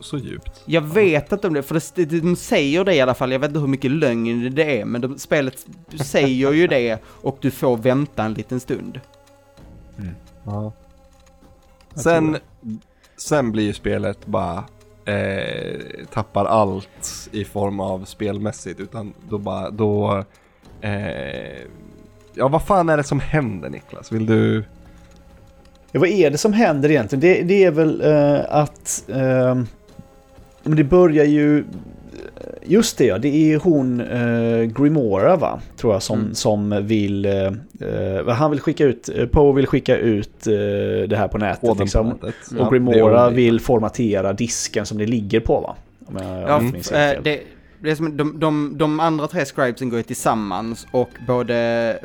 så 0.00 0.18
djupt. 0.18 0.62
Jag 0.64 0.80
vet 0.80 1.32
inte 1.32 1.46
om 1.46 1.54
det, 1.54 1.62
för 1.62 1.82
det, 1.94 2.04
de 2.20 2.36
säger 2.36 2.84
det 2.84 2.94
i 2.94 3.00
alla 3.00 3.14
fall, 3.14 3.32
jag 3.32 3.38
vet 3.38 3.48
inte 3.48 3.60
hur 3.60 3.66
mycket 3.66 3.90
lögn 3.90 4.54
det 4.54 4.80
är, 4.80 4.84
men 4.84 5.00
de, 5.00 5.18
spelet 5.18 5.66
säger 6.00 6.52
ju 6.52 6.66
det 6.66 6.98
och 7.04 7.38
du 7.40 7.50
får 7.50 7.76
vänta 7.76 8.24
en 8.24 8.34
liten 8.34 8.60
stund. 8.60 9.00
Ja. 10.44 10.72
Jag 11.94 12.02
Sen, 12.02 12.36
sen 13.16 13.52
blir 13.52 13.64
ju 13.64 13.72
spelet 13.72 14.26
bara 14.26 14.64
eh, 15.04 15.80
tappar 16.12 16.44
allt 16.44 17.28
i 17.32 17.44
form 17.44 17.80
av 17.80 18.04
spelmässigt 18.04 18.80
utan 18.80 19.14
då 19.28 19.38
bara 19.38 19.70
då 19.70 20.24
eh, 20.80 21.66
Ja 22.38 22.48
vad 22.48 22.62
fan 22.62 22.88
är 22.88 22.96
det 22.96 23.02
som 23.04 23.20
händer 23.20 23.68
Niklas? 23.70 24.12
Vill 24.12 24.26
du? 24.26 24.64
Ja, 25.92 26.00
vad 26.00 26.08
är 26.08 26.30
det 26.30 26.38
som 26.38 26.52
händer 26.52 26.90
egentligen? 26.90 27.20
Det, 27.20 27.42
det 27.42 27.64
är 27.64 27.70
väl 27.70 28.00
eh, 28.04 28.40
att... 28.48 29.04
Eh, 29.08 29.56
det 30.62 30.84
börjar 30.84 31.24
ju... 31.24 31.64
Just 32.62 32.98
det 32.98 33.04
ja, 33.06 33.18
det 33.18 33.52
är 33.52 33.58
hon 33.58 34.00
eh, 34.00 34.62
Grimora 34.64 35.36
va? 35.36 35.60
Tror 35.76 35.92
jag 35.92 36.02
som, 36.02 36.18
Mm. 36.20 36.34
som 36.34 36.86
vill... 36.86 37.24
Eh, 37.24 37.32
eh, 37.88 38.28
han 38.28 38.50
vill 38.50 38.60
skicka 38.60 38.84
ut... 38.84 39.08
Eh, 39.16 39.26
Poe 39.26 39.52
vill 39.56 39.66
skicka 39.66 39.96
ut 39.96 40.46
eh, 40.46 40.52
det 41.08 41.16
här 41.16 41.28
på 41.28 41.38
nätet 41.38 41.60
Koden 41.60 41.76
på 41.76 41.82
liksom. 41.82 42.06
nätet? 42.08 42.34
Och 42.50 42.56
Ja, 42.58 42.70
Grimora 42.70 43.30
vill 43.30 43.60
formatera 43.60 44.32
disken 44.32 44.86
som 44.86 44.98
det 44.98 45.06
ligger 45.06 45.40
på 45.40 45.60
va? 45.60 45.76
Om 46.06 46.16
jag, 46.16 46.42
Ja, 46.48 46.56
om 46.56 46.74
eh, 46.74 46.80
fel. 46.80 47.22
det, 47.24 47.40
det 47.82 47.90
är 47.90 47.94
som, 47.94 48.16
de, 48.16 48.38
de, 48.40 48.78
de 48.78 49.00
andra 49.00 49.26
tre 49.28 49.44
scribesen 49.44 49.88
går 49.90 49.96
ju 49.96 50.02
tillsammans 50.02 50.86
och 50.90 51.10
både 51.26 51.54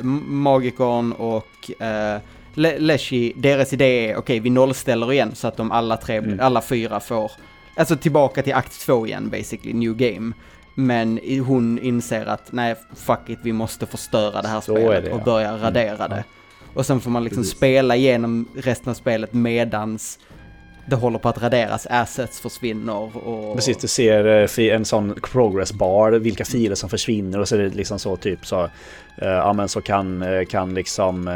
M- 0.00 0.22
Magikon 0.26 1.12
och 1.12 1.82
eh, 1.82 2.20
Le- 2.54 2.78
Leshy, 2.78 3.32
deras 3.36 3.72
idé 3.72 4.10
är 4.10 4.16
okej, 4.16 4.40
vi 4.40 4.50
nollställer 4.50 5.12
igen 5.12 5.30
så 5.34 5.48
att 5.48 5.56
de 5.56 5.72
alla 5.72 5.96
tre, 5.96 6.16
Mm. 6.16 6.40
alla 6.40 6.60
fyra 6.62 7.00
får, 7.00 7.32
alltså 7.76 7.96
tillbaka 7.96 8.42
till 8.42 8.54
akt 8.54 8.80
två 8.80 9.06
igen 9.06 9.28
basically, 9.30 9.72
new 9.72 9.94
game. 9.96 10.32
Men 10.74 11.20
hon 11.46 11.78
inser 11.78 12.26
att 12.26 12.52
nej, 12.52 12.74
fuck 12.94 13.18
it, 13.28 13.38
vi 13.42 13.52
måste 13.52 13.86
förstöra 13.86 14.42
det 14.42 14.48
här 14.48 14.60
Så 14.60 14.76
spelet 14.76 15.04
det, 15.04 15.12
och 15.12 15.20
ja. 15.20 15.24
börja 15.24 15.56
radera 15.58 16.08
det. 16.08 16.24
Och 16.74 16.86
sen 16.86 17.00
får 17.00 17.10
man 17.10 17.24
liksom 17.24 17.42
Precis. 17.42 17.56
spela 17.56 17.96
igenom 17.96 18.48
resten 18.56 18.90
av 18.90 18.94
spelet 18.94 19.32
medans 19.32 20.18
det 20.86 20.96
håller 20.96 21.18
på 21.18 21.28
att 21.28 21.42
raderas, 21.42 21.86
assets 21.90 22.40
försvinner 22.40 23.16
och... 23.28 23.54
Precis, 23.56 23.76
du 23.76 23.88
ser 23.88 24.24
eh, 24.60 24.74
en 24.74 24.84
sån 24.84 25.14
progress 25.32 25.72
bar, 25.72 26.10
vilka 26.12 26.44
filer 26.44 26.74
som 26.74 26.88
försvinner 26.90 27.40
och 27.40 27.48
så 27.48 27.54
är 27.54 27.58
det 27.58 27.68
liksom 27.68 27.98
så 27.98 28.16
typ 28.16 28.46
så, 28.46 28.62
eh, 29.18 29.28
ja 29.28 29.52
men 29.52 29.68
så 29.68 29.80
kan, 29.80 30.22
eh, 30.22 30.44
kan 30.44 30.74
liksom 30.74 31.30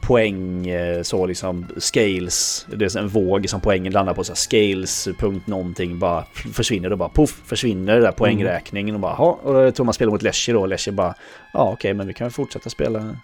poäng, 0.00 0.66
så 1.02 1.26
liksom 1.26 1.66
scales, 1.78 2.66
det 2.76 2.84
är 2.94 2.98
en 2.98 3.08
våg 3.08 3.48
som 3.48 3.60
poängen 3.60 3.92
landar 3.92 4.14
på, 4.14 4.24
så 4.24 4.34
scales, 4.34 5.08
punkt 5.18 5.46
någonting, 5.46 5.98
bara 5.98 6.24
försvinner 6.52 6.92
och 6.92 6.98
bara 6.98 7.08
poff, 7.08 7.42
försvinner 7.46 7.94
det 7.94 8.00
där 8.00 8.12
poängräkningen 8.12 8.94
och 8.94 9.00
bara, 9.00 9.14
ja, 9.18 9.38
och 9.42 9.54
då 9.54 9.70
tror 9.70 9.84
man 9.84 9.94
spelar 9.94 10.12
mot 10.12 10.22
Leshy 10.22 10.52
då 10.52 10.62
och 10.62 10.94
bara, 10.94 11.14
ja 11.52 11.70
okej 11.72 11.94
men 11.94 12.06
vi 12.06 12.14
kan 12.14 12.30
fortsätta 12.30 12.70
spela 12.70 13.16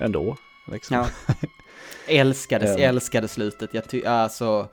ändå. 0.00 0.36
Liksom. 0.72 0.96
Ja. 0.96 1.06
Älskade, 2.08 2.66
Ja. 2.66 2.78
älskade 2.78 3.28
slutet. 3.28 3.74
Jag 3.74 3.88
ty- 3.88 4.04
alltså, 4.04 4.68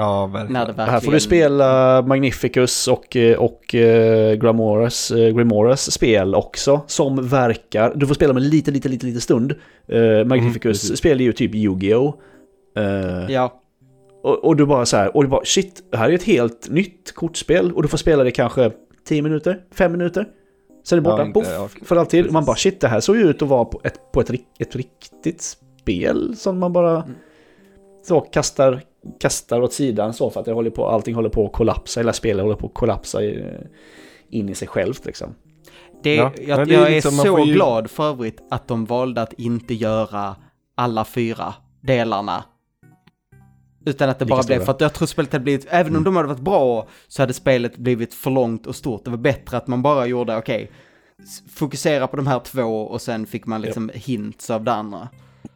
Ja 0.00 0.26
verkligen. 0.26 0.52
när 0.52 0.60
det 0.60 0.66
verkligen... 0.66 0.90
Här 0.90 1.00
får 1.00 1.12
du 1.12 1.20
spela 1.20 2.02
Magnificus 2.02 2.88
och, 2.88 3.16
eh, 3.16 3.38
och 3.38 3.74
eh, 3.74 4.34
Grimoras, 4.34 5.10
eh, 5.10 5.34
Grimoras 5.36 5.92
spel 5.92 6.34
också, 6.34 6.80
som 6.86 7.28
verkar... 7.28 7.92
Du 7.94 8.06
får 8.06 8.14
spela 8.14 8.32
med 8.32 8.42
lite, 8.42 8.70
lite, 8.70 8.88
lite, 8.88 9.06
lite 9.06 9.20
stund. 9.20 9.54
Eh, 9.88 10.24
Magnificus 10.26 10.80
precis. 10.80 10.98
spelar 10.98 11.20
ju 11.20 11.32
typ 11.32 11.54
Yu-Gi-Oh! 11.54 12.14
Eh, 12.76 13.30
Ja, 13.32 13.60
och, 14.22 14.44
och 14.44 14.56
du 14.56 14.66
bara 14.66 14.86
så 14.86 14.96
här, 14.96 15.16
och 15.16 15.22
du 15.22 15.28
bara 15.28 15.44
shit, 15.44 15.82
här 15.92 16.10
är 16.10 16.14
ett 16.14 16.22
helt 16.22 16.68
nytt 16.70 17.12
kortspel 17.14 17.72
och 17.72 17.82
du 17.82 17.88
får 17.88 17.98
spela 17.98 18.24
det 18.24 18.30
kanske 18.30 18.70
10 19.08 19.22
minuter, 19.22 19.60
5 19.74 19.92
minuter. 19.92 20.26
Sen 20.84 20.98
är 20.98 21.00
det 21.02 21.04
borta, 21.10 21.22
Ja, 21.22 21.26
inte- 21.26 21.40
poff, 21.40 21.48
ja, 21.50 21.68
för 21.86 21.96
alltid. 21.96 22.32
Man 22.32 22.44
bara 22.44 22.56
shit, 22.56 22.80
det 22.80 22.88
här 22.88 23.00
såg 23.00 23.16
ju 23.16 23.22
ut 23.22 23.42
att 23.42 23.48
vara 23.48 23.64
på 23.64 23.80
ett, 23.84 24.12
på 24.12 24.20
ett, 24.20 24.30
ett 24.58 24.76
riktigt 24.76 25.42
spel 25.82 26.36
som 26.36 26.58
man 26.58 26.72
bara 26.72 26.90
Mm. 27.02 27.14
Så 28.02 28.20
kastar, 28.20 28.82
kastar 29.20 29.60
åt 29.60 29.72
sidan 29.72 30.14
så 30.14 30.30
för 30.30 30.40
att 30.40 30.46
det 30.46 30.52
håller 30.52 30.70
på, 30.70 30.86
allting 30.88 31.14
håller 31.14 31.28
på 31.28 31.46
att 31.46 31.52
kollapsa, 31.52 32.00
hela 32.00 32.12
spelet 32.12 32.42
håller 32.42 32.56
på 32.56 32.66
att 32.66 32.74
kollapsa 32.74 33.22
i, 33.22 33.44
in 34.30 34.48
i 34.48 34.54
sig 34.54 34.68
självt 34.68 35.04
liksom. 35.06 35.34
det, 36.02 36.14
Ja, 36.14 36.32
jag, 36.40 36.58
men 36.58 36.68
det 36.68 36.74
är 36.74 36.78
jag 36.78 36.86
är 36.88 36.94
liksom, 36.94 37.12
så 37.12 37.38
ju- 37.38 37.52
glad 37.54 37.90
för 37.90 38.08
övrigt 38.08 38.40
att 38.50 38.68
de 38.68 38.84
valde 38.84 39.22
att 39.22 39.32
inte 39.32 39.74
göra 39.74 40.36
alla 40.74 41.04
fyra 41.04 41.54
delarna. 41.80 42.44
Utan 43.86 44.08
att 44.10 44.18
det 44.18 44.24
Lika 44.24 44.36
bara 44.36 44.42
blev, 44.46 44.60
för 44.64 44.72
att 44.72 44.80
jag 44.80 44.92
tror 44.92 45.06
spelet 45.06 45.32
hade 45.32 45.42
blivit, 45.42 45.66
även 45.70 45.86
om 45.92 45.96
Mm. 45.96 46.04
de 46.04 46.16
hade 46.16 46.28
varit 46.28 46.40
bra, 46.40 46.88
så 47.08 47.22
hade 47.22 47.32
spelet 47.32 47.76
blivit 47.76 48.14
för 48.14 48.30
långt 48.30 48.66
och 48.66 48.76
stort. 48.76 49.04
Det 49.04 49.10
var 49.10 49.18
bättre 49.18 49.56
att 49.56 49.66
man 49.66 49.82
bara 49.82 50.06
gjorde, 50.06 50.36
okej, 50.36 50.70
s- 51.22 51.42
fokusera 51.54 52.06
på 52.06 52.16
de 52.16 52.26
här 52.26 52.38
två 52.40 52.62
och 52.86 53.00
sen 53.02 53.26
fick 53.26 53.46
man 53.46 53.60
liksom 53.62 53.90
hints 53.94 54.50
av 54.50 54.64
det 54.64 54.72
andra. 54.72 55.08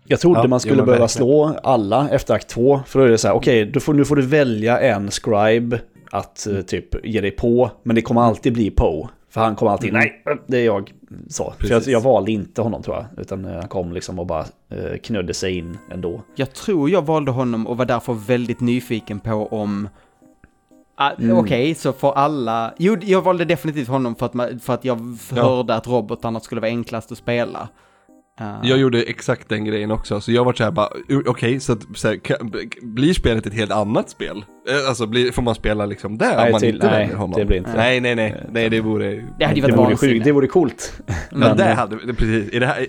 Jag 0.07 0.21
trodde 0.21 0.41
Ja, 0.41 0.47
man 0.49 0.57
jo, 0.57 0.61
skulle 0.61 0.77
men 0.77 0.87
behöva 0.87 1.03
verkligen. 1.05 1.27
slå 1.27 1.57
alla 1.63 2.09
efter 2.09 2.35
akt 2.35 2.49
två. 2.49 2.81
För 2.87 2.99
då 2.99 3.05
är 3.05 3.09
det 3.11 3.19
så 3.19 3.29
här, 3.29 3.35
okej, 3.35 3.81
får, 3.81 3.95
nu 3.95 4.05
får 4.05 4.17
du 4.17 4.23
välja 4.23 4.81
en 4.81 5.11
scribe 5.11 5.81
att 6.11 6.47
Mm. 6.47 6.63
typ 6.65 7.07
ge 7.07 7.21
dig 7.21 7.31
på. 7.31 7.71
Men 7.83 7.97
det 7.97 8.03
kommer 8.03 8.21
alltid 8.21 8.53
bli 8.53 8.71
Poe. 8.71 9.09
För 9.31 9.41
han 9.41 9.57
kommer 9.57 9.73
alltid, 9.73 9.93
nej, 9.93 10.23
det 10.47 10.59
är 10.59 10.65
jag. 10.65 10.93
Så. 11.29 11.45
För 11.45 11.51
jag. 11.69 11.79
Precis. 11.79 11.93
jag 11.93 12.01
valde 12.01 12.33
inte 12.33 12.63
honom 12.63 12.83
tror 12.83 12.97
jag. 12.97 13.07
Utan 13.23 13.45
eh, 13.45 13.53
han 13.55 13.69
kom 13.69 13.93
liksom 13.93 14.19
och 14.19 14.27
bara 14.27 14.45
eh, 14.71 14.97
knödde 15.03 15.35
sig 15.35 15.59
in 15.59 15.79
ändå. 15.91 16.21
Jag 16.35 16.53
tror 16.53 16.91
jag 16.91 17.07
valde 17.07 17.31
honom 17.31 17.67
och 17.67 17.77
var 17.77 17.85
därför 17.85 18.13
väldigt 18.13 18.61
nyfiken 18.61 19.21
på 19.21 19.49
om... 19.51 19.89
Ah, 20.97 21.11
Mm. 21.19 21.37
Okej, 21.39 21.75
så 21.75 21.93
för 21.93 22.13
alla... 22.13 22.75
Jo, 22.79 22.97
jag 23.03 23.23
valde 23.23 23.45
definitivt 23.45 23.89
honom 23.89 24.15
för 24.15 24.27
att, 24.27 24.35
man, 24.35 24.59
för 24.59 24.75
att 24.75 24.85
jag 24.85 25.17
Ja. 25.37 25.43
hörde 25.43 25.75
att 25.75 25.87
robotarna 25.87 26.41
skulle 26.41 26.61
vara 26.61 26.69
enklast 26.71 27.13
att 27.13 27.19
spela. 27.19 27.69
Ah, 28.41 28.59
Jag 28.63 28.79
gjorde 28.79 29.03
exakt 29.03 29.49
den 29.49 29.65
grejen 29.65 29.91
också, 29.91 30.21
så 30.21 30.33
jag 30.33 30.45
var 30.45 30.53
såhär 30.53 30.71
bara, 30.71 30.89
okej, 31.27 31.61
så, 31.61 31.73
att, 31.73 31.83
så 31.95 32.09
här, 32.09 32.17
kan, 32.17 32.53
blir 32.83 33.13
spelet 33.15 33.47
ett 33.47 33.55
helt 33.55 33.71
annat 33.73 34.11
spel? 34.11 34.45
Eh, 34.71 34.89
Alltså, 34.89 35.07
blir, 35.07 35.33
får 35.33 35.43
man 35.43 35.55
spela 35.55 35.87
liksom 35.87 36.19
det 36.19 36.37
Nej, 36.37 36.47
om 36.47 36.53
man 36.53 36.61
till- 36.61 36.75
inte 36.75 36.87
nej, 36.91 36.99
väljer 37.01 37.17
honom? 37.17 37.39
det 37.41 37.45
blir 37.45 37.57
inte. 37.59 37.77
Nej, 37.77 38.01
nej, 38.01 38.15
nej, 38.15 38.47
nej, 38.51 38.71
det 38.71 38.81
vore... 38.81 39.25
det 39.39 39.45
hade 39.45 39.61
ju 39.61 39.67
Det 39.67 39.73
varit 39.73 39.79
vore, 39.79 39.89
vansinne. 39.89 40.13
sjukt, 40.13 40.25
det 40.25 40.33
vore 40.33 40.47
coolt. 40.47 41.03
Ja, 41.07 41.15
Men, 41.31 41.57
det 41.57 41.65
eh, 41.65 41.77
hade, 41.77 41.97
det, 42.07 42.15
precis, 42.15 42.53
i 42.53 42.59
det, 42.59 42.67
här, 42.67 42.81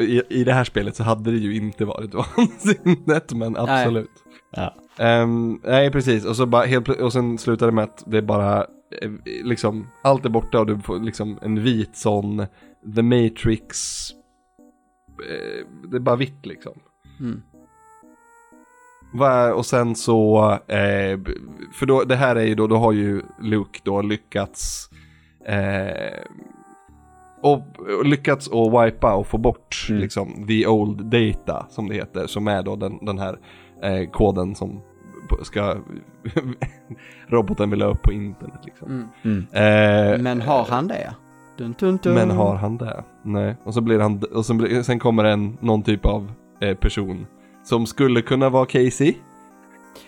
i- 0.00 0.22
i, 0.28 0.44
det 0.44 0.52
här 0.52 0.64
spelet 0.64 0.96
så 0.96 1.02
hade 1.02 1.30
det 1.30 1.38
ju 1.38 1.56
inte 1.56 1.84
varit 1.84 2.14
vansinnet, 2.36 3.32
men 3.32 3.56
absolut. 3.56 4.10
Ja. 4.56 4.74
Ehm, 4.98 5.60
nej, 5.64 5.90
precis, 5.90 6.24
och 6.24 6.36
så 6.36 6.46
bara 6.46 6.64
helt 6.64 6.88
och 6.88 7.12
sen 7.12 7.38
slutade 7.38 7.70
det 7.70 7.74
med 7.74 7.84
att 7.84 8.02
det 8.06 8.22
bara, 8.22 8.58
eh, 9.02 9.10
liksom, 9.44 9.86
allt 10.02 10.24
är 10.24 10.28
borta 10.30 10.58
och 10.60 10.66
du 10.66 10.78
får 10.78 10.98
liksom 11.00 11.38
en 11.42 11.62
vit 11.62 11.96
sån, 11.96 12.46
The 12.96 13.02
Matrix, 13.02 13.76
eh, 14.10 14.16
det 15.90 15.96
är 15.96 16.00
bara 16.00 16.16
vitt 16.16 16.46
liksom. 16.46 16.72
Mm. 17.20 17.42
Va, 19.14 19.54
och 19.54 19.66
sen 19.66 19.94
så, 19.94 20.52
eh, 20.52 21.18
för 21.72 21.86
då, 21.86 22.04
det 22.04 22.16
här 22.16 22.36
är 22.36 22.44
ju 22.44 22.54
då, 22.54 22.66
då 22.66 22.76
har 22.76 22.92
ju 22.92 23.22
Luke 23.40 23.80
då 23.84 24.02
lyckats 24.02 24.90
eh, 25.46 26.20
och, 27.42 27.62
och 27.98 28.04
lyckats 28.06 28.48
att 28.48 28.84
wipa 28.86 29.14
och 29.14 29.26
få 29.26 29.38
bort 29.38 29.86
Mm. 29.90 30.00
liksom 30.02 30.46
the 30.46 30.66
old 30.66 31.04
data 31.06 31.66
som 31.70 31.88
det 31.88 31.94
heter, 31.94 32.26
som 32.26 32.48
är 32.48 32.62
då 32.62 32.76
den, 32.76 33.04
den 33.04 33.18
här 33.18 33.38
eh, 33.82 34.10
koden 34.10 34.54
som 34.54 34.80
ska 35.42 35.76
roboten 37.28 37.70
vill 37.70 37.82
ha 37.82 37.88
upp 37.88 38.02
på 38.02 38.12
internet 38.12 38.60
liksom. 38.64 38.88
Mm. 38.88 39.08
Mm. 39.52 40.14
Eh, 40.14 40.22
Men 40.22 40.40
har 40.40 40.64
han 40.64 40.88
det? 40.88 41.14
Dun, 41.58 41.74
dun, 41.78 41.98
dun. 42.02 42.14
men 42.14 42.30
har 42.30 42.54
han 42.56 42.76
det? 42.76 43.04
Nej. 43.22 43.56
Och 43.64 43.74
så 43.74 43.80
blir 43.80 43.98
han, 43.98 44.22
och 44.32 44.46
sen, 44.46 44.56
blir, 44.58 44.82
sen 44.82 44.98
kommer 44.98 45.24
en, 45.24 45.58
någon 45.60 45.82
typ 45.82 46.06
av 46.06 46.32
eh, 46.60 46.74
person 46.76 47.26
som 47.64 47.86
skulle 47.86 48.22
kunna 48.22 48.48
vara 48.48 48.66
Casey. 48.66 49.14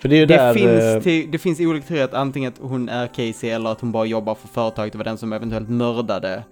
För 0.00 0.08
det 0.08 0.16
är 0.16 0.20
ju 0.20 0.26
Det, 0.26 0.36
där... 0.36 0.54
finns, 0.54 0.68
eh, 0.82 1.02
till, 1.02 1.30
det 1.30 1.38
finns 1.38 1.60
olika 1.60 1.86
teorier 1.86 2.04
att 2.04 2.14
antingen 2.14 2.52
att 2.52 2.58
hon 2.70 2.88
är 2.88 3.06
Casey 3.06 3.50
eller 3.50 3.70
att 3.70 3.80
hon 3.80 3.92
bara 3.92 4.04
jobbar 4.04 4.34
för 4.34 4.48
företaget 4.48 4.94
och 4.94 4.98
var 4.98 5.04
den 5.04 5.18
som 5.18 5.32
eventuellt 5.32 5.68
mördade 5.68 6.44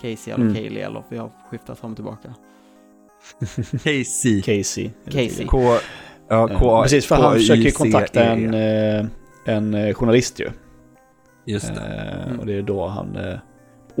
Casey 0.00 0.32
eller 0.34 0.44
Mm. 0.44 0.54
Kaylee 0.54 0.86
eller 0.86 1.02
vi 1.08 1.16
har 1.18 1.30
skiftat 1.50 1.78
fram 1.78 1.90
och 1.90 1.96
tillbaka. 1.96 2.34
Casey. 3.84 4.42
Casey. 4.42 4.90
Casey. 5.10 5.46
K... 5.46 5.58
Ja, 6.28 6.50
Eh, 6.50 6.58
K... 6.58 6.82
Precis, 6.82 7.06
för 7.06 7.16
han 7.16 7.32
försöker 7.32 7.62
ju 7.62 7.70
kontakta 7.70 8.20
K-I-C-E. 8.20 9.06
en, 9.44 9.74
eh, 9.74 9.84
en 9.84 9.94
journalist 9.94 10.40
ju. 10.40 10.48
Just 11.46 11.74
det. 11.74 11.80
Eh, 11.80 12.26
Mm. 12.26 12.40
Och 12.40 12.46
det 12.46 12.54
är 12.54 12.62
då 12.62 12.86
han 12.86 13.16
eh, 13.16 13.38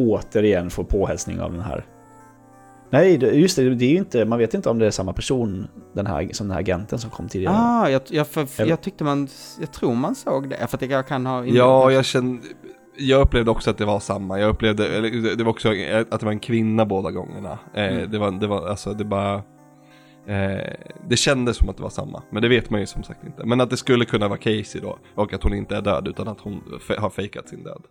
återigen 0.08 0.70
får 0.70 0.84
påhälsning 0.84 1.40
av 1.40 1.52
den 1.52 1.60
här. 1.60 1.86
Nej, 2.92 3.24
just 3.40 3.56
det, 3.56 3.74
det 3.74 3.84
är 3.84 3.90
ju 3.90 3.96
inte, 3.96 4.24
man 4.24 4.38
vet 4.38 4.54
inte 4.54 4.68
om 4.70 4.78
det 4.78 4.86
är 4.86 4.90
samma 4.90 5.12
person 5.12 5.66
den 5.94 6.06
här, 6.06 6.28
som 6.32 6.46
den 6.48 6.52
här 6.54 6.60
agenten 6.60 6.98
som 6.98 7.10
kom 7.10 7.28
tidigare. 7.28 7.54
Ah, 7.58 7.88
jag, 7.90 8.02
jag, 8.08 8.26
för, 8.28 8.66
jag 8.68 8.80
tyckte 8.80 9.04
man, 9.04 9.28
jag 9.60 9.72
tror 9.72 9.94
man 9.94 10.14
såg 10.14 10.50
det, 10.50 10.66
för 10.68 10.76
att 10.84 10.90
jag 10.90 11.06
kan 11.08 11.26
ha... 11.26 11.44
Ja, 11.46 11.90
jag 11.92 12.04
kände... 12.04 12.42
Jag 12.96 13.20
upplevde 13.22 13.50
också 13.50 13.70
att 13.70 13.78
det 13.78 13.84
var 13.84 14.00
samma. 14.00 14.40
Jag 14.40 14.50
upplevde, 14.50 14.88
eller 14.96 15.36
det- 15.36 15.44
var 15.44 15.50
också 15.50 15.68
att 16.10 16.20
det 16.20 16.26
var 16.26 16.32
en 16.32 16.38
kvinna 16.40 16.86
båda 16.86 17.10
gångerna. 17.10 17.58
Eh, 17.74 17.84
Mm. 17.86 18.10
Det 18.10 18.18
var, 18.18 18.30
det 18.30 18.46
var, 18.46 18.68
alltså 18.68 18.94
det 18.94 19.04
bara... 19.04 19.34
Eh, 20.26 20.74
det 21.08 21.16
kändes 21.16 21.56
som 21.56 21.68
att 21.68 21.76
det 21.76 21.82
var 21.82 21.90
samma, 21.90 22.22
men 22.30 22.42
det 22.42 22.48
vet 22.48 22.70
man 22.70 22.80
ju 22.80 22.86
som 22.86 23.02
sagt 23.02 23.24
inte. 23.24 23.46
Men 23.46 23.60
att 23.60 23.70
det 23.70 23.76
skulle 23.76 24.04
kunna 24.04 24.28
vara 24.28 24.38
Casey 24.38 24.80
då, 24.80 24.98
och 25.14 25.32
att 25.32 25.42
hon 25.42 25.54
inte 25.54 25.76
är 25.76 25.82
död 25.82 26.08
utan 26.08 26.28
att 26.28 26.40
hon 26.40 26.62
har 26.98 27.10
fejkat 27.10 27.48
sin 27.48 27.64
död. 27.64 27.82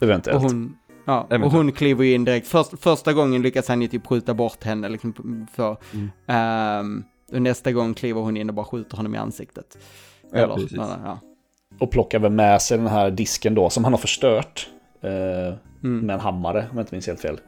Eventuellt. 0.00 0.36
Och 0.36 0.42
hon, 0.50 0.76
ja, 1.08 1.20
och 1.20 1.32
Eventuellt. 1.32 1.52
hon 1.54 1.72
kliver 1.72 2.04
ju 2.04 2.14
in 2.14 2.24
direkt. 2.24 2.48
Först, 2.48 2.70
första 2.80 3.12
gången 3.12 3.42
lyckas 3.42 3.68
han 3.68 3.82
ju 3.82 3.88
typ 3.88 4.06
skjuta 4.06 4.34
bort 4.34 4.64
henne 4.64 4.88
liksom 4.88 5.46
för, 5.54 5.76
Mm. 5.94 6.10
ehm, 6.26 7.04
och 7.32 7.42
nästa 7.42 7.72
gång 7.72 7.94
kliver 7.94 8.20
hon 8.20 8.36
in 8.36 8.48
och 8.48 8.54
bara 8.54 8.66
skjuter 8.66 8.96
honom 8.96 9.14
i 9.14 9.18
ansiktet. 9.18 9.78
Ja, 10.32 10.38
Eller, 10.38 10.54
precis. 10.54 10.72
ja, 10.76 10.96
ja. 11.04 11.18
Och 11.80 11.90
plockar 11.90 12.18
väl 12.18 12.32
med 12.32 12.62
sig 12.62 12.78
den 12.78 12.86
här 12.86 13.10
disken 13.10 13.54
då, 13.54 13.70
som 13.70 13.84
han 13.84 13.92
har 13.92 13.98
förstört. 14.00 14.68
Eh, 15.00 15.54
Mm. 15.84 16.06
med 16.06 16.14
en 16.14 16.20
hammare, 16.20 16.58
om 16.70 16.76
jag 16.76 16.82
inte 16.82 16.94
minns 16.94 17.06
helt 17.06 17.20
fel. 17.20 17.40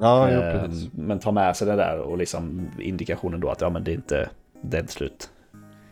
Ja, 0.00 0.28
Eh, 0.28 0.62
precis. 0.62 0.88
men 0.92 1.18
tar 1.18 1.32
med 1.32 1.56
sig 1.56 1.66
det 1.66 1.76
där 1.76 1.98
och 1.98 2.18
liksom 2.18 2.68
indikationen 2.78 3.40
då 3.40 3.48
att 3.48 3.60
ja 3.60 3.70
men 3.70 3.84
det 3.84 3.90
är 3.90 3.94
inte, 3.94 4.30
det 4.62 4.76
är 4.76 4.80
inte 4.80 4.92
slut. 4.92 5.30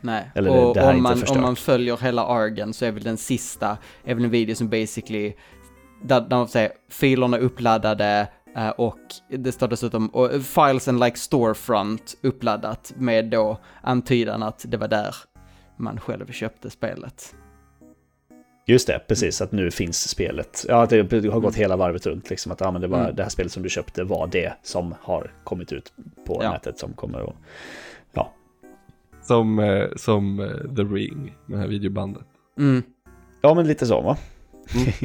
Nej, 0.01 0.31
Eller 0.35 0.51
det- 0.51 0.59
och 0.66 0.75
det 0.75 0.81
här 0.81 0.89
är 0.89 0.93
om, 0.93 1.07
inte 1.07 1.25
man, 1.29 1.37
om 1.37 1.43
man 1.43 1.57
följer 1.57 1.97
hela 1.97 2.25
argen 2.27 2.73
så 2.73 2.85
är 2.85 2.93
väl 2.93 3.03
den 3.03 3.16
sista, 3.16 3.77
är 4.05 4.14
väl 4.14 4.25
en 4.25 4.31
video 4.31 4.55
som 4.55 4.69
basically, 4.69 5.33
där, 6.03 6.27
man 6.31 6.49
säger 6.49 6.73
filerna 6.89 7.37
är 7.37 7.41
uppladdade 7.41 8.29
eh, 8.57 8.69
och 8.69 8.99
det 9.31 9.53
står 9.53 9.69
dessutom 9.69 10.09
och, 10.09 10.33
eh, 10.33 10.41
files 10.41 10.89
and 10.89 11.01
like 11.01 11.17
storefront 11.19 12.17
uppladdat 12.23 12.93
med 12.97 13.25
då 13.31 13.59
antydan 13.83 14.43
att 14.43 14.65
det 14.69 14.77
var 14.77 14.89
där 14.89 15.15
man 15.77 16.01
själv 16.01 16.33
köpte 16.33 16.71
spelet. 16.71 17.35
Just 18.67 18.87
det, 18.87 18.99
precis. 19.09 19.41
Att 19.41 19.53
nu 19.53 19.71
finns 19.71 20.09
spelet. 20.09 20.65
Ja, 20.69 20.83
att 20.83 20.91
det 20.91 21.29
har 21.29 21.41
gått 21.41 21.55
hela 21.57 21.77
varvet 21.77 22.07
runt. 22.07 22.31
Liksom, 22.31 22.53
att 22.53 22.61
ja, 22.61 22.71
men 22.71 22.81
det, 22.81 22.89
var, 22.89 23.01
Mm. 23.01 23.17
det 23.17 23.23
här 23.23 23.31
spelet 23.31 23.53
som 23.53 23.63
du 23.63 23.69
köpte 23.69 24.05
var 24.05 24.27
det 24.27 24.53
som 24.63 24.95
har 25.01 25.33
kommit 25.45 25.73
ut 25.73 25.93
på 26.27 26.41
Ja. 26.43 26.53
nätet 26.53 26.79
som 26.79 26.93
kommer 26.93 27.21
att... 27.21 27.35
Som, 29.23 29.59
eh, 29.59 29.87
som 29.97 30.41
eh, 30.41 30.47
The 30.77 30.83
Ring, 30.83 31.37
med 31.47 31.59
det 31.59 31.63
här 31.63 31.69
videobandet. 31.69 32.23
Mm. 32.59 32.83
Ja, 33.41 33.55
men 33.55 33.67
lite 33.67 33.87
så 33.87 34.01
va? 34.01 34.17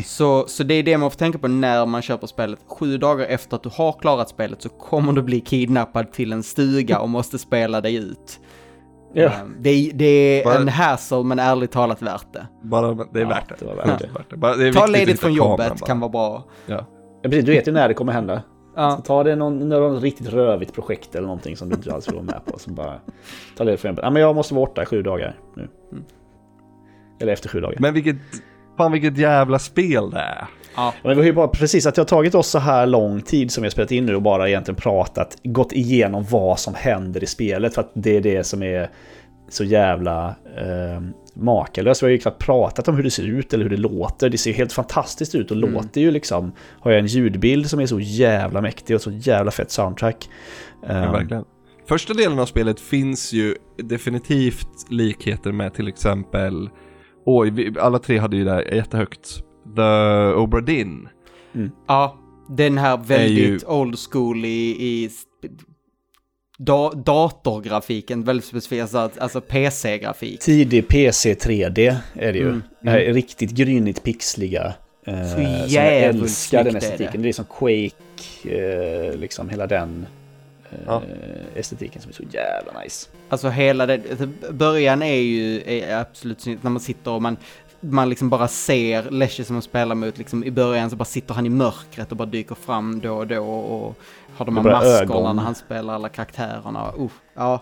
Så, 0.05 0.47
så 0.47 0.63
det 0.63 0.73
är 0.73 0.83
det 0.83 0.97
man 0.97 1.11
får 1.11 1.17
tänka 1.17 1.37
på 1.37 1.47
när 1.47 1.85
man 1.85 2.01
köper 2.01 2.27
spelet. 2.27 2.59
Sju 2.67 2.97
dagar 2.97 3.25
efter 3.25 3.55
att 3.55 3.63
du 3.63 3.69
har 3.73 3.91
klarat 3.93 4.29
spelet 4.29 4.61
så 4.61 4.69
kommer 4.69 5.13
du 5.13 5.21
bli 5.21 5.39
kidnappad 5.41 6.11
till 6.11 6.33
en 6.33 6.43
stuga 6.43 6.99
och 6.99 7.09
måste 7.09 7.37
spela 7.39 7.81
dig 7.81 7.95
ut. 7.95 8.39
Ja. 9.13 9.23
Ehm, 9.29 9.55
Det, 9.59 9.69
är- 9.69 9.93
det 9.93 10.05
är 10.05 10.43
Bara- 10.45 10.55
en 10.57 10.67
hassle 10.67 11.23
men 11.23 11.39
ärligt 11.39 11.71
talat 11.71 12.01
värt 12.01 12.33
det. 12.33 12.47
Bara, 12.63 12.93
det 13.13 13.21
är 13.21 13.25
värt 13.25 13.49
det. 13.49 13.55
det 13.59 13.65
var 13.65 13.75
värt 13.75 13.99
det. 13.99 14.07
Värt 14.13 14.29
det. 14.29 14.37
Bara, 14.37 14.55
det 14.55 14.67
är 14.67 14.73
Ta 14.73 14.85
ledigt 14.85 15.19
från 15.19 15.33
jobbet 15.33 15.69
bara. 15.79 15.87
kan 15.87 15.99
vara 15.99 16.09
bra. 16.11 16.43
Ja. 16.65 16.85
Ja, 17.21 17.29
precis, 17.29 17.45
du 17.45 17.51
vet 17.51 17.67
ju 17.67 17.71
när 17.71 17.87
det 17.87 17.93
kommer 17.93 18.13
hända. 18.13 18.35
Så 18.37 18.43
Ja, 18.75 19.01
ta 19.05 19.23
det 19.23 19.35
någon, 19.35 19.69
någon 19.69 19.99
riktigt 20.01 20.27
rövigt 20.29 20.73
projekt 20.73 21.15
eller 21.15 21.27
någonting 21.27 21.57
som 21.57 21.69
du 21.69 21.75
inte 21.75 21.93
alls 21.93 22.07
vill 22.07 22.15
vara 22.15 22.25
med 22.25 22.45
på. 22.45 22.59
Så 22.59 22.69
bara 22.71 22.99
ta 23.57 23.63
ledigt 23.63 23.81
från 23.81 23.89
jobbet. 23.89 24.03
Ja, 24.03 24.09
men 24.09 24.21
jag 24.21 24.35
måste 24.35 24.53
vara 24.53 24.65
borta 24.65 24.83
i 24.83 24.85
sju 24.85 25.01
dagar 25.01 25.39
nu. 25.55 25.67
Mm. 25.91 26.03
Eller 27.21 27.33
efter 27.33 27.49
sju 27.49 27.59
dagar. 27.61 27.77
Men 27.79 27.93
vilket, 27.93 28.15
fan 28.77 28.91
vilket 28.91 29.17
jävla 29.17 29.59
spel 29.59 30.09
det 30.09 30.19
är. 30.19 30.45
ja. 30.75 30.93
Men 31.03 31.11
vi 31.15 31.21
har 31.21 31.25
ju 31.25 31.33
bara 31.33 31.47
precis 31.47 31.85
att 31.85 31.95
det 31.95 32.01
har 32.01 32.07
tagit 32.07 32.35
oss 32.35 32.47
så 32.47 32.59
här 32.59 32.85
lång 32.85 33.21
tid 33.21 33.51
som 33.51 33.61
vi 33.61 33.65
har 33.65 33.71
spelat 33.71 33.91
in 33.91 34.05
nu 34.05 34.15
och 34.15 34.21
bara 34.21 34.49
egentligen 34.49 34.75
pratat, 34.75 35.37
gått 35.43 35.71
igenom 35.71 36.25
vad 36.29 36.59
som 36.59 36.73
händer 36.75 37.23
i 37.23 37.27
spelet 37.27 37.73
för 37.73 37.81
att 37.81 37.91
det 37.93 38.17
är 38.17 38.21
det 38.21 38.43
som 38.43 38.63
är 38.63 38.89
så 39.49 39.63
jävla 39.63 40.27
eh, 40.57 41.01
makalöst. 41.35 42.03
Vi 42.03 42.05
har 42.05 42.11
ju 42.11 42.17
knappt 42.17 42.45
pratat 42.45 42.87
om 42.87 42.95
hur 42.95 43.03
det 43.03 43.11
ser 43.11 43.23
ut 43.27 43.53
eller 43.53 43.63
hur 43.63 43.69
det 43.69 43.77
låter. 43.77 44.29
Det 44.29 44.37
ser 44.37 44.49
ju 44.51 44.55
helt 44.57 44.73
fantastiskt 44.73 45.35
ut 45.35 45.51
och 45.51 45.57
Mm. 45.57 45.73
låter 45.73 46.01
ju 46.01 46.11
liksom. 46.11 46.51
Har 46.79 46.91
jag 46.91 46.99
en 46.99 47.05
ljudbild 47.07 47.69
som 47.69 47.79
är 47.79 47.85
så 47.85 47.99
jävla 47.99 48.61
mäktig 48.61 48.95
och 48.95 49.01
så 49.01 49.11
jävla 49.11 49.51
fett 49.51 49.71
soundtrack. 49.71 50.29
Ja, 50.87 50.89
Eh, 50.89 51.11
verkligen. 51.11 51.43
Första 51.87 52.13
delen 52.13 52.39
av 52.39 52.45
spelet 52.45 52.79
finns 52.79 53.33
ju 53.33 53.55
definitivt 53.77 54.67
likheter 54.89 55.51
med 55.51 55.73
till 55.73 55.87
exempel, 55.87 56.69
oj, 57.25 57.49
vi, 57.51 57.73
alla 57.79 57.99
tre 57.99 58.17
hade 58.17 58.37
ju 58.37 58.43
där 58.45 58.73
jättehögt, 58.73 59.43
The 59.75 60.33
Obra 60.35 60.61
Dinn. 60.61 61.09
ja, 61.87 62.17
den 62.49 62.77
här 62.77 62.97
ju- 62.97 63.03
väldigt 63.03 63.63
old 63.67 63.95
school 64.11 64.45
i, 64.45 64.69
i 64.79 65.09
da, 66.57 66.91
datorgrafiken, 66.91 68.23
väldigt 68.23 68.45
specifik, 68.45 68.81
alltså, 68.81 69.09
alltså 69.17 69.41
PC-grafik. 69.41 70.39
Tidig 70.39 70.87
PC 70.87 71.33
3D 71.33 71.95
är 72.13 72.33
det 72.33 72.39
ju. 72.39 72.47
Mm. 72.47 72.63
Det 72.81 72.89
här 72.89 72.99
är 72.99 73.13
riktigt 73.13 73.51
grynigt 73.51 74.03
pixliga. 74.03 74.73
Eh, 75.05 75.25
som 75.27 75.41
jag 75.43 75.67
jävligt 75.67 76.23
älskar 76.23 76.63
den 76.63 76.73
det. 76.73 76.79
estetiken. 76.79 77.21
Det 77.21 77.29
är 77.29 77.33
som 77.33 77.45
Quake, 77.45 77.91
eh, 78.45 79.15
liksom 79.19 79.49
hela 79.49 79.67
den 79.67 80.05
Ja. 80.85 81.01
estetiken 81.55 82.01
som 82.01 82.09
är 82.09 82.13
så 82.13 82.23
jävla 82.23 82.81
nice. 82.81 83.09
Alltså 83.29 83.49
hela 83.49 83.85
det, 83.85 84.01
alltså, 84.09 84.27
början 84.53 85.01
är 85.01 85.15
ju 85.15 85.63
är 85.65 85.97
absolut 85.97 86.41
snyggt 86.41 86.63
när 86.63 86.71
man 86.71 86.79
sitter 86.79 87.11
och 87.11 87.21
man, 87.21 87.37
man 87.79 88.09
liksom 88.09 88.29
bara 88.29 88.47
ser 88.47 89.11
Leslie 89.11 89.45
som 89.45 89.55
man 89.55 89.61
spelar 89.61 89.95
mot, 89.95 90.17
liksom 90.17 90.43
i 90.43 90.51
början 90.51 90.89
så 90.89 90.95
bara 90.95 91.05
sitter 91.05 91.33
han 91.33 91.45
i 91.45 91.49
mörkret 91.49 92.11
och 92.11 92.17
bara 92.17 92.25
dyker 92.25 92.55
fram 92.55 92.99
då 92.99 93.17
och 93.17 93.27
då 93.27 93.43
och 93.43 93.97
har 94.35 94.45
de 94.45 94.57
här 94.57 94.63
maskerna 94.63 95.15
ögon. 95.15 95.35
när 95.35 95.43
han 95.43 95.55
spelar 95.55 95.93
alla 95.93 96.09
karaktärerna. 96.09 96.91
Uh, 96.99 97.09
ja, 97.33 97.61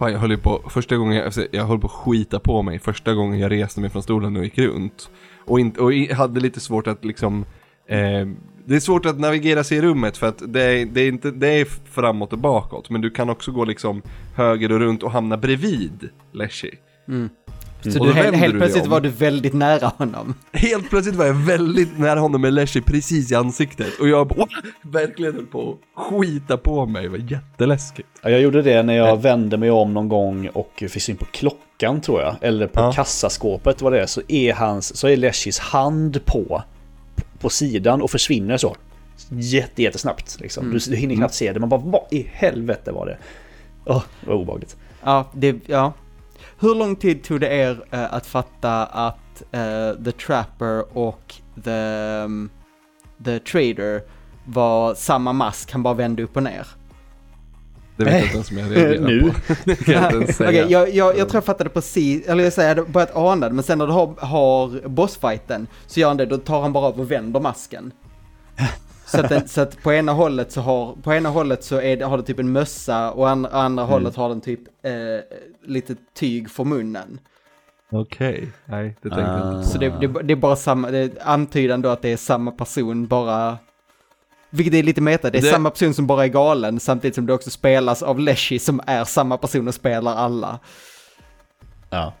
Fan, 0.00 0.12
jag 0.12 0.18
höll 0.18 0.38
på, 0.38 0.62
första 0.70 0.96
gången 0.96 1.16
jag, 1.16 1.24
alltså, 1.24 1.46
jag 1.50 1.64
höll 1.64 1.78
på 1.78 1.86
att 1.86 1.92
skita 1.92 2.40
på 2.40 2.62
mig 2.62 2.78
första 2.78 3.14
gången 3.14 3.38
jag 3.38 3.50
reste 3.50 3.80
mig 3.80 3.90
från 3.90 4.02
stolen 4.02 4.36
och 4.36 4.44
gick 4.44 4.58
runt. 4.58 5.10
Och, 5.44 5.60
inte, 5.60 5.80
och 5.80 5.92
hade 5.92 6.40
lite 6.40 6.60
svårt 6.60 6.86
att 6.86 7.04
liksom, 7.04 7.44
eh, 7.86 8.28
det 8.70 8.76
är 8.76 8.80
svårt 8.80 9.06
att 9.06 9.20
navigera 9.20 9.64
sig 9.64 9.78
i 9.78 9.80
rummet 9.80 10.16
för 10.16 10.26
att 10.26 10.42
det 10.46 10.62
är, 10.62 10.86
det 10.86 11.00
är 11.00 11.08
inte, 11.08 11.30
det 11.30 11.48
är 11.48 11.64
framåt 11.64 12.32
och 12.32 12.38
bakåt. 12.38 12.90
Men 12.90 13.00
du 13.00 13.10
kan 13.10 13.30
också 13.30 13.52
gå 13.52 13.64
liksom 13.64 14.02
höger 14.36 14.72
och 14.72 14.78
runt 14.80 15.02
och 15.02 15.10
hamna 15.10 15.36
bredvid 15.36 16.08
Leshy. 16.32 16.70
mm. 17.08 17.28
Så 17.82 18.00
Och 18.00 18.06
du, 18.06 18.12
helt, 18.12 18.36
helt 18.36 18.52
du 18.52 18.58
plötsligt 18.58 18.86
var 18.86 19.00
du 19.00 19.08
väldigt 19.08 19.52
nära 19.54 19.86
honom. 19.96 20.34
Helt 20.52 20.90
plötsligt 20.90 21.16
var 21.16 21.26
jag 21.26 21.34
väldigt 21.34 21.98
nära 21.98 22.20
honom 22.20 22.40
med 22.40 22.52
Leshy 22.52 22.80
precis 22.80 23.32
i 23.32 23.34
ansiktet. 23.34 24.00
Och 24.00 24.08
jag 24.08 24.28
bara, 24.28 24.46
verkligen 24.82 25.34
höll 25.34 25.46
på 25.46 25.78
att 25.96 26.04
skita 26.10 26.56
på 26.56 26.86
mig. 26.86 27.02
Det 27.02 27.08
var 27.08 27.18
jätteläskigt. 27.18 28.08
Ja, 28.22 28.30
jag 28.30 28.40
gjorde 28.40 28.62
det 28.62 28.82
när 28.82 28.94
jag 28.96 29.22
vände 29.22 29.56
mig 29.56 29.70
om 29.70 29.94
någon 29.94 30.08
gång 30.08 30.48
och 30.48 30.72
fick 30.88 31.02
syn 31.02 31.16
på 31.16 31.24
klockan 31.24 32.00
tror 32.00 32.20
jag. 32.20 32.36
Eller 32.40 32.66
på 32.66 32.80
Ja. 32.80 32.92
kassaskåpet 32.92 33.82
vad 33.82 33.92
det 33.92 34.00
är. 34.02 34.06
Så 34.06 34.20
är, 34.28 34.52
hans, 34.52 34.96
så 34.96 35.08
är 35.08 35.16
Leshis 35.16 35.58
hand 35.58 36.24
på, 36.24 36.62
på 37.40 37.50
sidan 37.50 38.02
och 38.02 38.10
försvinner 38.10 38.56
så. 38.56 38.76
Jätte, 39.28 39.82
jättesnabbt. 39.82 40.40
Liksom. 40.40 40.64
Mm. 40.64 40.78
Du, 40.78 40.90
du 40.90 40.96
hinner 40.96 41.14
knappt 41.14 41.34
se 41.34 41.52
det. 41.52 41.60
Man 41.60 41.68
bara, 41.68 41.80
vad 41.80 42.02
i 42.10 42.26
helvete 42.32 42.92
var 42.92 43.06
det? 43.06 43.18
Det 43.84 44.26
var 44.26 44.34
obehagligt. 44.34 44.76
Ja, 45.04 45.30
det, 45.32 45.56
ja. 45.66 45.92
Hur 46.58 46.74
lång 46.74 46.96
tid 46.96 47.24
tog 47.24 47.40
det 47.40 47.48
er 47.48 47.84
eh, 47.90 48.14
att 48.14 48.26
fatta 48.26 48.86
att 48.86 49.42
eh, 49.52 50.04
The 50.04 50.12
Trapper 50.12 50.98
och 50.98 51.34
The, 51.64 51.70
um, 52.24 52.50
the 53.24 53.38
Trader 53.38 54.02
var 54.44 54.94
samma 54.94 55.32
mask, 55.32 55.72
han 55.72 55.82
bara 55.82 55.94
vände 55.94 56.22
upp 56.22 56.36
och 56.36 56.42
ner? 56.42 56.66
Det 58.04 58.10
vet 58.10 58.14
jag 58.14 58.22
inte 58.24 58.34
ens 58.34 58.50
om 58.50 58.58
jag 58.58 58.70
reagerar 58.76 59.06
Nu? 59.06 59.20
på. 59.48 59.54
Det 59.64 59.76
kan 59.76 59.94
jag 59.94 60.04
inte 60.04 60.16
ens 60.16 60.36
säga. 60.36 60.48
Okej, 60.50 60.66
jag, 60.72 60.94
jag, 60.94 61.18
jag 61.18 61.28
tror 61.28 61.36
jag 61.36 61.44
fattade 61.44 61.70
precis, 61.70 62.26
eller 62.28 62.44
jag 62.44 62.52
säger, 62.52 62.76
jag 62.76 62.90
börjat 62.90 63.16
ana 63.16 63.48
det, 63.48 63.54
men 63.54 63.64
sen 63.64 63.78
när 63.78 63.86
du 63.86 63.92
har, 63.92 64.14
har 64.20 64.88
bossfighten 64.88 65.66
så 65.86 66.00
gör 66.00 66.08
han 66.08 66.16
det, 66.16 66.26
då 66.26 66.36
tar 66.38 66.60
han 66.62 66.72
bara 66.72 66.86
av 66.86 67.00
och 67.00 67.10
vänder 67.10 67.40
masken. 67.40 67.92
Så 69.06 69.20
att, 69.20 69.28
den, 69.28 69.48
så 69.48 69.60
att 69.60 69.82
på 69.82 69.92
ena 69.92 70.12
hållet 70.12 70.52
så 70.52 70.60
har, 70.60 70.94
på 71.02 71.14
ena 71.14 71.28
hållet 71.28 71.64
så 71.64 71.80
är 71.80 71.96
det, 71.96 72.04
har 72.04 72.16
det 72.16 72.22
typ 72.22 72.38
en 72.38 72.52
mössa 72.52 73.10
och 73.10 73.28
andra, 73.28 73.50
andra 73.50 73.82
Mm. 73.82 73.92
hållet 73.92 74.16
har 74.16 74.28
den 74.28 74.40
typ 74.40 74.60
eh, 74.84 74.92
lite 75.66 75.94
tyg 76.18 76.50
för 76.50 76.64
munnen. 76.64 77.20
Okej, 77.92 78.48
nej 78.64 78.96
det 79.02 79.08
tänkte 79.08 79.24
jag 79.24 79.40
Ah. 79.54 79.56
inte 79.56 79.68
Så 79.68 79.78
det, 79.78 79.88
det, 80.00 80.06
det 80.22 80.32
är 80.32 80.36
bara 80.36 80.56
samma, 80.56 80.90
det 80.90 80.98
är 80.98 81.10
antydan 81.24 81.82
då 81.82 81.88
att 81.88 82.02
det 82.02 82.12
är 82.12 82.16
samma 82.16 82.50
person, 82.50 83.06
bara 83.06 83.58
Vilket 84.50 84.74
är 84.74 84.82
lite 84.82 85.00
meta, 85.00 85.30
det 85.30 85.38
är 85.38 85.42
Det- 85.42 85.48
samma 85.50 85.70
person 85.70 85.94
som 85.94 86.06
bara 86.06 86.24
är 86.24 86.28
galen 86.28 86.80
samtidigt 86.80 87.14
som 87.14 87.26
det 87.26 87.32
också 87.32 87.50
spelas 87.50 88.02
av 88.02 88.18
Leshy 88.20 88.58
som 88.58 88.80
är 88.86 89.04
samma 89.04 89.36
person 89.36 89.68
och 89.68 89.74
spelar 89.74 90.14
alla. 90.16 90.58
Ja. 91.90 92.14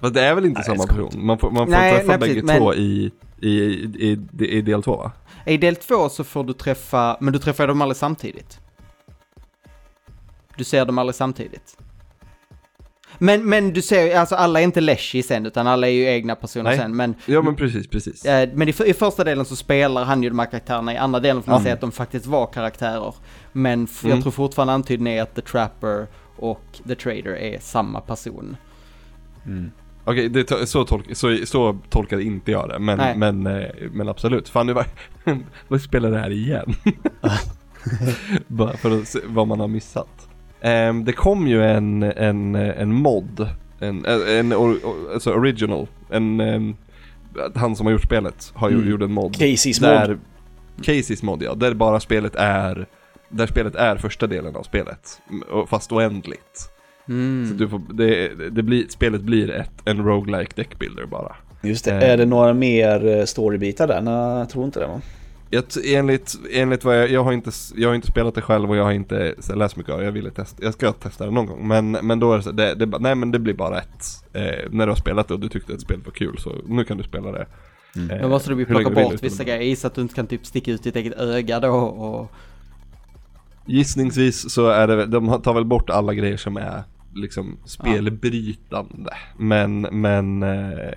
Fast 0.00 0.14
det 0.14 0.20
är 0.24 0.34
väl 0.34 0.44
inte 0.44 0.60
Nej, 0.60 0.64
samma 0.78 0.86
person? 0.86 1.26
Man 1.26 1.38
får, 1.38 1.50
man 1.50 1.66
får 1.66 1.70
Nej, 1.70 1.92
träffa 1.94 2.08
nej, 2.08 2.18
bägge 2.18 2.32
precis, 2.34 2.44
men- 2.46 2.58
två 2.58 2.74
i, 2.74 3.10
i, 3.40 3.48
i, 3.50 4.18
i, 4.38 4.44
i 4.58 4.62
del 4.62 4.82
två 4.82 4.96
va? 4.96 5.12
I 5.46 5.56
del 5.56 5.76
två 5.76 6.08
så 6.08 6.24
får 6.24 6.44
du 6.44 6.52
träffa, 6.52 7.16
men 7.20 7.32
du 7.32 7.38
träffar 7.38 7.66
dem 7.66 7.82
aldrig 7.82 7.96
samtidigt. 7.96 8.60
Du 10.56 10.64
ser 10.64 10.84
dem 10.84 10.98
aldrig 10.98 11.14
samtidigt. 11.14 11.78
Men, 13.18 13.44
men 13.48 13.72
du 13.72 13.82
ser, 13.82 14.16
alltså 14.18 14.34
alla 14.34 14.60
är 14.60 14.64
inte 14.64 14.80
Leshy 14.80 15.22
sen, 15.22 15.46
utan 15.46 15.66
alla 15.66 15.86
är 15.88 15.92
ju 15.92 16.04
egna 16.04 16.34
personer 16.36 16.64
Nej. 16.70 16.78
sen. 16.78 16.96
Men, 16.96 17.14
Ja 17.26 17.42
men 17.42 17.56
precis, 17.56 17.88
precis. 17.88 18.24
eh, 18.24 18.48
men 18.54 18.68
i, 18.68 18.72
i 18.86 18.94
första 18.94 19.24
delen 19.24 19.44
så 19.44 19.56
spelar 19.56 20.04
han 20.04 20.22
ju 20.22 20.28
de 20.28 20.38
här 20.38 20.46
karaktärerna, 20.46 20.94
i 20.94 20.96
andra 20.96 21.20
delen 21.20 21.42
får 21.42 21.50
man 21.50 21.60
Ja. 21.60 21.62
säga 21.64 21.74
att 21.74 21.80
de 21.80 21.92
faktiskt 21.92 22.26
var 22.26 22.46
karaktärer. 22.46 23.14
Men 23.52 23.84
f- 23.84 24.04
Mm. 24.04 24.16
jag 24.16 24.22
tror 24.22 24.32
fortfarande 24.32 24.72
antydningen 24.74 25.18
är 25.18 25.22
att 25.22 25.34
The 25.34 25.42
Trapper 25.42 26.06
och 26.36 26.64
The 26.88 26.94
Trader 26.94 27.36
är 27.36 27.58
samma 27.60 28.00
person. 28.00 28.56
Mm. 29.46 29.70
Okej, 30.04 30.28
to- 30.28 30.64
så, 30.66 30.84
tolk, 30.84 31.16
så, 31.16 31.36
så 31.44 31.78
tolkade 31.90 32.22
inte 32.22 32.50
jag 32.50 32.68
det, 32.68 32.78
men, 32.78 32.98
Nej. 32.98 33.16
men, 33.16 33.46
eh, 33.46 33.66
men 33.92 34.08
absolut. 34.08 34.48
Fan, 34.48 34.66
nu 34.66 34.72
var, 34.72 34.86
vad 35.68 35.80
spelar 35.82 36.10
det 36.10 36.18
här 36.18 36.30
igen? 36.30 36.74
Bara 38.46 38.76
för 38.76 38.98
att 39.00 39.08
se 39.08 39.18
vad 39.26 39.48
man 39.48 39.60
har 39.60 39.68
missat. 39.68 40.25
Ehm, 40.66 41.04
det 41.04 41.12
kom 41.12 41.46
ju 41.48 41.64
en, 41.64 42.02
en, 42.02 42.54
en 42.54 42.92
mod, 42.94 43.48
en, 43.80 44.04
en, 44.38 44.52
or, 44.54 44.76
alltså 45.14 45.32
original, 45.32 45.86
en, 46.10 46.40
ehm, 46.40 46.76
han 47.54 47.76
som 47.76 47.86
har 47.86 47.92
gjort 47.92 48.02
spelet 48.04 48.52
har 48.54 48.68
Mm. 48.70 48.88
gjort 48.90 49.02
en 49.02 49.12
mod. 49.12 49.36
Casey's 49.36 49.80
där, 49.80 50.08
mod. 50.08 50.18
Casey's 50.86 51.24
mod 51.24 51.42
ja, 51.42 51.54
där 51.54 51.74
bara 51.74 52.00
spelet 52.00 52.36
är, 52.36 52.86
där 53.28 53.46
spelet 53.46 53.74
är 53.74 53.96
första 53.96 54.26
delen 54.26 54.56
av 54.56 54.62
spelet, 54.62 55.20
fast 55.68 55.92
oändligt. 55.92 56.70
Mm. 57.08 57.48
Så 57.48 57.54
du 57.54 57.68
får, 57.68 57.80
det, 57.94 58.28
det 58.50 58.62
blir, 58.62 58.84
spelet 58.88 59.20
blir 59.20 59.50
ett, 59.50 59.72
en 59.84 60.04
roguelike 60.04 60.52
deckbuilder 60.56 61.06
bara. 61.06 61.36
Just 61.62 61.84
det. 61.84 61.90
Eh. 61.92 62.10
Är 62.10 62.16
det 62.16 62.26
några 62.26 62.54
mer 62.54 63.06
eh, 63.18 63.24
storybitar 63.24 63.86
där? 63.86 64.00
Nej, 64.00 64.38
jag 64.38 64.48
tror 64.50 64.64
inte 64.64 64.80
det 64.80 64.86
va? 64.86 65.00
Jag, 65.50 65.64
enligt, 65.84 66.38
enligt 66.52 66.84
vad 66.84 66.98
jag, 66.98 67.10
jag 67.10 67.24
har 67.24 67.32
inte, 67.32 67.50
jag 67.76 67.88
har 67.88 67.94
inte 67.94 68.06
spelat 68.06 68.34
det 68.34 68.42
själv 68.42 68.70
och 68.70 68.76
jag 68.76 68.84
har 68.84 68.92
inte 68.92 69.34
så 69.38 69.54
läst 69.54 69.76
mycket 69.76 69.92
av 69.92 69.98
det. 69.98 70.04
Jag 70.04 70.12
ville 70.12 70.30
testa, 70.30 70.64
jag 70.64 70.74
ska 70.74 70.92
testa 70.92 71.24
det 71.24 71.30
någon 71.30 71.46
gång. 71.46 71.68
Men, 71.68 71.90
men 71.90 72.20
då 72.20 72.32
är 72.32 72.36
det 72.36 72.42
så, 72.42 72.52
det, 72.52 72.74
det, 72.74 72.98
nej 72.98 73.14
men 73.14 73.30
det 73.30 73.38
blir 73.38 73.54
bara 73.54 73.78
ett. 73.78 74.24
Eh, 74.32 74.70
när 74.70 74.86
du 74.86 74.92
har 74.92 74.96
spelat 74.96 75.28
det 75.28 75.34
och 75.34 75.40
du 75.40 75.48
tyckte 75.48 75.74
att 75.74 75.80
spelet 75.80 76.06
var 76.06 76.12
kul 76.12 76.38
så 76.38 76.52
nu 76.66 76.84
kan 76.84 76.96
du 76.96 77.04
spela 77.04 77.32
det. 77.32 77.46
Mm. 77.96 78.10
Eh, 78.10 78.22
Då 78.22 78.28
måste 78.28 78.54
du 78.54 78.64
plocka 78.64 78.90
bort 78.90 79.22
vissa 79.22 79.44
grejer. 79.44 79.60
Gissar 79.60 79.88
att 79.88 79.94
du 79.94 80.00
inte 80.00 80.14
kan 80.14 80.26
typ 80.26 80.46
sticka 80.46 80.70
ut 80.70 80.82
ditt 80.82 80.96
eget 80.96 81.14
öga 81.14 81.60
då 81.60 81.74
och... 81.74 82.32
Gissningsvis 83.66 84.50
så 84.50 84.68
är 84.68 84.86
det, 84.86 85.06
de 85.06 85.42
tar 85.42 85.54
väl 85.54 85.64
bort 85.64 85.90
alla 85.90 86.14
grejer 86.14 86.36
som 86.36 86.56
är 86.56 86.82
liksom 87.14 87.58
spelbrytande. 87.64 89.16
Men, 89.38 89.80
men, 89.80 90.42
eh, 90.42 90.90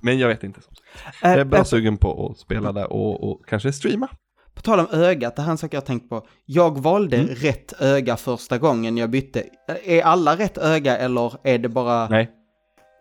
men 0.00 0.18
jag 0.18 0.28
vet 0.28 0.44
inte. 0.44 0.60
Som 0.62 0.74
sagt. 0.74 0.88
Jag 1.22 1.32
är 1.32 1.38
Äh, 1.38 1.44
bara 1.44 1.58
äh, 1.58 1.64
sugen 1.64 1.96
på 1.96 2.26
att 2.30 2.38
spela 2.38 2.72
det 2.72 2.84
och, 2.84 3.30
och 3.30 3.46
kanske 3.46 3.72
streama. 3.72 4.08
På 4.54 4.60
tal 4.62 4.80
om 4.80 4.86
ögat, 4.92 5.36
det 5.36 5.42
här 5.42 5.48
är 5.48 5.52
en 5.52 5.58
sak 5.58 5.74
jag 5.74 5.80
har 5.80 5.86
tänkt 5.86 6.08
på. 6.08 6.26
Jag 6.46 6.78
valde 6.78 7.16
Mm. 7.16 7.34
rätt 7.34 7.72
öga 7.80 8.16
första 8.16 8.58
gången 8.58 8.96
jag 8.96 9.10
bytte. 9.10 9.44
Är 9.84 10.02
alla 10.02 10.36
rätt 10.36 10.58
öga 10.58 10.96
eller 10.98 11.32
är 11.44 11.58
det 11.58 11.68
bara... 11.68 12.08
Nej. 12.08 12.30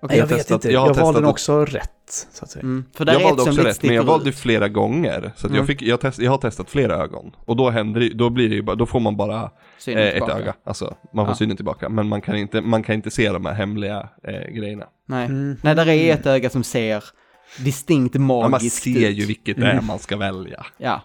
Okej, 0.01 0.17
jag 0.17 0.23
har 0.25 0.29
vet 0.29 0.37
testat- 0.47 0.53
inte. 0.55 0.71
jag 0.71 0.87
Jag, 0.89 0.93
har 0.93 1.01
valde 1.01 1.19
den 1.19 1.29
också 1.29 1.65
rätt, 1.65 1.91
så 2.11 2.43
att 2.45 2.51
säga. 2.51 2.63
Mm, 2.63 2.85
för 2.95 3.05
där 3.05 3.13
Jag 3.13 3.21
är 3.21 3.25
valde 3.25 3.41
också 3.41 3.61
rätt, 3.61 3.83
men 3.83 3.95
jag 3.95 4.03
valde 4.03 4.31
flera 4.31 4.67
gånger. 4.67 5.21
Så 5.35 5.45
att 5.47 5.51
Mm. 5.51 5.57
jag, 5.57 5.67
fick, 5.67 5.81
jag, 5.81 5.99
test, 5.99 6.19
jag 6.19 6.31
har 6.31 6.37
testat 6.37 6.69
flera 6.69 6.95
ögon. 6.95 7.31
Och 7.45 7.55
då 7.55 7.69
händer 7.69 7.99
det, 7.99 8.09
då 8.09 8.29
blir 8.29 8.49
det 8.49 8.55
ju 8.55 8.61
bara, 8.61 8.75
då 8.75 8.85
får 8.85 8.99
man 8.99 9.17
bara 9.17 9.51
eh, 9.87 9.97
ett 9.97 10.29
öga. 10.29 10.53
Alltså, 10.63 10.95
man 11.13 11.25
får 11.25 11.31
Ja. 11.31 11.35
synen 11.37 11.55
tillbaka. 11.55 11.89
Men 11.89 12.07
man 12.07 12.21
kan 12.21 12.35
inte, 12.37 12.61
man 12.61 12.83
kan 12.83 12.95
inte 12.95 13.11
se 13.11 13.31
de 13.31 13.45
här 13.45 13.53
hemliga 13.53 14.09
eh, 14.23 14.53
grejerna. 14.53 14.85
Nej. 15.05 15.25
Mm. 15.25 15.55
Nej, 15.63 15.75
där 15.75 15.87
är 15.89 16.13
ett 16.13 16.25
öga 16.25 16.49
som 16.49 16.63
ser 16.63 17.03
distinkt 17.59 18.13
Men 18.13 18.23
man 18.23 18.51
magiskt 18.51 18.83
ser 18.83 19.09
ut. 19.09 19.17
ju 19.17 19.25
vilket 19.25 19.57
det 19.57 19.67
är 19.67 19.81
man 19.81 19.99
ska 19.99 20.17
välja. 20.17 20.65
Ja. 20.77 21.01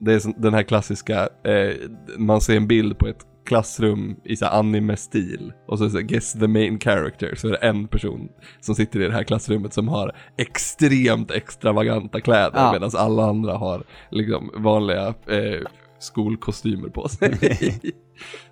Det 0.00 0.12
är 0.14 0.42
den 0.42 0.54
här 0.54 0.62
klassiska, 0.62 1.28
eh, 1.44 1.74
man 2.18 2.40
ser 2.40 2.56
en 2.56 2.66
bild 2.66 2.98
på 2.98 3.08
ett 3.08 3.20
klassrum 3.46 4.16
i 4.24 4.36
så 4.36 4.46
anime-stil. 4.46 5.52
Och 5.68 5.78
så 5.78 5.84
är 5.84 5.88
det 5.88 5.92
så 5.92 6.00
guess 6.00 6.32
the 6.32 6.46
main 6.48 6.80
character. 6.80 7.34
Så 7.34 7.46
är 7.48 7.52
det 7.52 7.56
en 7.58 7.88
person 7.88 8.28
som 8.60 8.74
sitter 8.74 9.00
i 9.00 9.06
det 9.06 9.12
här 9.12 9.22
klassrummet 9.24 9.72
som 9.74 9.88
har 9.88 10.12
extremt 10.38 11.30
extravaganta 11.30 12.20
kläder. 12.20 12.50
Ja. 12.60 12.72
Medan 12.72 12.90
alla 12.96 13.24
andra 13.26 13.56
har 13.56 13.82
liksom 14.10 14.50
vanliga 14.56 15.06
eh, 15.06 15.60
skolkostymer 15.98 16.88
på 16.88 17.08
sig. 17.08 17.34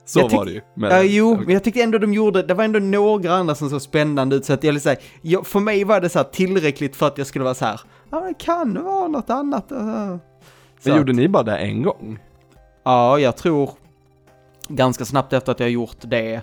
så 0.04 0.20
tyck- 0.20 0.36
var 0.36 0.44
det 0.44 0.50
ju. 0.52 0.60
Men, 0.76 0.90
Ja, 0.90 1.02
jo, 1.02 1.36
men 1.36 1.50
jag 1.54 1.64
tyckte 1.64 1.82
ändå 1.82 1.98
de 1.98 2.14
gjorde, 2.14 2.42
det 2.42 2.54
var 2.54 2.64
ändå 2.64 2.78
några 2.78 3.32
andra 3.34 3.54
som 3.54 3.70
såg 3.70 3.82
spännande 3.82 4.36
ut 4.36 4.44
så 4.44 4.52
att 4.52 4.64
jag 4.64 4.72
vill 4.72 4.80
säga, 4.82 4.96
jag, 5.22 5.46
för 5.46 5.60
mig 5.60 5.84
var 5.84 6.00
det 6.00 6.08
så 6.08 6.18
här 6.18 6.24
tillräckligt 6.24 6.96
för 6.96 7.06
att 7.06 7.18
jag 7.18 7.26
skulle 7.26 7.44
vara 7.44 7.54
så 7.54 7.64
här, 7.64 7.80
ja 8.10 8.20
det 8.20 8.34
kan 8.44 8.84
vara 8.84 9.08
något 9.08 9.30
annat. 9.30 9.72
uh." 9.72 9.78
Så 9.78 10.88
Men 10.88 10.92
att- 10.92 10.98
gjorde 10.98 11.12
ni 11.12 11.28
bara 11.28 11.42
det 11.42 11.56
en 11.56 11.82
gång? 11.82 12.18
Ja, 12.84 13.18
jag 13.18 13.36
tror 13.36 13.70
ganska 14.68 15.04
snabbt 15.04 15.32
efter 15.32 15.52
att 15.52 15.60
jag 15.60 15.70
gjort 15.70 15.96
det. 16.00 16.42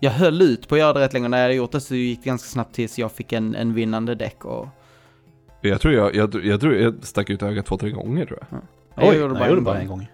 Jag 0.00 0.10
höll 0.10 0.42
ut 0.42 0.68
på 0.68 0.74
att 0.74 0.78
göra 0.78 0.92
det 0.92 1.00
rätt 1.00 1.12
länge. 1.12 1.28
När 1.28 1.38
jag 1.38 1.44
hade 1.44 1.54
gjort 1.54 1.72
det 1.72 1.80
så 1.80 1.94
gick 1.94 2.22
det 2.22 2.26
ganska 2.30 2.48
snabbt 2.48 2.74
tills 2.74 2.98
jag 2.98 3.12
fick 3.12 3.32
en, 3.32 3.54
en 3.54 3.74
vinnande 3.74 4.14
däck 4.14 4.44
och... 4.44 4.68
Jag 5.60 5.80
tror 5.80 5.94
jag, 5.94 6.14
jag, 6.14 6.44
jag, 6.44 6.60
tror 6.60 6.74
jag 6.74 6.94
stack 7.02 7.30
ut 7.30 7.42
ögat 7.42 7.66
två, 7.66 7.76
tre 7.76 7.90
gånger 7.90 8.26
tror 8.26 8.38
jag. 8.50 8.60
jag 8.94 9.08
Oj, 9.08 9.18
gjorde 9.18 9.32
nej, 9.32 9.38
bara 9.38 9.44
jag 9.44 9.50
gjorde 9.50 9.62
bara 9.62 9.80
en 9.80 9.88
gång. 9.88 10.08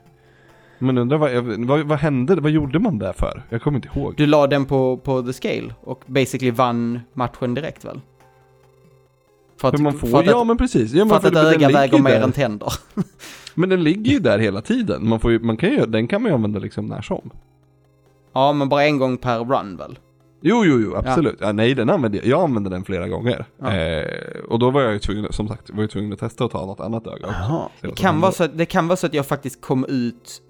Men 0.79 0.99
undrar 0.99 1.19
vad, 1.19 1.33
vad, 1.67 1.87
vad 1.87 1.99
hände? 1.99 2.35
Vad 2.35 2.51
gjorde 2.51 2.79
man 2.79 2.99
där 2.99 3.13
för? 3.13 3.43
Jag 3.49 3.63
kommer 3.63 3.79
inte 3.79 3.89
ihåg. 3.99 4.15
Du 4.17 4.27
la 4.27 4.47
den 4.47 4.65
på, 4.65 4.97
på 4.97 5.23
the 5.23 5.33
scale 5.33 5.75
och 5.81 6.03
basically 6.07 6.51
vann 6.51 7.01
matchen 7.13 7.55
direkt 7.55 7.85
väl? 7.85 8.01
För 9.57 9.69
att, 9.69 9.75
Hur 9.75 9.79
man 9.79 9.93
för 9.93 10.07
får, 10.07 10.19
att, 10.19 10.27
ja 10.27 10.45
men 10.45 10.59
precis. 10.59 10.93
Ja, 10.93 10.99
för 10.99 11.07
men 11.07 11.17
att 11.17 11.25
ett 11.25 11.37
öga 11.37 11.69
väger 11.69 11.99
mer 11.99 12.21
än 12.21 12.33
tänder. 12.33 12.73
Men 13.55 13.69
den 13.69 13.83
ligger 13.85 14.13
ju 14.13 14.19
där 14.19 14.39
hela 14.39 14.61
tiden. 14.61 15.09
Man 15.09 15.21
får 15.21 15.31
ju, 15.33 15.39
man 15.39 15.57
kan 15.57 15.71
ju, 15.71 15.87
den 15.87 16.07
kan 16.09 16.23
man 16.23 16.31
ju 16.31 16.35
använda 16.35 16.59
liksom 16.59 16.87
när 16.87 17.03
som. 17.03 17.31
Ja, 18.33 18.53
men 18.53 18.69
bara 18.69 18.85
en 18.85 18.99
gång 18.99 19.17
per 19.17 19.39
run 19.39 19.77
väl? 19.77 19.99
Jo, 20.41 20.63
jo, 20.65 20.81
jo, 20.81 20.95
absolut. 20.97 21.37
Ja. 21.41 21.53
nej, 21.53 21.75
den 21.75 21.91
använde 21.91 22.19
jag. 22.19 22.27
Jag 22.27 22.43
använde 22.43 22.71
den 22.71 22.85
flera 22.85 23.09
gånger. 23.09 23.45
Ja. 23.59 23.73
Eh, 23.77 24.39
och 24.49 24.59
då 24.59 24.71
var 24.71 24.81
jag 24.83 24.93
ju 24.93 24.99
tvungen, 24.99 25.33
som 25.33 25.49
sagt, 25.49 25.71
var 25.71 25.83
jag 25.83 25.91
tvungen 25.91 26.13
att 26.13 26.19
testa 26.19 26.45
att 26.45 26.51
ta 26.51 26.67
något 26.67 26.81
annat 26.81 27.07
öga 27.07 27.27
vad 27.51 27.71
Det 27.91 27.97
kan, 27.97 28.21
vara 28.21 28.33
så, 28.33 28.45
att- 28.45 28.59
det 28.59 28.67
kan 28.67 28.89
vara 28.89 28.97
så 28.97 29.07
att 29.07 29.15
jag 29.15 29.27
faktiskt 29.27 29.61
kom 29.61 29.85
ut, 29.89 30.43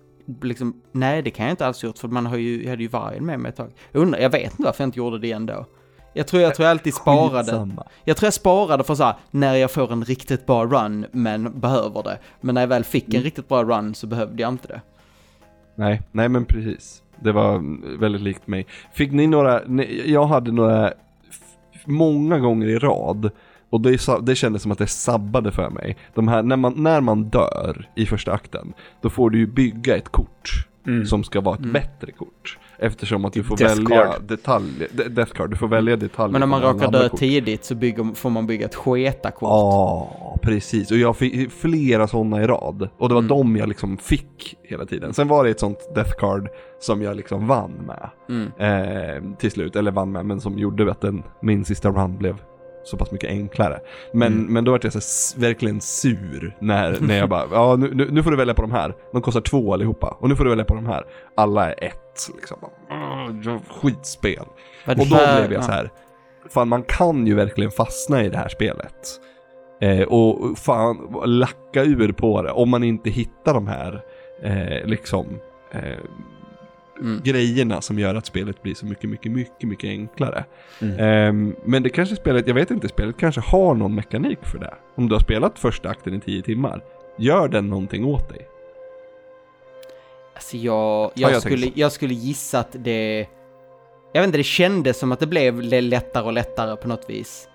liksom, 0.42 0.80
nej 0.92 1.22
det 1.22 1.30
kan 1.30 1.46
jag 1.46 1.52
inte 1.52 1.66
alls 1.66 1.84
gjort 1.84 1.98
för 1.98 2.08
man 2.08 2.26
har 2.26 2.36
ju, 2.36 2.62
jag 2.62 2.70
hade 2.70 2.82
ju 2.82 2.88
vargen 2.88 3.26
med 3.26 3.40
mig 3.40 3.48
ett 3.48 3.56
tag. 3.56 3.70
Jag 3.92 4.02
undrar, 4.02 4.18
jag 4.20 4.30
vet 4.30 4.50
inte 4.50 4.62
varför 4.62 4.82
jag 4.82 4.88
inte 4.88 4.98
gjorde 4.98 5.18
det 5.18 5.26
igen 5.26 5.46
då. 5.46 5.66
Jag 6.14 6.26
tror 6.26 6.42
jag, 6.42 6.54
tror 6.54 6.64
jag 6.64 6.70
alltid 6.70 6.94
sparade. 6.94 7.38
Skitsamma. 7.44 7.86
Jag 8.04 8.16
tror 8.16 8.26
jag 8.26 8.34
sparade 8.34 8.84
för 8.84 8.94
så 8.94 9.04
här, 9.04 9.14
när 9.30 9.54
jag 9.54 9.70
får 9.70 9.92
en 9.92 10.04
riktigt 10.04 10.46
bra 10.46 10.64
run 10.66 11.06
men 11.12 11.60
behöver 11.60 12.02
det. 12.02 12.18
Men 12.40 12.54
när 12.54 12.60
jag 12.62 12.68
väl 12.68 12.84
fick 12.84 13.04
en 13.08 13.10
Mm. 13.14 13.24
riktigt 13.24 13.48
bra 13.48 13.64
run 13.64 13.94
så 13.94 14.06
behövde 14.06 14.42
jag 14.42 14.48
inte 14.52 14.68
det. 14.68 14.80
Nej, 15.74 16.02
nej 16.12 16.28
men 16.28 16.44
precis. 16.44 17.02
Det 17.20 17.32
var 17.32 17.62
väldigt 17.98 18.22
likt 18.22 18.46
mig. 18.46 18.66
Fick 18.92 19.12
ni 19.12 19.26
några, 19.26 19.60
jag 20.04 20.26
hade 20.26 20.52
några, 20.52 20.92
många 21.84 22.38
gånger 22.38 22.66
i 22.68 22.78
rad, 22.78 23.30
och 23.70 23.80
det, 23.80 24.00
det 24.22 24.34
kändes 24.34 24.62
som 24.62 24.72
att 24.72 24.78
det 24.78 24.86
sabbade 24.86 25.52
för 25.52 25.70
mig. 25.70 25.96
De 26.14 26.28
här, 26.28 26.42
när 26.42 26.56
man, 26.56 26.72
när 26.76 27.00
man 27.00 27.24
dör 27.24 27.88
i 27.94 28.06
första 28.06 28.32
akten, 28.32 28.72
då 29.00 29.10
får 29.10 29.30
du 29.30 29.38
ju 29.38 29.46
bygga 29.46 29.96
ett 29.96 30.08
kort 30.08 30.50
Mm. 30.86 31.06
som 31.06 31.24
ska 31.24 31.40
vara 31.40 31.54
ett 31.54 31.60
Mm. 31.60 31.72
bättre 31.72 32.12
kort. 32.12 32.58
Eftersom 32.78 33.24
att 33.24 33.32
du 33.32 33.42
får 33.44 33.56
Death 33.56 33.74
välja 33.80 34.02
card. 34.04 34.22
detaljer, 34.22 34.88
de- 34.92 35.08
death 35.08 35.32
card, 35.32 35.50
du 35.50 35.56
får 35.56 35.68
välja 35.68 35.96
detaljer. 35.96 36.32
Men 36.32 36.42
om 36.42 36.50
man 36.50 36.62
råkar 36.62 36.90
dö 36.90 37.08
kort. 37.08 37.18
tidigt 37.20 37.64
så 37.64 37.74
bygger, 37.74 38.14
får 38.14 38.30
man 38.30 38.46
bygga 38.46 38.66
ett 38.66 38.74
sketakort. 38.74 39.48
Ja, 39.48 40.38
precis. 40.42 40.90
Och 40.90 40.96
jag 40.96 41.16
fick 41.16 41.52
flera 41.52 42.06
sådana 42.08 42.42
i 42.42 42.46
rad. 42.46 42.88
Och 42.98 43.08
det 43.08 43.14
var 43.14 43.22
Mm. 43.22 43.28
de 43.28 43.56
jag 43.56 43.68
liksom 43.68 43.96
fick 43.96 44.56
hela 44.62 44.86
tiden. 44.86 45.14
Sen 45.14 45.28
var 45.28 45.44
det 45.44 45.50
ett 45.50 45.60
sånt 45.60 45.94
death 45.94 46.12
card 46.18 46.48
som 46.80 47.02
jag 47.02 47.16
liksom 47.16 47.46
vann 47.46 47.72
med. 47.86 48.10
Mm. 48.28 48.50
Eh, 48.58 49.36
till 49.38 49.50
slut, 49.50 49.76
eller 49.76 49.90
vann 49.90 50.12
med, 50.12 50.26
men 50.26 50.40
som 50.40 50.58
gjorde 50.58 50.90
att 50.90 51.00
den, 51.00 51.22
min 51.42 51.64
sista 51.64 51.88
run 51.90 52.18
blev 52.18 52.36
så 52.84 52.96
pass 52.96 53.10
mycket 53.12 53.30
enklare. 53.30 53.78
Men, 54.12 54.32
Mm. 54.32 54.52
men 54.52 54.64
då 54.64 54.70
var 54.72 54.80
jag 54.82 54.92
så 55.02 55.40
verkligen 55.40 55.80
sur 55.80 56.56
när, 56.60 56.96
när 57.00 57.18
jag 57.18 57.28
bara, 57.28 57.44
ja 57.52 57.76
nu, 57.76 57.90
nu, 57.94 58.08
nu 58.10 58.22
får 58.22 58.30
du 58.30 58.36
välja 58.36 58.54
på 58.54 58.62
de 58.62 58.72
här. 58.72 58.94
De 59.12 59.22
kostar 59.22 59.40
två 59.40 59.72
allihopa. 59.74 60.16
Och 60.20 60.28
nu 60.28 60.36
får 60.36 60.44
du 60.44 60.50
välja 60.50 60.64
på 60.64 60.74
de 60.74 60.86
här. 60.86 61.04
Alla 61.36 61.72
är 61.72 61.84
ett 61.84 62.03
liksom. 62.36 62.58
Skitspel. 63.70 64.44
Vad 64.86 65.00
Och 65.00 65.06
då 65.06 65.16
det- 65.16 65.36
blev 65.38 65.52
jag 65.52 65.62
ja. 65.62 65.66
så 65.66 65.72
här. 65.72 65.90
Fan 66.50 66.68
man 66.68 66.82
kan 66.82 67.26
ju 67.26 67.34
verkligen 67.34 67.70
fastna 67.70 68.24
i 68.24 68.28
det 68.28 68.36
här 68.38 68.48
spelet. 68.48 69.20
Eh, 69.80 70.02
och 70.02 70.58
fan 70.58 70.96
lacka 71.24 71.82
ur 71.84 72.12
på 72.12 72.42
det 72.42 72.50
om 72.50 72.70
man 72.70 72.84
inte 72.84 73.10
hittar 73.10 73.54
de 73.54 73.66
här 73.66 74.02
eh, 74.42 74.86
liksom 74.86 75.26
eh, 75.72 75.98
Mm. 77.00 77.20
grejerna 77.24 77.80
som 77.80 77.98
gör 77.98 78.14
att 78.14 78.26
spelet 78.26 78.62
blir 78.62 78.74
så 78.74 78.86
mycket, 78.86 79.10
mycket, 79.10 79.32
mycket, 79.32 79.68
mycket 79.68 79.88
enklare. 79.88 80.44
Mm. 80.82 80.98
Ehm, 80.98 81.56
men 81.64 81.82
det 81.82 81.88
kanske 81.88 82.16
spelet, 82.16 82.46
jag 82.46 82.54
vet 82.54 82.70
inte, 82.70 82.88
spelet 82.88 83.16
kanske 83.16 83.40
har 83.40 83.74
någon 83.74 83.94
mekanik 83.94 84.38
för 84.42 84.58
det. 84.58 84.74
Om 84.94 85.08
du 85.08 85.14
har 85.14 85.20
spelat 85.20 85.58
första 85.58 85.88
akten 85.88 86.14
i 86.14 86.20
tio 86.20 86.42
timmar. 86.42 86.82
Gör 87.18 87.48
den 87.48 87.68
någonting 87.70 88.04
åt 88.04 88.28
dig? 88.28 88.48
Alltså 90.34 90.56
jag, 90.56 91.10
jag 91.14 91.32
jag, 91.32 91.42
skulle, 91.42 91.70
jag 91.74 91.92
skulle 91.92 92.14
gissa 92.14 92.58
att 92.58 92.76
det... 92.78 93.26
Jag 94.12 94.20
vet 94.20 94.26
inte, 94.28 94.38
det 94.38 94.44
kändes 94.44 94.98
som 94.98 95.12
att 95.12 95.20
det 95.20 95.26
blev 95.26 95.60
lättare 95.62 96.24
och 96.24 96.32
lättare 96.32 96.76
på 96.76 96.88
något 96.88 97.10
vis. 97.10 97.48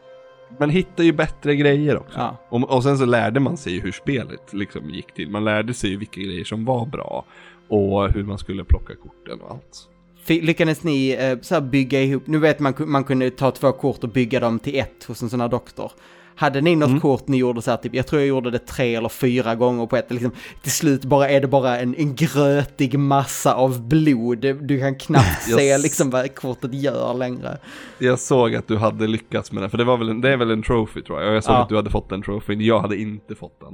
Man 0.60 0.70
hittar 0.70 1.04
ju 1.04 1.14
bättre 1.14 1.56
grejer 1.56 1.98
också. 1.98 2.20
Ja. 2.20 2.38
Och, 2.50 2.72
och 2.72 2.84
sen 2.84 2.98
så 2.98 3.06
lärde 3.06 3.40
man 3.40 3.58
sig 3.58 3.80
hur 3.80 3.92
spelet 3.92 4.54
liksom 4.54 4.90
gick 4.90 5.14
till. 5.14 5.30
Man 5.30 5.46
lärde 5.46 5.74
sig 5.74 5.96
vilka 5.96 6.22
grejer 6.22 6.44
som 6.44 6.66
var 6.66 6.86
bra. 6.86 7.26
Och 7.68 8.12
hur 8.12 8.24
man 8.24 8.38
skulle 8.38 8.64
plocka 8.64 8.96
korten 8.96 9.42
och 9.42 9.52
allt. 9.52 9.90
Lyckades 10.28 10.84
ni 10.84 11.10
eh, 11.20 11.40
så 11.42 11.62
bygga 11.62 12.02
ihop, 12.02 12.28
nu 12.28 12.38
vet 12.38 12.60
man, 12.60 12.74
man 12.80 13.04
kunde 13.04 13.32
ta 13.32 13.52
två 13.52 13.72
kort 13.72 14.04
och 14.04 14.10
bygga 14.10 14.40
dem 14.40 14.60
till 14.60 14.80
ett 14.80 15.04
hos 15.04 15.22
en 15.22 15.30
sån 15.30 15.42
här 15.42 15.48
doktor. 15.48 15.92
Hade 16.40 16.62
ni 16.62 16.76
något 16.76 16.90
Mm. 16.90 17.00
kort 17.02 17.28
ni 17.28 17.38
gjorde 17.38 17.62
så 17.62 17.72
här, 17.72 17.78
typ, 17.78 17.96
jag 17.96 18.08
tror 18.08 18.22
jag 18.22 18.28
gjorde 18.28 18.52
det 18.52 18.60
tre 18.60 18.96
eller 18.96 19.10
fyra 19.10 19.56
gånger 19.56 19.86
på 19.86 19.98
ett, 19.98 20.12
liksom, 20.12 20.32
till 20.62 20.72
slut 20.72 21.06
bara 21.06 21.30
är 21.30 21.42
det 21.42 21.48
bara 21.48 21.80
en, 21.80 21.96
en 21.96 22.16
grötig 22.16 23.00
massa 23.00 23.54
av 23.56 23.88
blod. 23.88 24.40
Du 24.62 24.80
kan 24.80 24.96
knappt 24.96 25.42
se 25.58 25.78
liksom 25.78 26.10
vad 26.10 26.36
kortet 26.36 26.74
gör 26.74 27.14
längre. 27.14 27.58
Jag 27.98 28.20
såg 28.20 28.56
att 28.56 28.68
du 28.68 28.78
hade 28.78 29.08
lyckats 29.08 29.52
med 29.52 29.64
den, 29.64 29.70
för 29.70 29.78
det, 29.78 29.84
var 29.84 29.98
väl 29.98 30.10
en, 30.10 30.22
det 30.22 30.34
är 30.34 30.38
väl 30.38 30.52
en 30.52 30.64
trophy 30.64 31.02
tror 31.02 31.22
jag. 31.22 31.36
Jag 31.36 31.44
såg 31.44 31.56
Ja. 31.56 31.62
att 31.64 31.70
du 31.70 31.76
hade 31.76 31.90
fått 31.90 32.10
den 32.10 32.22
trofén, 32.22 32.62
jag 32.62 32.80
hade 32.80 32.98
inte 32.98 33.36
fått 33.36 33.60
den. 33.60 33.74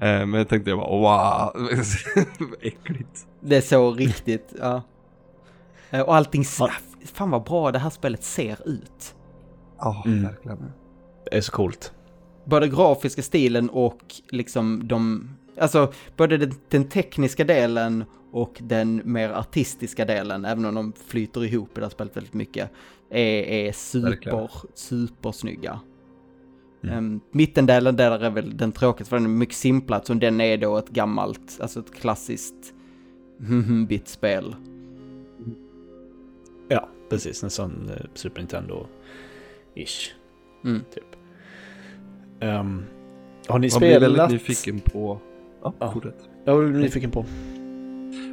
Eh, 0.00 0.26
men 0.26 0.34
jag 0.34 0.48
tänkte 0.48 0.70
jag 0.70 0.78
bara 0.78 0.90
wow, 0.90 1.68
äckligt. 2.62 3.26
Det 3.40 3.56
är 3.56 3.60
så 3.60 3.92
riktigt, 3.92 4.54
ja. 4.60 4.82
Eh, 5.90 6.00
Och 6.00 6.14
allting, 6.16 6.44
fan 7.14 7.30
vad 7.30 7.42
bra 7.44 7.72
det 7.72 7.78
här 7.78 7.90
spelet 7.90 8.24
ser 8.24 8.68
ut. 8.68 9.14
Ja, 9.78 10.02
Mm. 10.06 10.22
verkligen. 10.22 10.72
Det 11.30 11.36
är 11.36 11.40
så 11.40 11.52
coolt. 11.52 11.92
Både 12.46 12.68
grafiska 12.68 13.22
stilen 13.22 13.70
och 13.70 14.14
liksom 14.30 14.88
de, 14.88 15.28
alltså 15.58 15.92
både 16.16 16.36
den, 16.36 16.52
den 16.68 16.84
tekniska 16.88 17.44
delen 17.44 18.04
och 18.32 18.58
den 18.60 19.02
mer 19.04 19.30
artistiska 19.30 20.04
delen, 20.04 20.44
även 20.44 20.64
om 20.64 20.74
de 20.74 20.92
flyter 21.06 21.44
ihop 21.44 21.70
i 21.78 21.80
det 21.80 21.86
här 21.86 21.90
spelet 21.90 22.16
väldigt 22.16 22.34
mycket, 22.34 22.70
är, 23.10 23.42
är 23.42 23.72
super, 23.72 24.08
Verkligen. 24.08 24.48
supersnygga. 24.74 25.80
Mm. 26.82 26.98
Um, 26.98 27.20
mittendelen 27.30 27.96
där 27.96 28.24
är 28.24 28.30
väl 28.30 28.56
den 28.56 28.72
tråkigaste, 28.72 29.10
för 29.10 29.16
den 29.16 29.24
är 29.24 29.30
mycket 29.30 29.56
simplare, 29.56 30.00
så 30.04 30.14
den 30.14 30.40
är 30.40 30.56
då 30.56 30.76
ett 30.76 30.88
gammalt, 30.88 31.58
alltså 31.60 31.80
ett 31.80 31.94
klassiskt 31.94 32.74
bitspel. 33.88 34.56
Ja, 36.68 36.88
precis. 37.08 37.42
En 37.42 37.50
sån 37.50 37.90
eh, 37.90 38.04
Super 38.14 38.42
Nintendo-ish. 38.42 40.10
Mm. 40.64 40.80
Typ. 40.94 41.15
Ehm, 42.40 42.84
har 43.48 43.58
ni 43.58 43.68
Man 43.72 43.78
blir 43.80 43.90
spelat... 43.98 44.02
väldigt 44.02 44.30
nyfiken 44.30 44.80
på... 44.80 45.18
Ja, 45.62 45.72
Ja. 45.80 45.92
fortsätt. 45.92 46.14
Ja, 46.44 46.54
vad 46.54 46.64
är 46.64 46.68
du 46.68 46.78
nyfiken 46.78 47.10
på? 47.10 47.24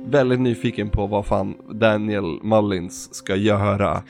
Väldigt 0.06 0.40
nyfiken 0.40 0.90
på 0.90 1.08
vad 1.08 1.26
fan 1.26 1.54
Daniel 1.74 2.40
Mullins 2.44 3.14
ska 3.14 3.36
göra 3.36 4.04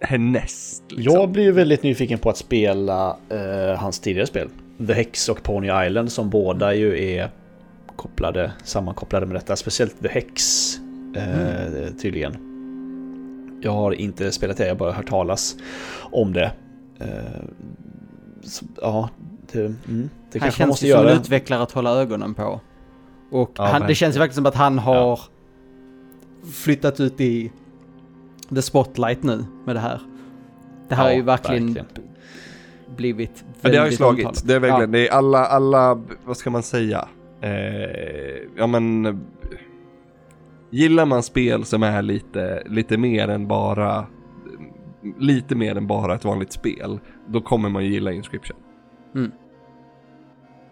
härnäst. 0.00 0.82
Liksom. 0.88 1.14
Jag 1.14 1.28
blir 1.30 1.44
ju 1.44 1.52
väldigt 1.52 1.82
nyfiken 1.82 2.18
på 2.18 2.30
att 2.30 2.36
spela 2.36 3.16
eh, 3.28 3.78
hans 3.80 4.00
tidigare 4.00 4.26
spel. 4.26 4.48
The 4.86 4.92
Hex 4.92 5.28
och 5.28 5.42
Pony 5.42 5.86
Island 5.86 6.12
som 6.12 6.30
båda 6.30 6.74
ju 6.74 7.04
är 7.04 7.30
kopplade, 7.96 8.52
sammankopplade 8.64 9.26
med 9.26 9.36
detta. 9.36 9.56
Speciellt 9.56 10.02
The 10.02 10.08
Hex 10.08 10.42
eh, 11.16 11.92
tydligen. 12.02 12.36
Jag 13.62 13.72
har 13.72 13.92
inte 13.92 14.32
spelat 14.32 14.56
det, 14.56 14.64
jag 14.64 14.74
har 14.74 14.78
bara 14.78 14.92
hört 14.92 15.08
talas 15.08 15.56
om 16.10 16.32
det. 16.32 16.52
Så, 16.98 17.04
ja, 18.82 19.08
det, 19.52 19.58
mm, 19.64 19.76
det 20.32 20.38
Han 20.38 20.40
kanske 20.40 20.66
man 20.66 20.68
känns 20.76 20.82
ju 20.82 20.92
som 20.92 21.06
en 21.06 21.16
utvecklare 21.20 21.62
att 21.62 21.72
hålla 21.72 21.90
ögonen 22.00 22.34
på. 22.34 22.60
Och 23.30 23.52
Ja, 23.56 23.64
han, 23.66 23.82
det 23.86 23.94
känns 23.94 24.16
ju 24.16 24.18
verkligen 24.18 24.34
som 24.34 24.46
att 24.46 24.54
han 24.54 24.78
har 24.78 25.20
flyttat 26.52 27.00
ut 27.00 27.20
i 27.20 27.52
the 28.54 28.62
spotlight 28.62 29.22
nu 29.22 29.44
med 29.66 29.76
det 29.76 29.80
här. 29.80 30.00
Det 30.88 30.94
här 30.94 31.04
Ja, 31.04 31.08
har 31.10 31.16
ju 31.16 31.22
verkligen, 31.22 31.74
verkligen. 31.74 32.08
blivit 32.96 33.44
Men 33.60 33.72
det 33.72 33.78
har 33.78 33.84
ju 33.84 33.90
väldigt 33.90 33.96
slagit. 33.96 34.26
omtalat. 34.26 34.46
Det 34.48 34.54
är 34.54 34.60
verkligen, 34.60 34.80
Ja. 34.80 34.86
det 34.98 35.08
är 35.08 35.12
alla, 35.12 35.46
alla, 35.46 36.00
vad 36.24 36.36
ska 36.36 36.50
man 36.50 36.62
säga? 36.62 37.08
Eh, 37.40 37.50
ja 38.56 38.66
men... 38.66 39.20
Gillar 40.70 41.06
man 41.06 41.22
spel 41.22 41.64
som 41.64 41.82
är 41.82 42.02
lite, 42.02 42.62
lite 42.66 42.96
mer 42.98 43.28
än 43.28 43.46
bara... 43.46 44.06
Lite 45.18 45.54
mer 45.54 45.76
än 45.76 45.86
bara 45.86 46.14
ett 46.14 46.24
vanligt 46.24 46.52
spel. 46.52 47.00
Då 47.26 47.40
kommer 47.40 47.68
man 47.68 47.84
ju 47.84 47.90
gilla 47.90 48.12
Inscription. 48.12 48.56
Mm. 49.14 49.32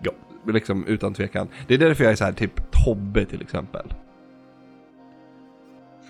Ja, 0.02 0.12
liksom 0.46 0.86
utan 0.86 1.14
tvekan. 1.14 1.48
Det 1.66 1.74
är 1.74 1.78
därför 1.78 2.04
jag 2.04 2.12
är 2.12 2.16
så 2.16 2.24
här, 2.24 2.32
typ 2.32 2.70
Tobbe 2.84 3.24
till 3.24 3.42
exempel. 3.42 3.94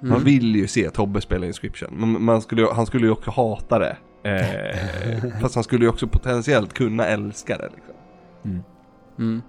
Man 0.00 0.10
Mm. 0.10 0.24
vill 0.24 0.56
ju 0.56 0.66
se 0.66 0.90
Tobbe 0.90 1.20
spela 1.20 1.46
Inscription. 1.46 1.88
Men 1.92 2.24
man 2.24 2.42
skulle, 2.42 2.66
han 2.72 2.86
skulle 2.86 3.06
ju 3.06 3.12
också 3.12 3.30
hata 3.30 3.78
det. 3.78 3.96
Eh, 4.22 5.30
fast 5.40 5.54
han 5.54 5.64
skulle 5.64 5.84
ju 5.84 5.88
också 5.88 6.06
potentiellt 6.06 6.72
kunna 6.72 7.06
älska 7.06 7.58
det. 7.58 7.70
Liksom. 7.74 7.94
Mm. 9.18 9.42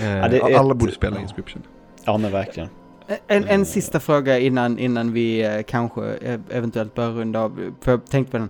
Eh, 0.00 0.06
Ja, 0.16 0.28
det 0.28 0.40
alla 0.42 0.72
ett- 0.72 0.78
borde 0.78 0.92
spela 0.92 1.16
ja. 1.16 1.22
Inscription. 1.22 1.62
Ja, 2.04 2.18
men 2.18 2.32
verkligen. 2.32 2.68
En, 3.26 3.44
en 3.44 3.66
sista 3.66 4.00
fråga 4.00 4.38
innan, 4.38 4.78
innan 4.78 5.12
vi 5.12 5.42
eh, 5.44 5.62
kanske 5.62 6.14
eh, 6.14 6.40
eventuellt 6.50 6.94
börjar 6.94 7.10
runda 7.10 7.40
av. 7.40 7.74
För 7.80 7.90
jag 7.90 8.06
tänkte 8.06 8.30
på 8.30 8.38
den. 8.38 8.48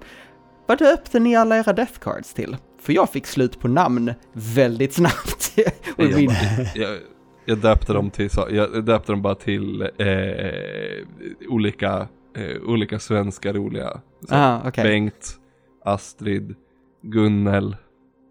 Vad 0.67 0.79
döpte 0.79 1.21
ni 1.21 1.37
alla 1.37 1.59
era 1.59 1.73
death 1.73 1.99
cards 1.99 2.35
till? 2.35 2.57
För 2.81 2.93
jag 2.93 3.11
fick 3.11 3.27
slut 3.27 3.61
på 3.61 3.69
namn 3.69 4.13
väldigt 4.33 4.93
snabbt. 4.93 5.55
Och 5.97 6.05
Jag, 6.05 6.21
jag, 6.75 6.99
jag 7.45 7.59
döpte 7.59 7.93
dem 7.93 8.11
till, 8.11 8.29
jag 8.51 8.85
döpte 8.85 9.13
dem 9.13 9.23
bara 9.23 9.35
till 9.35 9.83
eh, 9.83 11.49
olika, 11.49 12.09
eh, 12.37 12.63
olika 12.67 12.99
svenska 12.99 13.53
roliga. 13.53 14.01
Så, 14.29 14.35
ah, 14.35 14.63
okej. 14.67 14.85
Bengt, 14.85 15.39
Astrid, 15.85 16.55
Gunnel 17.03 17.77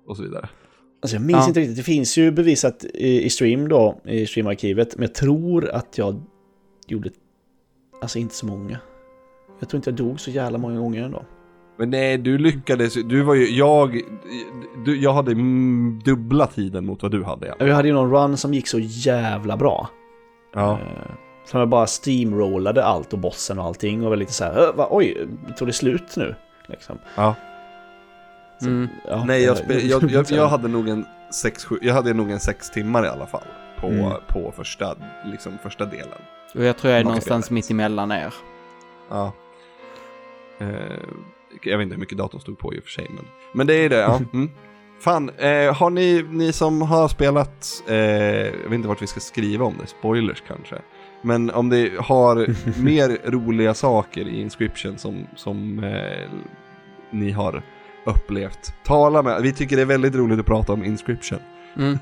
och 0.08 0.18
så 0.18 0.24
vidare. 0.24 0.50
Alltså 1.04 1.16
jag 1.16 1.24
minns 1.26 1.40
Ja. 1.40 1.48
inte 1.48 1.60
riktigt. 1.60 1.78
Det 1.78 1.84
finns 1.84 2.18
ju 2.18 2.32
bevisat 2.32 2.84
i, 2.94 3.24
i 3.24 3.30
stream 3.30 3.68
då, 3.70 4.02
i 4.06 4.26
streamarkivet. 4.28 4.96
Men 4.96 5.04
jag 5.04 5.16
tror 5.16 5.70
att 5.70 5.98
jag 5.98 6.22
gjorde, 6.88 7.10
alltså 8.02 8.20
inte 8.20 8.36
så 8.36 8.46
många. 8.46 8.80
Jag 9.60 9.70
tror 9.70 9.78
inte 9.78 9.90
jag 9.90 9.98
dog 9.98 10.20
så 10.20 10.32
jävla 10.32 10.58
många 10.58 10.80
gånger 10.80 11.04
ändå. 11.04 11.24
Men 11.78 11.90
nej, 11.90 12.18
du 12.18 12.38
lyckades 12.38 12.94
du 12.94 13.22
var 13.22 13.34
ju, 13.36 13.50
jag, 13.58 14.02
du, 14.86 15.02
jag 15.02 15.14
hade 15.14 15.34
dubbla 16.06 16.48
tiden 16.48 16.86
mot 16.86 17.02
vad 17.04 17.12
du 17.12 17.24
hade. 17.24 17.48
Ja. 17.60 17.68
Jag 17.68 17.76
hade 17.76 17.88
ju 17.88 17.94
någon 17.94 18.12
run 18.12 18.38
som 18.38 18.54
gick 18.54 18.68
så 18.68 18.80
jävla 18.80 19.58
bra. 19.58 19.90
Ja. 20.54 20.72
Eh, 20.72 21.12
Som 21.46 21.60
jag 21.60 21.70
bara 21.70 21.88
steamrollade 21.88 22.84
allt 22.86 23.14
och 23.14 23.20
bossen 23.20 23.60
och 23.60 23.66
allting 23.66 24.04
och 24.04 24.10
var 24.10 24.16
lite 24.18 24.34
så 24.34 24.44
här, 24.44 24.52
"Ö, 24.58 24.72
va, 24.76 24.88
oj, 24.92 25.28
tog 25.58 25.68
det 25.68 25.74
slut 25.74 26.16
nu? 26.18 26.36
Liksom. 26.68 26.98
ja. 27.16 27.36
Så, 28.64 28.70
Mm. 28.70 28.88
ja, 29.08 29.24
Nej, 29.26 29.44
jag, 29.44 29.58
eh, 29.58 29.64
spe, 29.64 29.74
jag, 29.88 30.12
jag, 30.12 30.26
jag 30.32 30.48
hade 30.48 30.68
nog 30.68 30.90
en 30.90 31.06
sex, 31.34 31.66
sju, 31.66 31.78
jag 31.82 31.94
hade 31.94 32.14
nog 32.14 32.32
en 32.32 32.40
sex 32.40 32.70
timmar 32.70 33.06
i 33.06 33.08
alla 33.08 33.26
fall. 33.28 33.48
På, 33.80 33.88
Mm. 33.88 34.12
på 34.28 34.54
första, 34.56 34.96
liksom 35.26 35.58
första 35.64 35.86
delen. 35.86 36.20
Och 36.56 36.64
jag 36.64 36.78
tror 36.78 36.92
jag 36.92 37.00
är 37.00 37.04
kan 37.04 37.08
någonstans 37.10 37.52
mitt 37.52 37.72
emellan 37.72 38.12
er. 38.12 38.34
Ja. 39.10 39.32
Eh, 40.60 40.68
jag 41.62 41.78
vet 41.78 41.84
inte 41.84 41.96
hur 41.96 42.00
mycket 42.00 42.18
datorn 42.18 42.42
stod 42.42 42.58
på 42.60 42.74
i 42.74 42.80
och 42.80 42.84
för 42.84 42.90
sig, 42.92 43.08
men, 43.10 43.26
men 43.54 43.68
det 43.68 43.74
är 43.74 43.90
det. 43.90 43.96
Ja. 44.00 44.20
Mm. 44.34 44.50
Fan, 45.00 45.30
eh, 45.38 45.74
har 45.76 45.90
ni, 45.90 46.26
ni 46.30 46.54
som 46.54 46.82
har 46.82 47.08
spelat, 47.08 47.84
eh, 47.88 47.96
jag 47.96 48.52
vet 48.64 48.74
inte 48.74 48.88
vart 48.88 49.02
vi 49.02 49.08
ska 49.08 49.20
skriva 49.20 49.66
om 49.66 49.74
det, 49.82 49.88
spoilers 49.88 50.44
kanske. 50.48 50.76
Men 51.22 51.50
om 51.52 51.70
det 51.70 51.92
har 52.00 52.48
mer 52.84 53.32
roliga 53.32 53.74
saker 53.74 54.28
i 54.28 54.42
Inscription 54.42 54.98
som, 54.98 55.28
som 55.36 55.84
eh, 55.84 56.30
ni 57.12 57.32
har 57.32 57.62
upplevt, 58.06 58.74
tala 58.86 59.22
med. 59.22 59.42
Vi 59.42 59.54
tycker 59.54 59.76
det 59.76 59.82
är 59.82 59.86
väldigt 59.86 60.16
roligt 60.16 60.40
att 60.40 60.46
prata 60.46 60.74
om 60.74 60.84
Inscription. 60.86 61.40
Mm. 61.78 61.98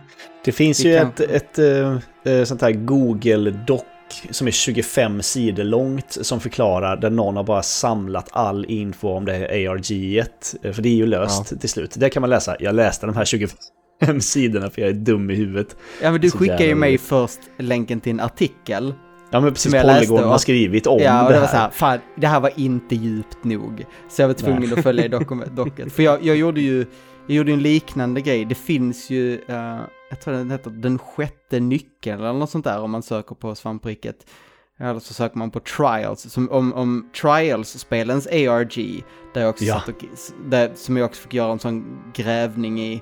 Det 0.45 0.51
finns 0.51 0.85
Vi 0.85 0.91
ju 0.93 0.97
kan- 0.99 1.07
ett, 1.07 1.19
ett, 1.19 1.59
eh, 1.59 2.33
eh, 2.33 2.43
sånt 2.43 2.61
här 2.61 2.71
Google-doc 2.71 3.81
som 4.29 4.47
är 4.47 4.51
25 4.51 5.21
sidor 5.21 5.63
långt 5.63 6.17
som 6.21 6.39
förklarar 6.39 6.97
där 6.97 7.09
någon 7.09 7.35
har 7.35 7.43
bara 7.43 7.61
samlat 7.63 8.29
all 8.31 8.65
info 8.65 9.07
om 9.09 9.25
det 9.25 9.33
här 9.33 9.67
ARG-et. 9.69 10.55
Eh, 10.63 10.71
För 10.71 10.81
det 10.81 10.89
är 10.89 10.95
ju 10.95 11.05
löst 11.05 11.59
till 11.61 11.69
slut. 11.69 11.93
Det 11.97 12.09
kan 12.09 12.21
man 12.21 12.29
läsa. 12.29 12.55
Jag 12.59 12.75
läste 12.75 13.05
de 13.05 13.15
här 13.15 13.25
25 13.25 14.21
sidorna 14.21 14.69
för 14.69 14.81
jag 14.81 14.89
är 14.89 14.93
dum 14.93 15.31
i 15.31 15.35
huvudet. 15.35 15.75
Ja 16.01 16.11
men 16.11 16.21
du 16.21 16.29
Så 16.29 16.37
skickade 16.37 16.65
ju 16.65 16.75
mig 16.75 16.97
först 16.97 17.39
länken 17.57 17.99
till 17.99 18.11
en 18.11 18.19
artikel. 18.19 18.93
Ja 19.31 19.39
men 19.39 19.53
precis, 19.53 19.71
Polygon 19.71 20.23
har 20.23 20.37
skrivit 20.37 20.87
om 20.87 20.99
ja, 20.99 21.23
och 21.23 21.27
det 21.27 21.33
det 21.33 21.39
här. 21.39 21.41
var 21.41 21.47
så 21.47 21.57
här, 21.57 21.69
fan, 21.69 21.99
det 22.15 22.27
här 22.27 22.39
var 22.39 22.51
inte 22.55 22.95
djupt 22.95 23.43
nog. 23.43 23.85
Så 24.09 24.21
jag 24.21 24.27
var 24.27 24.35
tvungen 24.35 24.61
Nej. 24.61 24.73
att 24.73 24.83
följa 24.83 25.05
i 25.05 25.07
docket. 25.55 25.93
För 25.93 26.03
jag, 26.03 26.23
jag 26.23 26.35
gjorde 26.35 26.61
ju, 26.61 26.85
jag 27.27 27.35
gjorde 27.37 27.51
en 27.51 27.61
liknande 27.61 28.21
grej. 28.21 28.45
Det 28.45 28.55
finns 28.55 29.09
ju, 29.09 29.33
eh, 29.47 29.79
jag 30.09 30.21
tror 30.23 30.33
den 30.33 30.51
heter 30.51 30.69
Den 30.69 30.99
sjätte 30.99 31.59
nyckeln 31.59 32.19
eller 32.19 32.33
något 32.33 32.49
sånt 32.49 32.65
där 32.65 32.79
om 32.79 32.91
man 32.91 33.03
söker 33.03 33.35
på 33.35 33.55
svampriket. 33.55 34.15
Eller 34.79 34.99
så 34.99 35.13
söker 35.13 35.37
man 35.37 35.51
på 35.51 35.59
Trials, 35.59 36.21
som, 36.33 36.49
om, 36.51 36.73
om 36.73 37.09
Trials-spelens 37.21 38.27
ARG, 38.27 39.03
där 39.33 39.41
jag 39.41 39.49
också 39.49 39.63
Ja. 39.63 39.81
och, 39.87 40.05
där, 40.49 40.71
som 40.75 40.97
jag 40.97 41.05
också 41.05 41.21
fick 41.21 41.33
göra 41.33 41.51
en 41.51 41.59
sån 41.59 41.85
grävning 42.13 42.79
i. 42.81 43.01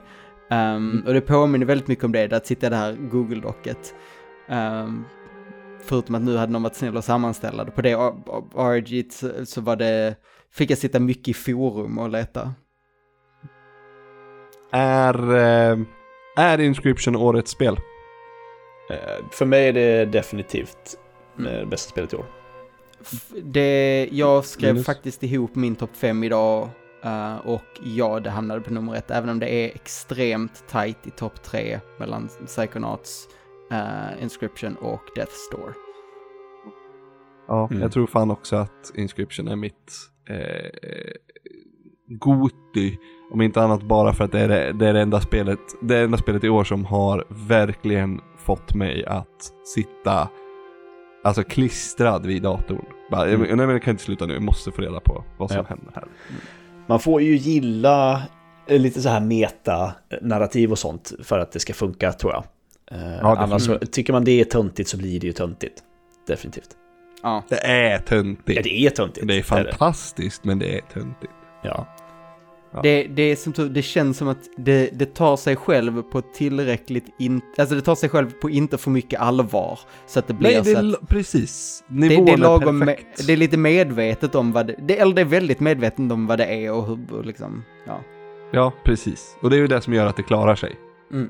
Um, 0.52 1.04
Och 1.08 1.14
det 1.14 1.22
påminner 1.22 1.66
väldigt 1.66 1.88
mycket 1.88 2.06
om 2.06 2.12
det, 2.12 2.34
att 2.34 2.48
sitta 2.48 2.68
i 2.68 2.70
det 2.70 2.76
här 2.76 2.94
Google-docket. 3.12 3.94
Um, 4.50 5.06
förutom 5.90 6.16
att 6.16 6.22
nu 6.22 6.38
hade 6.38 6.52
någon 6.52 6.64
varit 6.64 6.76
snäll 6.76 6.98
och 6.98 7.04
sammanställa 7.04 7.64
det. 7.64 7.72
På 7.72 7.82
det 7.82 7.94
RG 8.56 9.12
så, 9.12 9.46
så 9.46 9.62
var 9.62 9.76
det, 9.76 10.16
fick 10.52 10.72
jag 10.72 10.78
sitta 10.78 11.00
mycket 11.00 11.28
i 11.28 11.34
forum 11.34 11.98
och 11.98 12.10
leta. 12.10 12.54
Är, 14.72 15.36
eh, 15.36 15.78
är 16.38 16.60
Inscription 16.60 17.16
årets 17.16 17.52
spel? 17.52 17.78
Eh, 18.90 19.26
För 19.32 19.46
mig 19.46 19.68
är 19.68 19.74
det 19.74 20.06
definitivt 20.06 20.98
eh, 21.38 21.44
det 21.44 21.66
bästa 21.66 21.90
spelet 21.90 22.14
i 22.14 22.16
år. 22.16 22.26
Det, 23.44 24.10
jag 24.12 24.46
skrev 24.46 24.74
Linus? 24.74 24.86
faktiskt 24.86 25.24
ihop 25.24 25.56
min 25.56 25.76
topp 25.76 25.96
5 25.96 26.24
idag 26.24 26.70
och 27.44 27.80
ja, 27.84 28.20
det 28.20 28.30
hamnade 28.30 28.62
på 28.62 28.74
nummer 28.74 28.96
ett, 28.96 29.12
även 29.12 29.30
om 29.30 29.40
det 29.40 29.50
är 29.50 29.66
extremt 29.76 30.68
tight 30.68 31.08
i 31.08 31.12
topp 31.12 31.44
3 31.44 31.80
mellan 32.00 32.30
Psychonauts, 32.46 33.28
eh, 33.72 34.24
Inscription 34.24 34.76
och 34.76 35.02
Death 35.16 35.32
Store. 35.32 35.74
Ja, 37.48 37.68
Mm. 37.72 37.82
jag 37.82 37.92
tror 37.92 38.08
fan 38.08 38.32
också 38.32 38.56
att 38.56 38.92
Inscription 38.96 39.48
är 39.48 39.56
mitt 39.56 39.94
eh, 40.30 40.70
Goti. 42.08 42.98
Om 43.32 43.42
inte 43.42 43.62
annat 43.62 43.84
bara 43.84 44.14
för 44.14 44.24
att 44.24 44.32
det 44.32 44.40
är 44.40 44.48
det, 44.48 44.72
det 44.72 44.88
är 44.88 44.94
det 44.94 45.02
enda 45.02 45.22
spelet, 45.22 45.60
det 45.82 45.98
enda 46.00 46.18
spelet 46.18 46.44
i 46.44 46.50
år 46.50 46.64
som 46.64 46.86
har 46.86 47.26
verkligen 47.30 48.22
fått 48.38 48.74
mig 48.76 49.06
att 49.06 49.54
sitta 49.76 50.30
Alltså 51.24 51.44
klistrad 51.44 52.26
vid 52.26 52.42
datorn. 52.42 52.86
Bara, 53.12 53.26
Mm. 53.30 53.42
Nej 53.42 53.56
men 53.56 53.70
jag 53.70 53.84
kan 53.84 53.92
inte 53.92 54.04
sluta 54.04 54.26
nu, 54.26 54.34
jag 54.34 54.42
måste 54.44 54.72
få 54.72 54.82
reda 54.82 55.00
på 55.00 55.24
vad 55.38 55.50
som 55.50 55.58
Ja. 55.58 55.66
händer 55.70 55.92
här. 55.96 56.04
Man 56.88 57.00
får 57.00 57.22
ju 57.22 57.36
gilla 57.36 58.24
eh, 58.68 58.80
lite 58.80 59.02
så 59.02 59.10
här 59.10 59.20
meta-narrativ 59.22 60.72
och 60.72 60.78
sånt 60.80 61.14
för 61.24 61.40
att 61.40 61.52
det 61.52 61.60
ska 61.60 61.74
funka 61.74 62.12
tror 62.12 62.34
jag. 62.34 62.44
Eh, 62.92 63.26
annars 63.26 63.62
så, 63.62 63.78
tycker 63.78 64.14
man 64.14 64.24
det 64.24 64.42
är 64.42 64.44
töntigt 64.44 64.90
så 64.90 64.98
blir 64.98 65.20
det 65.20 65.28
ju 65.28 65.34
töntigt. 65.34 65.84
Definitivt. 66.28 66.70
Ja, 67.24 67.44
Det 67.50 67.66
är 67.66 68.00
töntigt. 68.00 68.58
Ja, 68.58 68.62
det 68.64 68.86
är 68.86 68.90
töntigt. 68.90 69.28
det 69.28 69.38
är 69.38 69.44
fantastiskt 69.44 70.44
men 70.44 70.60
det 70.60 70.78
är 70.78 70.82
töntigt. 70.82 71.34
Ja. 71.64 71.88
Ja. 72.74 72.80
det, 72.84 73.04
det, 73.04 73.22
är 73.22 73.36
som, 73.36 73.74
det 73.74 73.82
känns 73.82 74.18
som 74.18 74.28
att 74.28 74.50
det, 74.58 74.90
det 74.94 75.16
tar 75.16 75.38
sig 75.38 75.56
själv 75.56 76.02
på 76.02 76.22
tillräckligt, 76.22 77.06
in, 77.20 77.42
alltså 77.58 77.76
det 77.76 77.82
tar 77.82 77.96
sig 77.96 78.10
själv 78.10 78.32
på 78.42 78.50
inte 78.50 78.78
för 78.78 78.92
mycket 78.92 79.20
allvar. 79.20 79.80
Så 80.08 80.20
att 80.20 80.28
det 80.28 80.34
blir 80.34 80.50
Nej, 80.50 80.58
det 80.58 80.74
så 80.74 80.78
är, 80.78 80.94
att... 80.94 81.10
precis. 81.10 81.84
Det, 81.88 82.10
Nivån 82.10 82.26
det, 82.26 82.32
är 82.32 82.38
lagom 82.38 82.82
är 82.82 82.86
med, 82.86 82.98
perfekt. 82.98 83.28
det 83.28 83.34
är 83.34 83.38
lite 83.38 83.58
medvetet 83.58 84.36
om 84.36 84.52
vad 84.52 84.68
det, 84.68 84.76
det, 84.88 85.00
eller 85.00 85.14
det 85.14 85.22
är 85.22 85.26
väldigt 85.26 85.60
medvetet 85.60 86.12
om 86.12 86.28
vad 86.28 86.38
det 86.38 86.46
är 86.46 86.72
och 86.72 86.88
hur, 86.88 87.14
och 87.14 87.26
liksom, 87.26 87.64
ja. 87.88 88.02
Ja, 88.52 88.74
precis. 88.84 89.38
Och 89.42 89.50
det 89.50 89.56
är 89.56 89.60
ju 89.60 89.68
det 89.68 89.82
som 89.82 89.94
gör 89.94 90.06
att 90.06 90.16
det 90.16 90.24
klarar 90.24 90.56
sig. 90.56 90.76
Mm. 91.12 91.30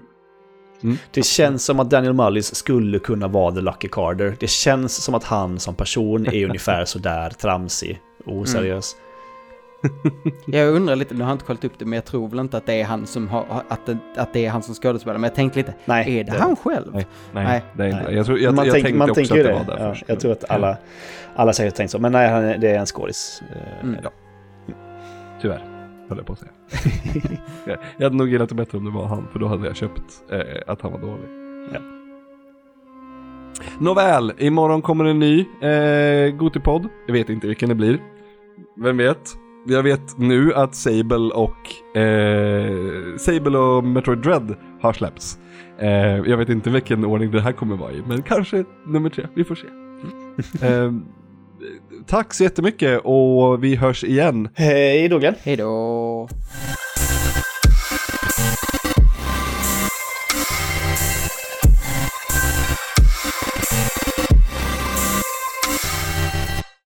Det 1.12 1.24
känns 1.26 1.66
som 1.66 1.80
att 1.80 1.90
Daniel 1.90 2.14
Mullis 2.14 2.56
skulle 2.56 3.00
kunna 3.00 3.28
vara 3.28 3.56
The 3.56 3.62
Lucky 3.62 3.88
Carter. 3.92 4.36
Det 4.40 4.50
känns 4.50 4.96
som 5.04 5.16
att 5.16 5.24
han 5.24 5.60
som 5.60 5.76
person 5.76 6.28
är 6.28 6.46
ungefär 6.46 6.86
sådär 6.86 7.30
tramsig 7.30 8.00
och 8.26 8.38
oseriös. 8.38 8.96
Jag 10.46 10.68
undrar 10.70 10.96
lite, 10.96 11.14
nu 11.14 11.24
har 11.24 11.30
jag 11.32 11.36
inte 11.36 11.46
kollat 11.46 11.64
upp 11.64 11.72
det, 11.80 11.86
men 11.86 11.94
jag 11.94 12.06
tror 12.06 12.28
väl 12.30 12.40
inte 12.40 12.58
att 12.58 12.66
det 12.66 12.82
är 12.82 12.86
han 12.86 13.08
som 13.08 13.28
har, 13.28 13.46
att 13.68 13.86
det, 13.86 13.98
att 14.18 14.34
det 14.34 14.46
är 14.46 14.50
han 14.50 14.64
som 14.64 14.76
skådespelar, 14.76 15.18
men 15.18 15.24
jag 15.24 15.36
tänkte 15.36 15.60
lite, 15.60 15.74
Nej, 15.86 16.20
är 16.20 16.24
det 16.24 16.32
han 16.40 16.56
själv? 16.56 16.92
Nej, 16.94 17.08
nej, 17.34 17.44
Nej. 17.46 17.64
det 17.74 17.84
är 17.84 17.88
inte 17.88 17.98
Nej. 18.04 18.12
det. 18.12 18.18
Jag, 18.18 18.26
tror, 18.26 18.40
jag, 18.40 18.56
man 18.56 18.66
jag 18.66 18.74
tänk, 18.74 18.86
tänkte 18.86 19.00
man 19.00 19.10
också 19.10 19.16
tänker 19.26 19.40
att 19.40 19.44
det 19.46 19.52
det. 19.52 19.72
var 19.72 19.78
där 19.78 19.86
Ja, 19.88 19.94
först. 19.94 20.04
jag 20.08 20.20
tror 20.20 20.32
att 20.32 20.50
alla, 20.52 20.78
alla 21.36 21.54
säkert 21.54 21.76
tänkt 21.76 21.90
så. 21.92 22.00
Men 22.00 22.12
nej, 22.12 22.30
han, 22.30 22.44
det 22.60 22.68
är 22.70 22.80
en 22.80 22.86
skådis. 22.86 23.42
Eh, 23.52 23.84
Mm. 23.84 24.00
Ja. 24.04 24.10
Tyvärr, 25.42 25.64
höll 26.10 26.18
jag 26.18 26.28
på 26.28 26.34
att 26.34 26.40
säga. 26.40 26.52
jag, 27.98 28.04
hade 28.04 28.16
nog 28.16 28.30
gillat 28.30 28.50
det 28.50 28.56
bättre 28.56 28.78
om 28.78 28.86
det 28.86 28.92
var 28.92 29.08
han, 29.08 29.28
för 29.32 29.40
då 29.40 29.48
hade 29.48 29.68
jag 29.68 29.76
köpt 29.76 30.24
eh, 30.32 30.40
att 30.68 30.82
han 30.82 30.92
var 30.92 31.00
dålig. 31.00 31.30
Ja. 31.74 31.80
Nåväl, 33.80 34.34
imorgon 34.38 34.82
kommer 34.82 35.06
en 35.06 35.20
ny 35.20 35.46
eh, 35.62 36.36
Gotipodd. 36.36 36.88
Jag 37.08 37.14
vet 37.14 37.30
inte 37.30 37.48
vilken 37.48 37.70
det 37.70 37.76
blir. 37.76 38.00
Vem 38.76 38.98
vet? 38.98 39.36
Jag 39.68 39.84
vet 39.84 40.18
nu 40.18 40.54
att 40.54 40.76
Sable 40.76 41.34
och 41.34 41.98
eh, 41.98 43.18
Sable 43.18 43.58
och 43.58 43.84
Metroid 43.84 44.20
Dread 44.20 44.56
har 44.82 44.94
släppts. 44.94 45.40
Eh, 45.80 46.18
jag 46.18 46.38
vet 46.38 46.50
inte 46.50 46.70
vilken 46.70 47.06
ordning 47.06 47.32
det 47.32 47.42
här 47.42 47.52
kommer 47.52 47.76
vara 47.76 47.92
i, 47.92 48.04
men 48.08 48.22
kanske 48.22 48.66
nummer 48.86 49.10
tre. 49.10 49.28
Vi 49.34 49.44
får 49.44 49.56
se. 49.56 49.68
eh, 50.68 50.92
tack 52.10 52.34
så 52.34 52.44
jättemycket 52.44 53.02
och 53.04 53.64
vi 53.64 53.76
hörs 53.76 54.04
igen 54.04 54.50
Hej 54.56 55.10
då 55.10 55.20
Glenn! 55.20 55.36
Hej 55.44 55.56
då! 55.56 56.30